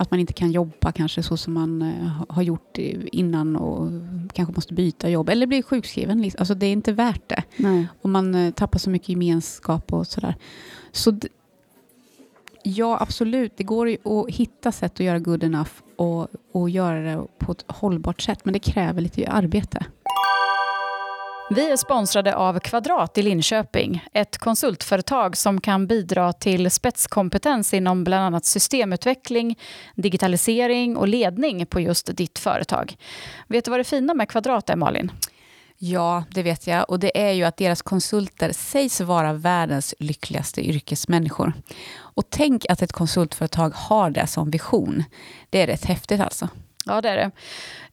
att 0.00 0.10
man 0.10 0.20
inte 0.20 0.32
kan 0.32 0.50
jobba 0.50 0.92
kanske 0.92 1.22
så 1.22 1.36
som 1.36 1.54
man 1.54 1.82
eh, 1.82 2.22
har 2.28 2.42
gjort 2.42 2.78
innan 3.12 3.56
och 3.56 3.90
kanske 4.32 4.54
måste 4.54 4.74
byta 4.74 5.08
jobb 5.08 5.28
eller 5.28 5.46
bli 5.46 5.62
sjukskriven. 5.62 6.22
liksom. 6.22 6.38
Alltså 6.40 6.54
det 6.54 6.66
är 6.66 6.72
inte 6.72 6.92
värt 6.92 7.28
det. 7.28 7.42
Nej. 7.56 7.86
Och 8.02 8.08
man 8.10 8.34
eh, 8.34 8.50
tappar 8.50 8.78
så 8.78 8.90
mycket 8.90 9.08
gemenskap 9.08 9.92
och 9.92 10.06
sådär. 10.06 10.34
Så 10.92 11.10
d- 11.10 11.28
ja, 12.62 12.98
absolut, 13.00 13.52
det 13.56 13.64
går 13.64 13.86
att 14.04 14.30
hitta 14.34 14.72
sätt 14.72 14.92
att 14.92 15.00
göra 15.00 15.18
good 15.18 15.44
enough 15.44 15.70
och, 15.96 16.28
och 16.52 16.70
göra 16.70 17.00
det 17.00 17.26
på 17.38 17.52
ett 17.52 17.64
hållbart 17.66 18.20
sätt, 18.20 18.44
men 18.44 18.52
det 18.52 18.58
kräver 18.58 19.00
lite 19.00 19.28
arbete. 19.28 19.86
Vi 21.50 21.70
är 21.70 21.76
sponsrade 21.76 22.36
av 22.36 22.58
Kvadrat 22.58 23.18
i 23.18 23.22
Linköping, 23.22 24.04
ett 24.12 24.38
konsultföretag 24.38 25.36
som 25.36 25.60
kan 25.60 25.86
bidra 25.86 26.32
till 26.32 26.70
spetskompetens 26.70 27.74
inom 27.74 28.04
bland 28.04 28.24
annat 28.24 28.44
systemutveckling, 28.44 29.58
digitalisering 29.94 30.96
och 30.96 31.08
ledning 31.08 31.66
på 31.66 31.80
just 31.80 32.16
ditt 32.16 32.38
företag. 32.38 32.96
Vet 33.46 33.64
du 33.64 33.70
vad 33.70 33.80
det 33.80 33.84
fina 33.84 34.14
med 34.14 34.28
Kvadrat 34.28 34.70
är, 34.70 34.76
Malin? 34.76 35.12
Ja, 35.78 36.24
det 36.30 36.42
vet 36.42 36.66
jag. 36.66 36.90
Och 36.90 36.98
det 36.98 37.28
är 37.28 37.32
ju 37.32 37.44
att 37.44 37.56
deras 37.56 37.82
konsulter 37.82 38.52
sägs 38.52 39.00
vara 39.00 39.32
världens 39.32 39.94
lyckligaste 39.98 40.68
yrkesmänniskor. 40.68 41.52
Och 41.96 42.24
tänk 42.30 42.66
att 42.68 42.82
ett 42.82 42.92
konsultföretag 42.92 43.70
har 43.74 44.10
det 44.10 44.26
som 44.26 44.50
vision. 44.50 45.04
Det 45.50 45.62
är 45.62 45.66
rätt 45.66 45.84
häftigt 45.84 46.20
alltså. 46.20 46.48
Ja, 46.88 47.00
det 47.00 47.08
är 47.08 47.16
det. 47.16 47.30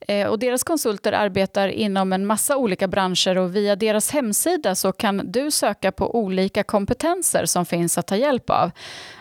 Eh, 0.07 0.27
och 0.27 0.39
deras 0.39 0.63
konsulter 0.63 1.11
arbetar 1.11 1.67
inom 1.67 2.13
en 2.13 2.25
massa 2.25 2.57
olika 2.57 2.87
branscher 2.87 3.37
och 3.37 3.55
via 3.55 3.75
deras 3.75 4.11
hemsida 4.11 4.75
så 4.75 4.91
kan 4.91 5.31
du 5.31 5.51
söka 5.51 5.91
på 5.91 6.15
olika 6.15 6.63
kompetenser 6.63 7.45
som 7.45 7.65
finns 7.65 7.97
att 7.97 8.07
ta 8.07 8.15
hjälp 8.15 8.49
av. 8.49 8.71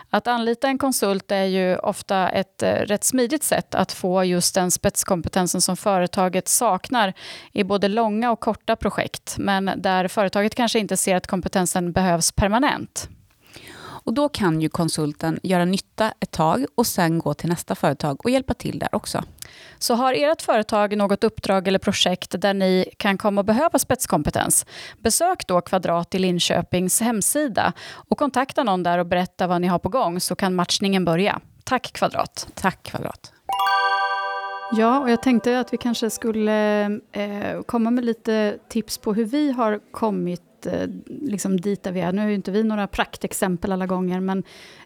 Att 0.09 0.27
anlita 0.27 0.67
en 0.67 0.77
konsult 0.77 1.31
är 1.31 1.43
ju 1.43 1.77
ofta 1.77 2.29
ett 2.29 2.63
eh, 2.63 2.73
rätt 2.73 3.03
smidigt 3.03 3.43
sätt 3.43 3.75
att 3.75 3.91
få 3.91 4.23
just 4.23 4.55
den 4.55 4.71
spetskompetensen 4.71 5.61
som 5.61 5.77
företaget 5.77 6.47
saknar 6.47 7.13
i 7.51 7.63
både 7.63 7.87
långa 7.87 8.31
och 8.31 8.39
korta 8.39 8.75
projekt, 8.75 9.35
men 9.37 9.71
där 9.77 10.07
företaget 10.07 10.55
kanske 10.55 10.79
inte 10.79 10.97
ser 10.97 11.15
att 11.15 11.27
kompetensen 11.27 11.91
behövs 11.91 12.31
permanent. 12.31 13.09
Och 14.05 14.13
då 14.13 14.29
kan 14.29 14.61
ju 14.61 14.69
konsulten 14.69 15.39
göra 15.43 15.65
nytta 15.65 16.13
ett 16.19 16.31
tag 16.31 16.65
och 16.75 16.87
sen 16.87 17.19
gå 17.19 17.33
till 17.33 17.49
nästa 17.49 17.75
företag 17.75 18.25
och 18.25 18.29
hjälpa 18.29 18.53
till 18.53 18.79
där 18.79 18.89
också. 18.91 19.23
Så 19.79 19.95
har 19.95 20.13
ert 20.13 20.41
företag 20.41 20.97
något 20.97 21.23
uppdrag 21.23 21.67
eller 21.67 21.79
projekt 21.79 22.41
där 22.41 22.53
ni 22.53 22.85
kan 22.97 23.17
komma 23.17 23.41
att 23.41 23.47
behöva 23.47 23.79
spetskompetens, 23.79 24.65
besök 24.99 25.47
då 25.47 25.61
Kvadrat 25.61 26.15
i 26.15 26.19
Linköpings 26.19 27.01
hemsida 27.01 27.73
och 28.09 28.17
kontakta 28.17 28.63
någon 28.63 28.83
där 28.83 28.97
och 28.97 29.05
berätta 29.05 29.47
vad 29.47 29.61
ni 29.61 29.67
har 29.67 29.79
på 29.79 29.89
gång 29.89 30.19
så 30.19 30.35
kan 30.35 30.55
matchningen 30.55 31.05
börja. 31.05 31.39
Tack 31.63 31.93
Kvadrat. 31.93 32.47
Tack 32.55 32.83
Kvadrat. 32.83 33.31
Ja, 34.71 34.99
och 34.99 35.09
jag 35.09 35.23
tänkte 35.23 35.59
att 35.59 35.73
vi 35.73 35.77
kanske 35.77 36.09
skulle 36.09 36.85
eh, 37.11 37.61
komma 37.65 37.91
med 37.91 38.05
lite 38.05 38.57
tips 38.69 38.97
på 38.97 39.13
hur 39.13 39.25
vi 39.25 39.51
har 39.51 39.79
kommit 39.91 40.41
eh, 40.65 40.89
liksom 41.07 41.61
dit 41.61 41.83
där 41.83 41.91
vi 41.91 41.99
är. 41.99 42.11
Nu 42.11 42.21
är 42.21 42.27
ju 42.27 42.35
inte 42.35 42.51
vi 42.51 42.63
några 42.63 42.87
praktexempel 42.87 43.71
alla 43.71 43.85
gånger, 43.85 44.19
men 44.19 44.43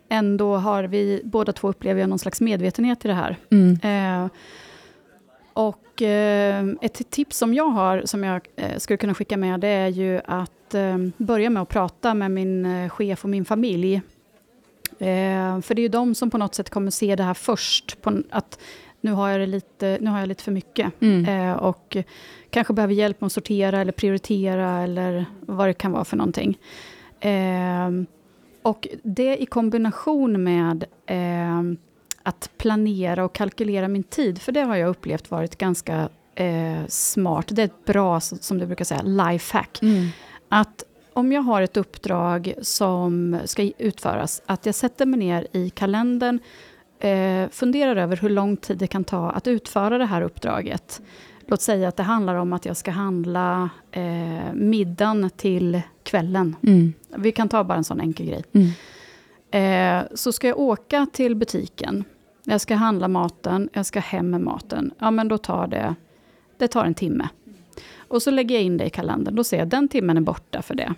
ändå 0.09 0.55
har 0.55 0.84
vi 0.84 1.21
båda 1.23 1.53
två 1.53 1.69
upplever 1.69 2.07
någon 2.07 2.19
slags 2.19 2.41
medvetenhet 2.41 3.05
i 3.05 3.07
det 3.07 3.13
här. 3.13 3.38
Mm. 3.49 3.80
Eh, 3.84 4.30
och 5.53 6.01
eh, 6.01 6.67
ett 6.82 7.09
tips 7.09 7.38
som 7.38 7.53
jag 7.53 7.69
har, 7.69 8.01
som 8.05 8.23
jag 8.23 8.47
eh, 8.55 8.77
skulle 8.77 8.97
kunna 8.97 9.13
skicka 9.13 9.38
med, 9.38 9.59
det 9.59 9.67
är 9.67 9.88
ju 9.88 10.21
att 10.25 10.73
eh, 10.73 10.97
börja 11.17 11.49
med 11.49 11.63
att 11.63 11.69
prata 11.69 12.13
med 12.13 12.32
min 12.32 12.65
eh, 12.65 12.89
chef 12.89 13.23
och 13.23 13.30
min 13.30 13.45
familj. 13.45 14.01
För 15.61 15.75
det 15.75 15.80
är 15.80 15.84
ju 15.84 15.88
de 15.88 16.15
som 16.15 16.30
på 16.30 16.38
något 16.38 16.55
sätt 16.55 16.69
kommer 16.69 16.91
se 16.91 17.15
det 17.15 17.23
här 17.23 17.34
först, 17.34 18.01
på, 18.01 18.21
att 18.30 18.59
nu 19.02 19.12
har 19.12 19.30
jag, 19.30 19.50
lite, 19.50 19.97
nu 20.02 20.10
har 20.10 20.20
jag 20.20 20.28
lite 20.28 20.43
för 20.43 20.52
mycket. 20.52 21.02
Mm. 21.02 21.60
och 21.60 21.97
kanske 22.50 22.74
behöver 22.74 22.93
hjälp 22.93 23.22
med 23.22 23.26
att 23.26 23.32
sortera 23.32 23.82
eller 23.82 23.91
prioritera 23.91 24.82
eller 24.82 25.26
vad 25.41 25.68
det 25.68 25.74
kan 25.74 25.91
vara 25.91 26.06
för 26.06 26.18
någonting. 26.18 26.58
och 28.62 28.88
det 29.04 29.41
i 29.41 29.45
kombination 29.45 30.43
med 30.43 30.86
att 32.24 32.52
planera 32.58 33.26
och 33.26 33.34
kalkylera 33.34 33.88
min 33.88 34.04
tid, 34.04 34.41
för 34.41 34.52
det 34.52 34.62
har 34.62 34.76
jag 34.76 34.89
upplevt 34.89 35.32
varit 35.32 35.58
ganska 35.58 36.10
eh, 36.36 36.86
smart. 36.88 37.45
Det 37.52 37.62
är 37.62 37.66
ett 37.66 37.86
bra, 37.86 38.20
som 38.20 38.58
du 38.58 38.66
brukar 38.66 38.86
säga, 38.86 39.02
lifehack. 39.02 39.82
Mm. 39.82 40.08
Att 40.50 40.84
om 41.14 41.32
jag 41.32 41.41
har 41.41 41.62
ett 41.62 41.78
uppdrag 41.78 42.54
som 42.62 43.39
ska 43.45 43.72
utföras, 43.78 44.41
att 44.45 44.66
jag 44.66 44.76
sätter 44.76 45.06
mig 45.06 45.20
ner 45.20 45.47
i 45.52 45.70
kalendern, 45.70 46.39
eh, 47.00 47.50
funderar 47.50 47.95
över 47.95 48.18
hur 48.18 48.30
lång 48.30 48.58
tid 48.58 48.78
det 48.78 48.88
kan 48.88 49.04
ta 49.04 49.30
att 49.30 49.47
utföra 49.47 49.97
det 49.97 50.06
här 50.06 50.22
uppdraget. 50.22 51.02
Låt 51.47 51.62
säga 51.62 51.88
att 51.88 51.95
det 51.95 52.04
handlar 52.04 52.36
om 52.36 52.54
att 52.54 52.66
jag 52.66 52.78
ska 52.78 52.91
handla 52.91 53.70
eh, 53.91 54.54
middagen 54.54 55.30
till 55.30 55.82
kvällen. 56.04 56.56
Mm. 56.64 56.93
Vi 57.18 57.32
kan 57.32 57.50
ta 57.50 57.64
bara 57.64 57.78
en 57.78 57.84
sån 57.84 58.02
enkel 58.02 58.26
grej. 58.26 58.43
Mm. 58.54 58.70
Eh, 59.52 60.08
så 60.16 60.32
ska 60.32 60.47
jag 60.47 60.60
åka 60.60 61.08
till 61.14 61.36
butiken. 61.36 62.04
Jag 62.43 62.62
ska 62.62 62.76
handla 62.76 63.08
maten, 63.08 63.70
jag 63.74 63.86
ska 63.86 64.00
hem 64.00 64.30
med 64.30 64.41
maten. 64.41 64.91
Ja, 65.00 65.12
men 65.12 65.28
då 65.28 65.38
tar 65.38 65.68
det, 65.68 65.95
det 66.58 66.68
tar 66.68 66.86
en 66.86 66.93
timme. 66.93 67.28
Och 67.97 68.22
så 68.22 68.32
lägger 68.32 68.56
jag 68.56 68.64
in 68.64 68.78
det 68.78 68.86
i 68.86 68.89
kalendern. 68.89 69.36
Då 69.36 69.43
ser 69.43 69.58
jag 69.58 69.68
den 69.68 69.88
timmen 69.88 70.18
är 70.18 70.22
borta 70.22 70.62
för 70.62 70.76
det. 70.76 70.93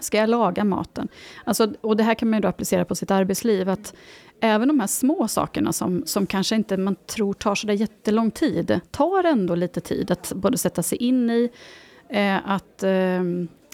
Ska 0.00 0.16
jag 0.16 0.30
laga 0.30 0.64
maten? 0.64 1.08
Alltså, 1.44 1.72
och 1.80 1.96
det 1.96 2.02
här 2.02 2.14
kan 2.14 2.30
man 2.30 2.36
ju 2.36 2.40
då 2.40 2.48
applicera 2.48 2.84
på 2.84 2.94
sitt 2.94 3.10
arbetsliv. 3.10 3.68
Att 3.68 3.94
även 4.40 4.68
de 4.68 4.80
här 4.80 4.86
små 4.86 5.28
sakerna 5.28 5.72
som, 5.72 6.02
som 6.06 6.26
kanske 6.26 6.54
inte 6.54 6.76
man 6.76 6.96
tror 7.06 7.34
tar 7.34 7.54
så 7.54 7.66
där 7.66 7.74
jättelång 7.74 8.30
tid, 8.30 8.80
tar 8.90 9.24
ändå 9.24 9.54
lite 9.54 9.80
tid 9.80 10.10
att 10.10 10.32
både 10.36 10.58
sätta 10.58 10.82
sig 10.82 10.98
in 10.98 11.30
i, 11.30 11.50
eh, 12.08 12.50
att 12.50 12.82
eh, 12.82 13.22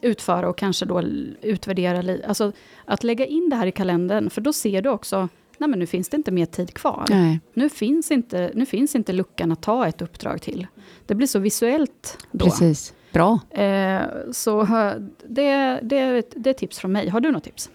utföra 0.03 0.49
och 0.49 0.59
kanske 0.59 0.87
då 0.87 1.03
utvärdera. 1.43 2.19
Alltså 2.29 2.53
att 2.85 3.05
lägga 3.05 3.27
in 3.27 3.49
det 3.51 3.57
här 3.57 3.67
i 3.67 3.73
kalendern, 3.73 4.31
för 4.31 4.41
då 4.41 4.53
ser 4.53 4.83
du 4.83 4.91
också 4.91 5.29
nej 5.61 5.69
men 5.69 5.79
nu 5.79 5.87
finns 5.87 6.09
det 6.09 6.17
inte 6.17 6.31
mer 6.31 6.47
tid 6.47 6.75
kvar. 6.75 7.05
Nej. 7.11 7.41
Nu, 7.55 7.69
finns 7.69 8.11
inte, 8.11 8.51
nu 8.55 8.67
finns 8.67 8.95
inte 8.95 9.13
luckan 9.13 9.53
att 9.53 9.63
ta 9.63 9.87
ett 9.87 10.03
uppdrag 10.03 10.43
till. 10.43 10.67
Det 11.07 11.15
blir 11.15 11.27
så 11.27 11.39
visuellt 11.39 12.19
då. 12.31 12.45
Precis. 12.45 12.95
Bra. 13.13 13.41
Eh, 13.51 14.01
så 14.33 14.67
det, 15.29 15.81
det, 15.83 16.23
det 16.37 16.51
är 16.51 16.55
tips 16.55 16.79
från 16.79 16.93
mig. 16.93 17.09
Har 17.09 17.21
du 17.21 17.31
något 17.31 17.45
tips? 17.45 17.71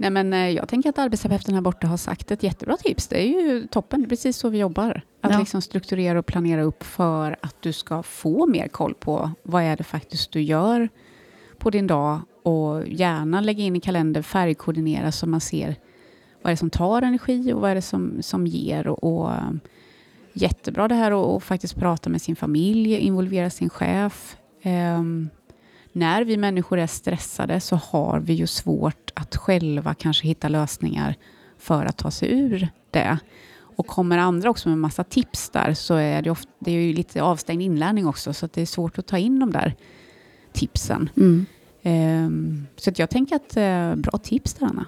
Nej, 0.00 0.10
men 0.10 0.32
eh, 0.32 0.50
jag 0.50 0.68
tänker 0.68 0.88
att 0.88 0.98
arbetsterapeuten 0.98 1.54
här 1.54 1.62
borta 1.62 1.86
har 1.86 1.96
sagt 1.96 2.30
ett 2.30 2.42
jättebra 2.42 2.76
tips. 2.76 3.08
Det 3.08 3.22
är 3.22 3.26
ju 3.26 3.66
toppen, 3.66 4.00
det 4.00 4.06
är 4.06 4.08
precis 4.08 4.36
så 4.36 4.48
vi 4.48 4.58
jobbar. 4.58 5.02
Att 5.20 5.32
ja. 5.32 5.38
liksom 5.38 5.62
strukturera 5.62 6.18
och 6.18 6.26
planera 6.26 6.62
upp 6.62 6.82
för 6.82 7.36
att 7.42 7.62
du 7.62 7.72
ska 7.72 8.02
få 8.02 8.46
mer 8.46 8.68
koll 8.68 8.94
på 8.94 9.30
vad 9.42 9.62
är 9.62 9.76
det 9.76 9.84
faktiskt 9.84 10.32
du 10.32 10.42
gör 10.42 10.88
på 11.58 11.70
din 11.70 11.86
dag 11.86 12.20
och 12.42 12.88
gärna 12.88 13.40
lägga 13.40 13.62
in 13.62 13.76
i 13.76 13.80
kalender, 13.80 14.22
färgkoordinera 14.22 15.12
så 15.12 15.26
man 15.26 15.40
ser 15.40 15.76
vad 16.42 16.50
är 16.50 16.54
det 16.54 16.56
som 16.56 16.70
tar 16.70 17.02
energi 17.02 17.52
och 17.52 17.60
vad 17.60 17.70
är 17.70 17.74
det 17.74 17.82
som, 17.82 18.22
som 18.22 18.46
ger. 18.46 18.86
Och, 18.86 19.04
och 19.04 19.30
jättebra 20.32 20.88
det 20.88 20.94
här 20.94 21.36
att 21.36 21.42
faktiskt 21.42 21.76
prata 21.76 22.10
med 22.10 22.22
sin 22.22 22.36
familj, 22.36 22.94
involvera 22.94 23.50
sin 23.50 23.70
chef. 23.70 24.36
Um, 24.64 25.30
när 25.92 26.24
vi 26.24 26.36
människor 26.36 26.78
är 26.78 26.86
stressade 26.86 27.60
så 27.60 27.76
har 27.76 28.20
vi 28.20 28.32
ju 28.32 28.46
svårt 28.46 29.10
att 29.14 29.36
själva 29.36 29.94
kanske 29.94 30.26
hitta 30.26 30.48
lösningar 30.48 31.14
för 31.58 31.84
att 31.84 31.96
ta 31.96 32.10
sig 32.10 32.38
ur 32.38 32.68
det. 32.90 33.18
Och 33.76 33.86
kommer 33.86 34.18
andra 34.18 34.50
också 34.50 34.68
med 34.68 34.78
massa 34.78 35.04
tips 35.04 35.50
där 35.50 35.74
så 35.74 35.94
är 35.94 36.22
det, 36.22 36.30
ofta, 36.30 36.50
det 36.58 36.70
är 36.70 36.80
ju 36.80 36.92
lite 36.92 37.22
avstängd 37.22 37.62
inlärning 37.62 38.06
också 38.06 38.32
så 38.32 38.48
det 38.52 38.62
är 38.62 38.66
svårt 38.66 38.98
att 38.98 39.06
ta 39.06 39.18
in 39.18 39.38
de 39.38 39.52
där 39.52 39.74
tipsen. 40.52 41.10
Mm. 41.16 41.46
Um, 41.82 42.66
så 42.76 42.90
jag 42.96 43.10
tänker 43.10 43.36
att 43.36 43.56
uh, 43.56 44.02
bra 44.02 44.18
tips 44.18 44.54
där 44.54 44.66
Anna. 44.66 44.86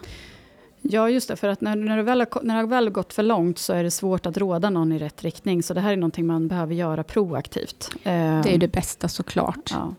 Ja, 0.82 1.10
just 1.10 1.28
det. 1.28 1.36
För 1.36 1.48
att 1.48 1.60
när, 1.60 1.76
när, 1.76 1.96
det 1.96 2.02
väl 2.02 2.20
har, 2.20 2.42
när 2.42 2.62
det 2.62 2.68
väl 2.68 2.90
gått 2.90 3.12
för 3.12 3.22
långt 3.22 3.58
så 3.58 3.72
är 3.72 3.84
det 3.84 3.90
svårt 3.90 4.26
att 4.26 4.36
råda 4.36 4.70
någon 4.70 4.92
i 4.92 4.98
rätt 4.98 5.22
riktning. 5.22 5.62
Så 5.62 5.74
det 5.74 5.80
här 5.80 5.92
är 5.92 5.96
någonting 5.96 6.26
man 6.26 6.48
behöver 6.48 6.74
göra 6.74 7.04
proaktivt. 7.04 7.90
Det 8.02 8.10
är 8.54 8.58
det 8.58 8.72
bästa 8.72 9.08
såklart. 9.08 9.70
Ja. 9.70 9.94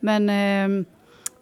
Men... 0.00 0.30
Um, 0.70 0.84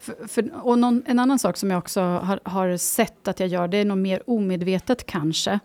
för, 0.01 0.29
för, 0.29 0.67
och 0.67 0.79
någon, 0.79 1.03
en 1.07 1.19
annan 1.19 1.39
sak 1.39 1.57
som 1.57 1.71
jag 1.71 1.79
också 1.79 2.01
har, 2.01 2.41
har, 2.43 2.77
sett 2.77 3.29
att 3.29 3.41
jag 3.41 3.49
gör, 3.49 3.69
det 3.69 3.77
är 3.77 3.85
nog 3.85 3.99
mer 3.99 4.23
omedvetet 4.27 5.07
kanske. 5.07 5.59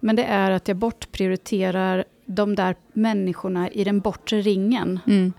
Men 0.00 0.16
det 0.16 0.24
är 0.24 0.50
att 0.50 0.68
jag 0.68 0.76
bortprioriterar 0.76 2.04
de 2.26 2.54
där 2.54 2.76
människorna 2.92 3.70
i 3.70 3.84
den 3.84 4.00
bortre 4.00 4.40
ringen. 4.40 5.00
Mm. 5.06 5.32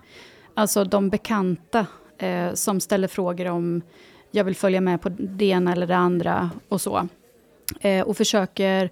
Alltså 0.54 0.84
de 0.84 1.08
bekanta 1.08 1.86
eh, 2.18 2.52
som 2.54 2.80
ställer 2.80 3.08
frågor 3.08 3.48
om 3.48 3.82
jag 4.30 4.44
vill 4.44 4.56
följa 4.56 4.80
med 4.80 5.02
på 5.02 5.08
det 5.08 5.44
ena 5.44 5.72
eller 5.72 5.86
det 5.86 5.96
andra 5.96 6.50
och 6.68 6.80
så. 6.80 7.08
Eh, 7.80 8.02
och 8.02 8.16
försöker, 8.16 8.90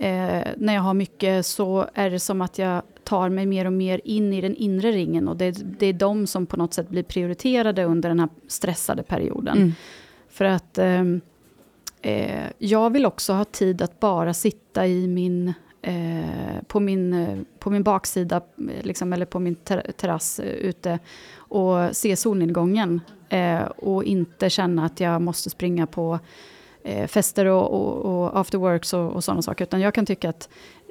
eh, 0.00 0.48
när 0.56 0.74
jag 0.74 0.80
har 0.80 0.94
mycket 0.94 1.46
så 1.46 1.88
är 1.94 2.10
det 2.10 2.20
som 2.20 2.40
att 2.40 2.58
jag 2.58 2.82
tar 3.04 3.28
mig 3.28 3.46
mer 3.46 3.64
och 3.64 3.72
mer 3.72 4.00
in 4.04 4.32
i 4.32 4.40
den 4.40 4.56
inre 4.56 4.92
ringen 4.92 5.28
och 5.28 5.36
det, 5.36 5.50
det 5.78 5.86
är 5.86 5.92
de 5.92 6.26
som 6.26 6.46
på 6.46 6.56
något 6.56 6.74
sätt 6.74 6.88
blir 6.88 7.02
prioriterade 7.02 7.84
under 7.84 8.08
den 8.08 8.20
här 8.20 8.28
stressade 8.48 9.02
perioden. 9.02 9.56
Mm. 9.56 9.72
För 10.28 10.44
att 10.44 10.78
eh, 10.78 11.04
eh 12.02 12.46
jag 12.58 12.90
vill 12.90 13.06
också 13.06 13.32
ha 13.32 13.44
tid 13.44 13.82
att 13.82 14.00
bara 14.00 14.34
sitta 14.34 14.86
i 14.86 15.06
min 15.06 15.54
Eh, 15.82 16.62
på, 16.66 16.80
min, 16.80 17.12
eh, 17.12 17.38
på 17.58 17.70
min 17.70 17.82
baksida, 17.82 18.40
liksom, 18.80 19.12
eller 19.12 19.26
på 19.26 19.38
min 19.38 19.54
ter 19.54 19.92
terrass 19.96 20.40
ute 20.40 20.98
och 21.36 21.96
se 21.96 22.16
solnedgången 22.16 23.00
eh, 23.28 23.62
och 23.62 24.04
inte 24.04 24.50
känna 24.50 24.84
att 24.84 25.00
jag 25.00 25.22
måste 25.22 25.50
springa 25.50 25.86
på 25.86 26.18
eh, 26.84 27.06
fester 27.06 27.46
och, 27.46 27.70
och, 27.70 27.96
och 28.04 28.40
afterworks 28.40 28.92
och, 28.94 29.12
och 29.12 29.24
sådana 29.24 29.42
saker. 29.42 29.64
Utan 29.64 29.80
jag 29.80 29.94
kan 29.94 30.06
tycka 30.06 30.28
att 30.28 30.48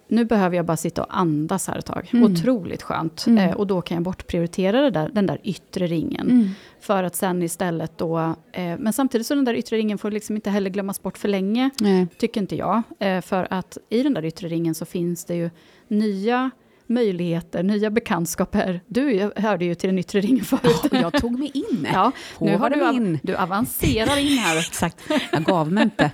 nu 0.09 0.25
behöver 0.25 0.55
jag 0.55 0.65
bara 0.65 0.77
sitta 0.77 1.03
och 1.03 1.17
andas 1.17 1.67
här 1.67 1.77
ett 1.77 1.85
tag. 1.85 2.09
Mm. 2.13 2.31
Otroligt 2.31 2.83
skönt. 2.83 3.25
Mm. 3.27 3.49
Eh, 3.49 3.55
och 3.55 3.67
då 3.67 3.81
kan 3.81 3.95
jag 3.95 4.03
bortprioritera 4.03 4.91
där, 4.91 5.09
den 5.13 5.25
där 5.25 5.39
yttre 5.43 5.87
ringen. 5.87 6.29
Mm. 6.29 6.49
För 6.79 7.03
att 7.03 7.15
sen 7.15 7.43
istället 7.43 7.97
då... 7.97 8.19
Eh, 8.51 8.77
men 8.79 8.93
samtidigt 8.93 9.27
så 9.27 9.35
den 9.35 9.45
där 9.45 9.53
yttre 9.53 9.77
ringen 9.77 9.97
får 9.97 10.11
liksom 10.11 10.35
inte 10.35 10.49
heller 10.49 10.69
glömmas 10.69 11.01
bort 11.01 11.17
för 11.17 11.27
länge. 11.27 11.69
Nej. 11.79 12.07
Tycker 12.17 12.41
inte 12.41 12.55
jag. 12.55 12.81
Eh, 12.99 13.21
för 13.21 13.47
att 13.49 13.77
i 13.89 14.03
den 14.03 14.13
där 14.13 14.25
yttre 14.25 14.47
ringen 14.47 14.75
så 14.75 14.85
finns 14.85 15.25
det 15.25 15.35
ju 15.35 15.49
nya 15.87 16.51
möjligheter, 16.89 17.63
nya 17.63 17.89
bekantskaper. 17.89 18.81
Du 18.87 19.31
hörde 19.35 19.65
ju 19.65 19.75
till 19.75 19.89
den 19.89 19.99
yttre 19.99 20.21
ringen 20.21 20.45
förut. 20.45 20.81
Ja, 20.91 20.99
jag 21.01 21.13
tog 21.13 21.39
mig 21.39 21.51
in. 21.53 21.87
Ja, 21.93 22.11
nu 22.39 22.57
har 22.57 22.69
du, 22.69 22.95
in. 22.95 23.19
du 23.23 23.35
avancerar 23.35 24.17
in 24.19 24.37
här. 24.37 24.59
Exakt, 24.59 24.97
jag 25.31 25.43
gav 25.43 25.71
mig 25.71 25.83
inte. 25.83 26.11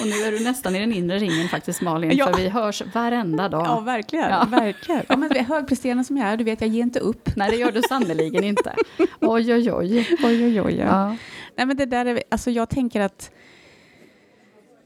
Och 0.00 0.06
nu 0.06 0.12
är 0.12 0.32
du 0.32 0.44
nästan 0.44 0.76
i 0.76 0.80
den 0.80 0.92
inre 0.92 1.18
ringen 1.18 1.48
faktiskt 1.48 1.82
Malin, 1.82 2.10
Ja. 2.16 2.26
för 2.26 2.34
vi 2.42 2.48
hörs 2.48 2.82
varenda 2.94 3.48
dag. 3.48 3.66
Ja, 3.66 3.80
verkligen. 3.80 4.30
Ja. 4.30 4.46
verkligen. 4.50 5.02
Ja, 5.08 5.16
men 5.16 5.44
högpresterande 5.44 6.04
som 6.04 6.16
jag 6.16 6.28
är, 6.28 6.36
du 6.36 6.44
vet, 6.44 6.60
jag 6.60 6.70
ger 6.70 6.82
inte 6.82 6.98
upp. 7.00 7.28
Nej, 7.36 7.50
det 7.50 7.56
gör 7.56 7.72
du 7.72 7.82
sannerligen 7.82 8.44
inte. 8.44 8.74
Oj, 9.20 9.54
oj, 9.54 9.72
oj. 9.72 10.08
Oj, 10.24 10.44
oj, 10.44 10.60
oj. 10.60 10.74
Ja. 10.74 11.16
Nej, 11.56 11.66
men 11.66 11.76
det 11.76 11.86
där 11.86 12.06
är, 12.06 12.22
alltså 12.30 12.50
jag 12.50 12.68
tänker 12.68 13.00
att 13.00 13.30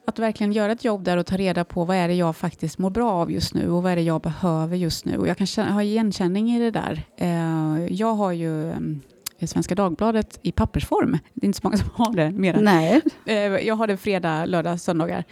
att 0.08 0.18
verkligen 0.18 0.52
göra 0.52 0.72
ett 0.72 0.84
jobb 0.84 1.04
där 1.04 1.16
och 1.16 1.26
ta 1.26 1.36
reda 1.36 1.64
på 1.64 1.84
vad 1.84 1.96
är 1.96 2.08
det 2.08 2.14
jag 2.14 2.36
faktiskt 2.36 2.78
mår 2.78 2.90
bra 2.90 3.10
av 3.12 3.32
just 3.32 3.54
nu 3.54 3.70
och 3.70 3.82
vad 3.82 3.92
är 3.92 3.96
det 3.96 4.02
jag 4.02 4.20
behöver 4.20 4.76
just 4.76 5.04
nu. 5.04 5.16
Och 5.18 5.28
jag 5.28 5.36
kan 5.36 5.46
känna, 5.46 5.72
ha 5.72 5.82
igenkänning 5.82 6.50
i 6.50 6.58
det 6.58 6.70
där. 6.70 7.02
Eh, 7.16 7.86
jag 7.94 8.14
har 8.14 8.32
ju 8.32 8.70
eh, 8.70 9.46
Svenska 9.46 9.74
Dagbladet 9.74 10.38
i 10.42 10.52
pappersform. 10.52 11.18
Det 11.34 11.44
är 11.44 11.46
inte 11.46 11.60
så 11.60 11.66
många 11.66 11.76
som 11.76 11.90
har 11.94 12.12
det 12.16 12.30
mer 12.30 12.54
än 12.54 12.64
Nej, 12.64 13.00
Eh, 13.24 13.36
Jag 13.36 13.74
har 13.74 13.86
det 13.86 13.96
fredag, 13.96 14.46
lördag, 14.46 14.80
söndagar. 14.80 15.24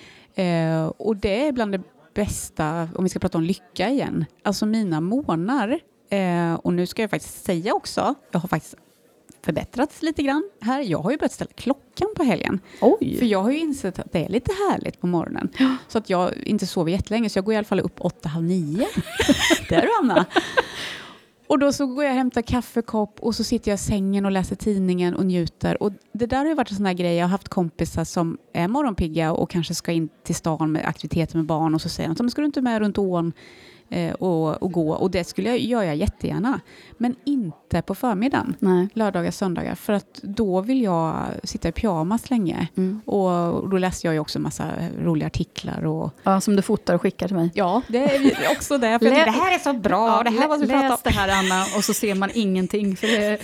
Och 0.96 1.16
det 1.16 1.48
är 1.48 1.52
bland 1.52 1.72
det 1.72 1.82
bästa, 2.14 2.88
om 2.94 3.04
vi 3.04 3.08
ska 3.10 3.18
prata 3.18 3.38
om 3.38 3.44
lycka 3.44 3.88
igen. 3.90 4.24
Alltså 4.44 4.66
mina 4.66 5.00
månader. 5.00 5.80
Och 6.62 6.72
nu 6.74 6.86
ska 6.86 7.02
jag 7.02 7.10
faktiskt 7.10 7.44
säga 7.44 7.74
också, 7.74 8.14
jag 8.32 8.40
har 8.40 8.48
faktiskt 8.48 8.74
förbättrats 9.46 10.02
lite 10.02 10.22
grann 10.22 10.50
här. 10.60 10.80
Jag 10.80 10.98
har 10.98 11.10
ju 11.10 11.16
börjat 11.16 11.32
ställa 11.32 11.50
klockan 11.54 12.08
på 12.16 12.22
helgen. 12.22 12.60
oj. 12.80 13.16
För 13.18 13.26
jag 13.26 13.42
har 13.42 13.50
ju 13.50 13.58
insett 13.58 13.98
att 13.98 14.12
det 14.12 14.24
är 14.24 14.28
lite 14.28 14.52
härligt 14.52 15.00
på 15.00 15.06
morgonen. 15.06 15.48
Så 15.88 15.98
att 15.98 16.10
jag 16.10 16.34
inte 16.36 16.66
sover 16.66 16.92
jättelänge, 16.92 17.30
så 17.30 17.38
jag 17.38 17.44
går 17.44 17.54
i 17.54 17.56
alla 17.56 17.64
fall 17.64 17.80
upp 17.80 18.00
åtta, 18.00 18.28
halv 18.28 18.44
nio. 18.44 18.86
Där 19.68 19.82
du 19.82 19.88
Anna. 20.02 20.26
Och 21.46 21.58
då 21.58 21.72
så 21.72 21.86
går 21.86 22.04
jag 22.04 22.10
och 22.10 22.16
hämtar 22.16 22.42
kaffekopp 22.42 23.20
och 23.20 23.34
så 23.34 23.44
sitter 23.44 23.70
jag 23.70 23.76
i 23.76 23.78
sängen 23.78 24.24
och 24.24 24.30
läser 24.30 24.56
tidningen 24.56 25.14
och 25.14 25.26
njuter. 25.26 25.82
Och 25.82 25.92
det 26.12 26.26
där 26.26 26.38
har 26.38 26.46
ju 26.46 26.54
varit 26.54 26.70
en 26.70 26.76
sån 26.76 26.86
här 26.86 26.94
grej, 26.94 27.16
jag 27.16 27.24
har 27.24 27.30
haft 27.30 27.48
kompisar 27.48 28.04
som 28.04 28.38
är 28.52 28.68
morgonpigga 28.68 29.32
och 29.32 29.50
kanske 29.50 29.74
ska 29.74 29.92
in 29.92 30.08
till 30.24 30.34
stan 30.34 30.72
med 30.72 30.86
aktiviteter 30.86 31.36
med 31.36 31.46
barn 31.46 31.74
och 31.74 31.82
så 31.82 31.88
säger 31.88 32.14
de, 32.14 32.30
ska 32.30 32.40
du 32.40 32.46
inte 32.46 32.60
med 32.60 32.78
runt 32.78 32.98
ån 32.98 33.32
eh, 33.90 34.12
och, 34.14 34.62
och 34.62 34.72
gå? 34.72 34.90
Och 34.92 35.10
det 35.10 35.24
skulle 35.24 35.48
jag 35.48 35.58
göra 35.58 35.94
jättegärna. 35.94 36.60
Men 36.98 37.16
inte 37.24 37.82
på 37.82 37.94
förmiddagen, 37.94 38.54
Nej. 38.58 38.88
lördagar, 38.94 39.30
söndagar, 39.30 39.74
för 39.74 39.92
att 39.92 40.20
då 40.22 40.60
vill 40.60 40.82
jag 40.82 41.14
sitta 41.44 41.68
i 41.68 41.72
pyjamas 41.72 42.30
länge. 42.30 42.68
Mm. 42.76 43.00
Och, 43.04 43.52
och 43.54 43.68
då 43.68 43.78
läste 43.78 44.06
jag 44.06 44.14
ju 44.14 44.20
också 44.20 44.38
massa 44.38 44.64
roliga 45.02 45.26
artiklar 45.26 45.84
och 45.86 46.10
Ja, 46.22 46.40
som 46.40 46.56
du 46.56 46.62
fotar 46.62 46.94
och 46.94 47.02
skickar 47.02 47.26
till 47.26 47.36
mig. 47.36 47.50
ja, 47.54 47.82
det 47.88 47.98
är 47.98 48.52
också 48.52 48.78
det. 48.78 48.98
För 48.98 49.06
Lä- 49.06 49.24
det 49.24 49.30
här 49.30 49.54
är 49.54 49.58
så 49.58 49.72
bra, 49.72 50.22
det 50.22 50.30
här 50.30 50.48
måste 50.48 50.66
vi 50.66 50.72
prata 50.72 50.88
läs 50.88 50.92
om. 50.92 50.98
det 51.04 51.10
här 51.10 51.28
Anna, 51.28 51.62
och 51.76 51.84
så 51.84 51.94
ser 51.94 52.14
man 52.14 52.30
ingenting. 52.34 52.96
För 52.96 53.06
det 53.06 53.24
är 53.24 53.38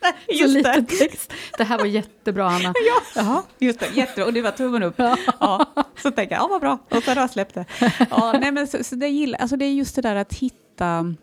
så 0.26 0.32
Just 0.34 0.54
det. 0.64 0.82
text. 0.82 1.32
Det 1.58 1.64
här 1.64 1.78
var 1.78 1.84
jättebra 1.84 2.46
Anna. 2.48 2.74
Jaha, 3.16 3.42
just 3.58 3.80
det, 3.80 3.86
jättebra. 3.94 4.24
Och 4.26 4.32
det 4.32 4.42
var 4.42 4.50
tummen 4.50 4.82
upp. 4.82 4.94
Ja. 5.40 5.66
så 6.02 6.10
tänkte 6.10 6.34
jag, 6.34 6.42
ja 6.42 6.48
vad 6.48 6.60
bra. 6.60 6.78
Och 6.90 7.02
så 7.02 7.10
har 7.10 7.16
jag 7.16 7.30
släppt 7.30 7.54
det. 7.54 7.64
Ja, 8.10 8.34
nej, 8.40 8.52
men 8.52 8.66
så, 8.66 8.84
så 8.84 8.94
det, 8.94 9.08
gillar, 9.08 9.38
alltså 9.38 9.56
det 9.56 9.64
är 9.64 9.72
just 9.72 9.96
det 9.96 10.02
där 10.02 10.16
att 10.16 10.34
hitta... 10.34 11.14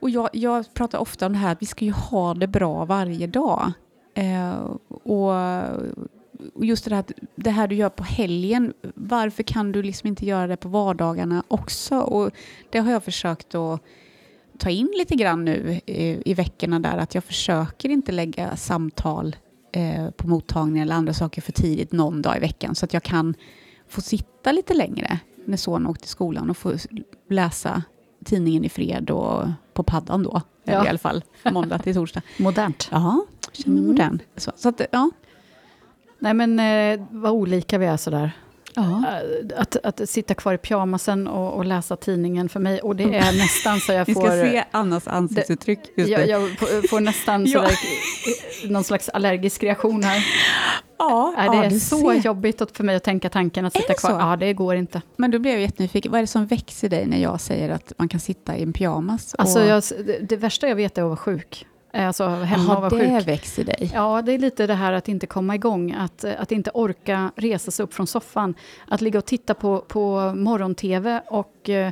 Och 0.00 0.10
jag, 0.10 0.28
jag 0.32 0.74
pratar 0.74 0.98
ofta 0.98 1.26
om 1.26 1.32
det 1.32 1.38
här 1.38 1.52
att 1.52 1.62
vi 1.62 1.66
ska 1.66 1.84
ju 1.84 1.92
ha 1.92 2.34
det 2.34 2.46
bra 2.46 2.84
varje 2.84 3.26
dag. 3.26 3.72
Eh, 4.14 4.58
och, 4.88 5.32
och 6.54 6.64
just 6.64 6.84
det 6.84 6.94
här, 6.94 7.04
det 7.34 7.50
här 7.50 7.68
du 7.68 7.74
gör 7.74 7.88
på 7.88 8.02
helgen, 8.04 8.72
varför 8.94 9.42
kan 9.42 9.72
du 9.72 9.82
liksom 9.82 10.06
inte 10.06 10.26
göra 10.26 10.46
det 10.46 10.56
på 10.56 10.68
vardagarna 10.68 11.42
också? 11.48 11.98
Och 11.98 12.30
det 12.70 12.78
har 12.78 12.92
jag 12.92 13.04
försökt 13.04 13.54
att 13.54 13.80
ta 14.58 14.70
in 14.70 14.92
lite 14.98 15.14
grann 15.14 15.44
nu 15.44 15.80
i, 15.86 16.22
i 16.30 16.34
veckorna 16.34 16.80
där, 16.80 16.98
att 16.98 17.14
jag 17.14 17.24
försöker 17.24 17.88
inte 17.88 18.12
lägga 18.12 18.56
samtal 18.56 19.36
eh, 19.72 20.10
på 20.10 20.28
mottagningen 20.28 20.82
eller 20.82 20.94
andra 20.94 21.12
saker 21.14 21.42
för 21.42 21.52
tidigt 21.52 21.92
någon 21.92 22.22
dag 22.22 22.36
i 22.36 22.40
veckan, 22.40 22.74
så 22.74 22.84
att 22.84 22.92
jag 22.94 23.02
kan 23.02 23.34
få 23.88 24.00
sitta 24.00 24.52
lite 24.52 24.74
längre 24.74 25.18
när 25.44 25.56
sonen 25.56 25.86
åkte 25.86 26.02
till 26.02 26.10
skolan 26.10 26.50
och 26.50 26.56
få 26.56 26.72
läsa 27.30 27.82
tidningen 28.24 28.64
i 28.64 28.68
fred 28.68 29.10
och 29.10 29.44
på 29.74 29.82
paddan 29.82 30.22
då, 30.22 30.42
Ja. 30.64 30.84
i 30.84 30.88
alla 30.88 30.98
fall 30.98 31.24
måndag 31.52 31.78
till 31.78 31.94
torsdag. 31.94 32.22
Modernt. 32.38 32.88
Ja, 32.92 33.24
känner 33.52 33.74
mig 33.76 33.84
Mm. 33.84 33.90
modern. 33.90 34.18
Så, 34.36 34.52
så 34.56 34.68
att, 34.68 34.80
ja. 34.92 35.10
Nej 36.18 36.34
men 36.34 36.60
eh, 36.60 37.06
vad 37.10 37.32
olika 37.32 37.78
vi 37.78 37.86
är 37.86 37.96
sådär. 37.96 38.30
Ja. 38.82 39.04
Eh, 39.52 39.60
Att, 39.60 39.76
att 39.82 40.08
sitta 40.08 40.34
kvar 40.34 40.52
i 40.54 40.58
pyjamasen 40.58 41.28
och, 41.28 41.52
och 41.52 41.64
läsa 41.64 41.96
tidningen 41.96 42.48
för 42.48 42.60
mig, 42.60 42.80
och 42.80 42.96
det 42.96 43.04
är 43.16 43.38
nästan 43.38 43.80
så 43.80 43.92
jag 43.92 44.04
Vi 44.04 44.14
ska 44.14 44.20
får... 44.22 44.30
se 44.50 44.64
Annas 44.70 45.08
ansiktsuttryck. 45.08 45.78
Just 45.96 46.10
Jag, 46.10 46.28
jag 46.28 46.58
får- 46.58 46.88
får 46.88 47.00
nästan 47.00 47.46
Ja. 47.46 47.60
sådär, 47.60 48.72
någon 48.72 48.84
slags 48.84 49.08
allergisk 49.08 49.62
reaktion 49.62 50.02
här. 50.02 50.26
ja, 50.98 51.34
det 51.36 51.44
ja, 51.56 51.64
är 51.64 51.70
så 51.70 51.96
ser. 52.12 52.14
jobbigt 52.20 52.76
för 52.76 52.84
mig 52.84 52.96
att 52.96 53.04
tänka 53.04 53.28
tanken 53.30 53.64
att 53.64 53.72
sitta 53.72 53.94
kvar. 53.94 54.10
så? 54.10 54.16
Ja, 54.16 54.36
det 54.36 54.52
går 54.52 54.76
inte. 54.76 55.02
Men 55.16 55.30
då 55.30 55.38
blir 55.38 55.52
jag 55.52 55.60
jättenyfiken. 55.60 56.12
Vad 56.12 56.18
är 56.18 56.22
det 56.22 56.26
som 56.26 56.46
växer 56.46 56.86
i 56.86 56.90
dig 56.90 57.06
när 57.06 57.18
jag 57.18 57.40
säger 57.40 57.68
att 57.70 57.92
man 57.98 58.08
kan 58.08 58.20
sitta 58.20 58.56
i 58.56 58.62
en 58.62 58.72
pyjamas? 58.72 59.34
Alltså, 59.38 59.60
och... 59.62 59.66
jag, 59.66 59.82
det, 60.06 60.18
det 60.28 60.36
värsta 60.36 60.68
jag 60.68 60.76
vet 60.76 60.98
är 60.98 61.02
att 61.02 61.06
vara 61.08 61.16
sjuk. 61.16 61.66
Eh, 61.92 62.06
Alltså 62.06 62.28
hemma 62.28 62.76
och 62.76 62.82
Jaha, 62.84 62.90
vara 62.90 63.02
det 63.02 63.18
sjuk. 63.18 63.28
växer 63.28 63.64
dig. 63.64 63.90
Ja, 63.94 64.22
det 64.22 64.32
är 64.32 64.38
lite 64.38 64.66
det 64.66 64.74
här 64.74 64.92
att 64.92 65.08
inte 65.08 65.26
komma 65.26 65.54
igång, 65.54 65.92
att, 65.92 66.24
att 66.24 66.52
inte 66.52 66.70
orka 66.74 67.32
resa 67.36 67.70
sig 67.70 67.84
upp 67.84 67.94
från 67.94 68.06
soffan. 68.06 68.54
Att 68.88 69.00
ligga 69.00 69.18
och 69.18 69.24
titta 69.24 69.54
på, 69.54 69.78
på 69.80 70.32
morgon-tv 70.34 71.20
och... 71.26 71.68
eh, 71.68 71.90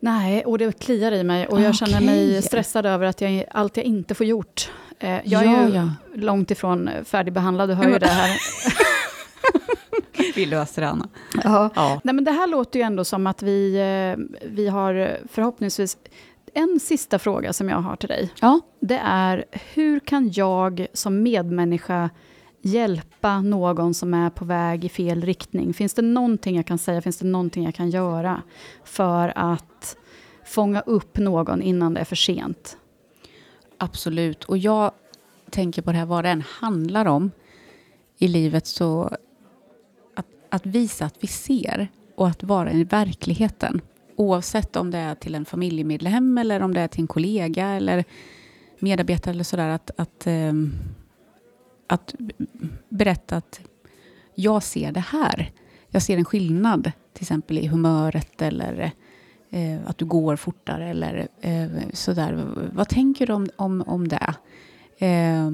Nej, 0.00 0.44
och 0.44 0.58
det 0.58 0.78
kliar 0.78 1.12
i 1.12 1.24
mig 1.24 1.46
och 1.46 1.60
jag 1.60 1.74
känner 1.74 1.94
Okej. 1.96 2.06
mig 2.06 2.42
stressad 2.42 2.86
över 2.86 3.06
att 3.06 3.20
jag, 3.20 3.44
allt 3.50 3.76
jag 3.76 3.86
inte 3.86 4.14
får 4.14 4.26
gjort. 4.26 4.70
Eh, 4.98 5.10
Jag 5.10 5.22
Ja, 5.24 5.40
är 5.42 5.68
ju 5.68 5.74
ja. 5.74 5.90
långt 6.14 6.50
ifrån 6.50 6.90
färdigbehandlad, 7.04 7.68
du 7.68 7.74
hör 7.74 7.88
ju 7.88 7.98
det 7.98 8.06
här. 8.06 8.30
Vi 10.34 10.46
löser 10.46 10.82
det, 10.82 10.88
Anna. 10.88 11.08
Ja. 11.44 11.70
Ja. 11.74 12.00
Nej, 12.04 12.14
men 12.14 12.24
det 12.24 12.30
här 12.30 12.46
låter 12.46 12.78
ju 12.78 12.82
ändå 12.84 13.04
som 13.04 13.26
att 13.26 13.42
vi, 13.42 13.70
vi 14.44 14.68
har 14.68 15.18
förhoppningsvis... 15.32 15.96
En 16.58 16.80
sista 16.80 17.18
fråga 17.18 17.52
som 17.52 17.68
jag 17.68 17.76
har 17.76 17.96
till 17.96 18.08
dig, 18.08 18.32
ja. 18.40 18.60
det 18.80 19.00
är 19.04 19.44
hur 19.74 20.00
kan 20.00 20.30
jag 20.32 20.86
som 20.92 21.22
medmänniska 21.22 22.10
hjälpa 22.62 23.40
någon 23.40 23.94
som 23.94 24.14
är 24.14 24.30
på 24.30 24.44
väg 24.44 24.84
i 24.84 24.88
fel 24.88 25.22
riktning? 25.22 25.74
Finns 25.74 25.94
det 25.94 26.02
någonting 26.02 26.56
jag 26.56 26.66
kan 26.66 26.78
säga, 26.78 27.02
finns 27.02 27.18
det 27.18 27.26
någonting 27.26 27.64
jag 27.64 27.74
kan 27.74 27.90
göra 27.90 28.42
för 28.84 29.32
att 29.36 29.96
fånga 30.44 30.80
upp 30.80 31.18
någon 31.18 31.62
innan 31.62 31.94
det 31.94 32.00
är 32.00 32.04
för 32.04 32.16
sent? 32.16 32.76
Absolut. 33.78 34.44
Och 34.44 34.58
jag 34.58 34.92
tänker 35.50 35.82
på 35.82 35.92
det 35.92 35.98
här, 35.98 36.06
vad 36.06 36.24
det 36.24 36.30
än 36.30 36.42
handlar 36.60 37.06
om 37.06 37.30
i 38.18 38.28
livet, 38.28 38.66
så 38.66 39.16
att, 40.14 40.26
att 40.48 40.66
visa 40.66 41.04
att 41.04 41.16
vi 41.20 41.26
ser 41.26 41.88
och 42.14 42.28
att 42.28 42.42
vara 42.42 42.72
i 42.72 42.84
verkligheten. 42.84 43.80
Oavsett 44.18 44.76
om 44.76 44.90
det 44.90 44.98
är 44.98 45.14
till 45.14 45.34
en 45.34 45.44
familjemedlem 45.44 46.38
eller 46.38 46.62
om 46.62 46.74
det 46.74 46.80
är 46.80 46.88
till 46.88 47.00
en 47.00 47.06
kollega 47.06 47.66
eller 47.66 48.04
medarbetare 48.78 49.34
eller 49.34 49.44
sådär. 49.44 49.68
Att, 49.68 49.90
att, 49.96 50.26
ehm, 50.26 50.72
att 51.86 52.14
berätta 52.88 53.36
att 53.36 53.60
jag 54.34 54.62
ser 54.62 54.92
det 54.92 55.00
här. 55.00 55.52
Jag 55.88 56.02
ser 56.02 56.16
en 56.16 56.24
skillnad, 56.24 56.92
till 57.12 57.24
exempel 57.24 57.58
i 57.58 57.66
humöret 57.66 58.42
eller 58.42 58.90
eh, 59.50 59.78
att 59.86 59.98
du 59.98 60.04
går 60.04 60.36
fortare 60.36 60.88
eller 60.90 61.28
eh, 61.40 61.68
sådär. 61.92 62.44
Vad 62.72 62.88
tänker 62.88 63.26
du 63.26 63.32
om, 63.32 63.48
om, 63.56 63.82
om 63.86 64.08
det? 64.08 64.34
Eh, 64.98 65.50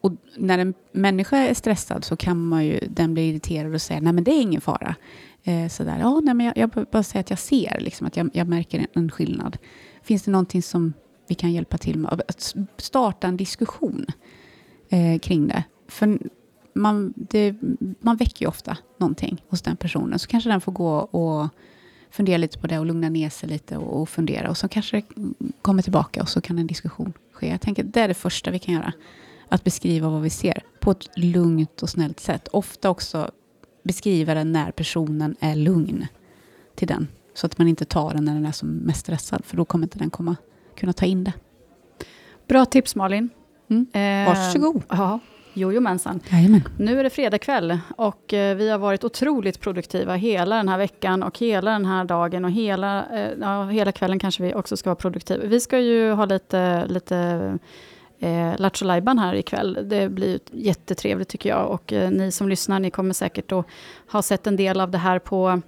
och 0.00 0.12
när 0.36 0.58
en 0.58 0.74
människa 0.92 1.36
är 1.36 1.54
stressad 1.54 2.04
så 2.04 2.16
kan 2.16 2.46
man 2.46 2.64
ju, 2.64 2.80
den 2.90 3.14
bli 3.14 3.28
irriterad 3.28 3.74
och 3.74 3.82
säga 3.82 4.00
nej 4.00 4.12
men 4.12 4.24
det 4.24 4.30
är 4.30 4.40
ingen 4.42 4.60
fara. 4.60 4.94
Eh, 5.48 5.68
sådär, 5.68 5.98
ja, 5.98 6.20
nej, 6.20 6.34
men 6.34 6.46
jag, 6.46 6.56
jag 6.56 6.86
bara 6.90 7.02
säger 7.02 7.20
att 7.20 7.30
jag 7.30 7.38
ser, 7.38 7.80
liksom, 7.80 8.06
att 8.06 8.16
jag, 8.16 8.30
jag 8.32 8.48
märker 8.48 8.78
en, 8.78 8.86
en 8.92 9.10
skillnad. 9.10 9.58
Finns 10.02 10.22
det 10.22 10.30
någonting 10.30 10.62
som 10.62 10.92
vi 11.28 11.34
kan 11.34 11.52
hjälpa 11.52 11.78
till 11.78 11.98
med? 11.98 12.22
Att 12.28 12.54
starta 12.76 13.26
en 13.26 13.36
diskussion 13.36 14.06
eh, 14.88 15.18
kring 15.18 15.48
det. 15.48 15.64
För 15.88 16.18
man, 16.74 17.14
det, 17.16 17.54
man 18.00 18.16
väcker 18.16 18.44
ju 18.44 18.48
ofta 18.48 18.76
någonting 18.98 19.44
hos 19.48 19.62
den 19.62 19.76
personen. 19.76 20.18
Så 20.18 20.28
kanske 20.28 20.50
den 20.50 20.60
får 20.60 20.72
gå 20.72 20.94
och 20.98 21.48
fundera 22.10 22.36
lite 22.36 22.58
på 22.58 22.66
det 22.66 22.78
och 22.78 22.86
lugna 22.86 23.08
ner 23.08 23.30
sig 23.30 23.48
lite 23.48 23.76
och, 23.76 24.02
och 24.02 24.08
fundera. 24.08 24.50
Och 24.50 24.56
så 24.56 24.68
kanske 24.68 24.96
det 24.96 25.04
kommer 25.62 25.82
tillbaka 25.82 26.22
och 26.22 26.28
så 26.28 26.40
kan 26.40 26.58
en 26.58 26.66
diskussion 26.66 27.12
ske. 27.32 27.48
Jag 27.48 27.60
tänker 27.60 27.82
det 27.82 28.00
är 28.00 28.08
det 28.08 28.14
första 28.14 28.50
vi 28.50 28.58
kan 28.58 28.74
göra. 28.74 28.92
Att 29.48 29.64
beskriva 29.64 30.08
vad 30.08 30.22
vi 30.22 30.30
ser 30.30 30.62
på 30.80 30.90
ett 30.90 31.18
lugnt 31.18 31.82
och 31.82 31.88
snällt 31.88 32.20
sätt. 32.20 32.48
Ofta 32.48 32.90
också 32.90 33.30
beskriva 33.88 34.34
det 34.34 34.44
när 34.44 34.70
personen 34.70 35.36
är 35.40 35.56
lugn. 35.56 36.06
till 36.74 36.88
den. 36.88 37.08
Så 37.34 37.46
att 37.46 37.58
man 37.58 37.68
inte 37.68 37.84
tar 37.84 38.14
den 38.14 38.24
när 38.24 38.34
den 38.34 38.46
är 38.46 38.52
som 38.52 38.68
mest 38.68 39.00
stressad, 39.00 39.44
för 39.44 39.56
då 39.56 39.64
kommer 39.64 39.86
inte 39.86 39.98
den 39.98 40.10
komma, 40.10 40.36
kunna 40.76 40.92
ta 40.92 41.06
in 41.06 41.24
det. 41.24 41.32
Bra 42.48 42.64
tips 42.64 42.96
Malin. 42.96 43.30
Mm. 43.70 43.86
Eh, 43.92 44.28
Varsågod. 44.34 44.82
Ja, 44.88 45.20
jojomensan. 45.54 46.20
Jajamän. 46.30 46.62
Nu 46.78 47.00
är 47.00 47.04
det 47.04 47.10
fredag 47.10 47.38
kväll 47.38 47.78
och 47.96 48.34
eh, 48.34 48.56
vi 48.56 48.70
har 48.70 48.78
varit 48.78 49.04
otroligt 49.04 49.60
produktiva 49.60 50.14
hela 50.14 50.56
den 50.56 50.68
här 50.68 50.78
veckan 50.78 51.22
och 51.22 51.38
hela 51.38 51.70
den 51.70 51.84
här 51.86 52.04
dagen 52.04 52.44
och 52.44 52.50
hela, 52.50 53.06
eh, 53.12 53.30
ja, 53.40 53.64
hela 53.64 53.92
kvällen 53.92 54.18
kanske 54.18 54.42
vi 54.42 54.54
också 54.54 54.76
ska 54.76 54.90
vara 54.90 54.96
produktiva. 54.96 55.44
Vi 55.46 55.60
ska 55.60 55.78
ju 55.78 56.12
ha 56.12 56.24
lite, 56.24 56.86
lite 56.86 57.58
eh, 58.20 58.54
Lattjo 58.58 58.86
Lajban 58.86 59.18
här 59.18 59.34
ikväll. 59.34 59.78
Det 59.88 60.08
blir 60.08 60.40
jättetrevligt 60.52 61.28
tycker 61.28 61.48
jag 61.48 61.70
och 61.70 61.92
eh, 61.92 62.10
ni 62.10 62.32
som 62.32 62.48
lyssnar, 62.48 62.80
ni 62.80 62.90
kommer 62.90 63.14
säkert 63.14 63.52
att 63.52 63.66
ha 64.10 64.22
sett 64.22 64.46
en 64.46 64.56
del 64.56 64.80
av 64.80 64.90
det 64.90 64.98
här 64.98 65.18
på 65.18 65.60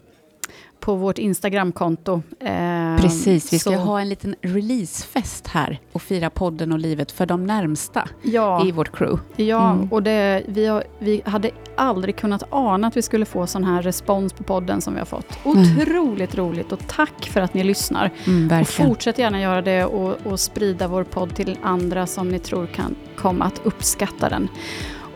på 0.80 0.94
vårt 0.94 1.18
Instagramkonto. 1.18 2.22
Eh, 2.40 2.96
Precis, 3.00 3.52
vi 3.52 3.58
ska 3.58 3.70
så- 3.70 3.76
ha 3.76 4.00
en 4.00 4.08
liten 4.08 4.34
releasefest 4.42 5.46
här 5.46 5.80
och 5.92 6.02
fira 6.02 6.30
podden 6.30 6.72
och 6.72 6.78
livet 6.78 7.12
för 7.12 7.26
de 7.26 7.46
närmsta 7.46 8.08
ja, 8.22 8.66
i 8.66 8.72
vårt 8.72 8.96
crew. 8.96 9.22
Ja, 9.36 9.70
Mm. 9.72 9.88
och 9.92 10.02
det, 10.02 10.42
vi, 10.48 10.66
har, 10.66 10.84
vi 10.98 11.22
hade 11.24 11.50
aldrig 11.76 12.16
kunnat 12.16 12.42
ana 12.50 12.86
att 12.86 12.96
vi 12.96 13.02
skulle 13.02 13.24
få 13.24 13.46
sån 13.46 13.64
här 13.64 13.82
respons 13.82 14.32
på 14.32 14.42
podden 14.42 14.80
som 14.80 14.92
vi 14.92 14.98
har 14.98 15.06
fått. 15.06 15.38
Otroligt 15.44 16.34
roligt 16.34 16.72
och 16.72 16.80
tack 16.88 17.26
för 17.32 17.40
att 17.40 17.54
ni 17.54 17.64
lyssnar. 17.64 18.10
Mm, 18.26 18.60
Och 18.60 18.68
fortsätt 18.68 19.18
gärna 19.18 19.40
göra 19.40 19.62
det 19.62 19.84
och, 19.84 20.16
och 20.26 20.40
sprida 20.40 20.88
vår 20.88 21.04
podd 21.04 21.34
till 21.34 21.58
andra 21.62 22.06
som 22.06 22.28
ni 22.28 22.38
tror 22.38 22.66
kan 22.66 22.94
komma 23.16 23.44
att 23.44 23.60
uppskatta 23.64 24.28
den. 24.28 24.48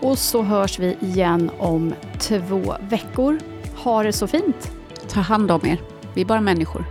Och 0.00 0.18
så 0.18 0.42
hörs 0.42 0.78
vi 0.78 0.96
igen 1.00 1.50
om 1.58 1.94
två 2.18 2.74
veckor. 2.90 3.38
Ha 3.76 4.02
det 4.02 4.12
så 4.12 4.26
fint! 4.26 4.72
Ta 5.08 5.20
hand 5.20 5.50
om 5.50 5.66
er. 5.66 5.80
Vi 6.14 6.20
är 6.20 6.24
bara 6.24 6.40
människor. 6.40 6.84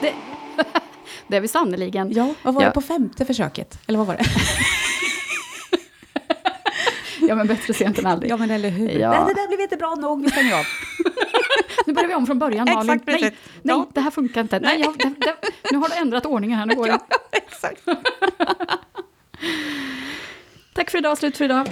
Det, 0.00 0.12
är 1.36 1.40
vi 1.40 1.48
sannerligen. 1.48 2.12
Ja, 2.12 2.34
vad 2.42 2.54
var 2.54 2.62
Ja. 2.62 2.68
det 2.68 2.74
på 2.74 2.80
femte 2.80 3.24
försöket? 3.24 3.78
Eller 3.86 3.98
vad 3.98 4.06
var 4.06 4.14
det? 4.16 4.24
Ja, 7.30 7.36
men 7.36 7.46
bättre 7.46 7.74
sent 7.74 7.98
än 7.98 8.06
aldrig. 8.06 8.30
Ja, 8.30 8.36
men 8.36 8.50
eller 8.50 8.70
hur? 8.70 8.88
Ja. 8.88 9.10
Nej, 9.10 9.20
det 9.34 9.40
där 9.40 9.48
blev 9.48 9.60
inte 9.60 9.76
bra 9.76 9.94
nog, 9.94 10.22
vi 10.22 10.30
stänger 10.30 10.54
av. 10.54 10.64
Nu 11.86 11.92
börjar 11.92 12.08
vi 12.08 12.14
om 12.14 12.26
från 12.26 12.38
början, 12.38 12.68
Malin. 12.74 12.90
Exakt, 12.90 13.06
nej, 13.06 13.16
precis. 13.20 13.38
nej 13.62 13.76
Ja. 13.76 13.86
det 13.94 14.00
här 14.00 14.10
funkar 14.10 14.40
inte. 14.40 14.60
Nej, 14.60 14.80
ja, 14.80 14.94
det, 14.98 15.04
det, 15.20 15.36
nu 15.72 15.78
har 15.78 15.88
du 15.88 15.94
ändrat 15.94 16.26
ordningen 16.26 16.58
här. 16.58 16.66
Nu 16.66 16.74
går 16.74 16.86
det. 16.86 16.98
Exakt. 17.32 17.82
Tack 20.74 20.90
för 20.90 20.98
idag, 20.98 21.18
slut 21.18 21.36
för 21.36 21.44
idag. 21.44 21.70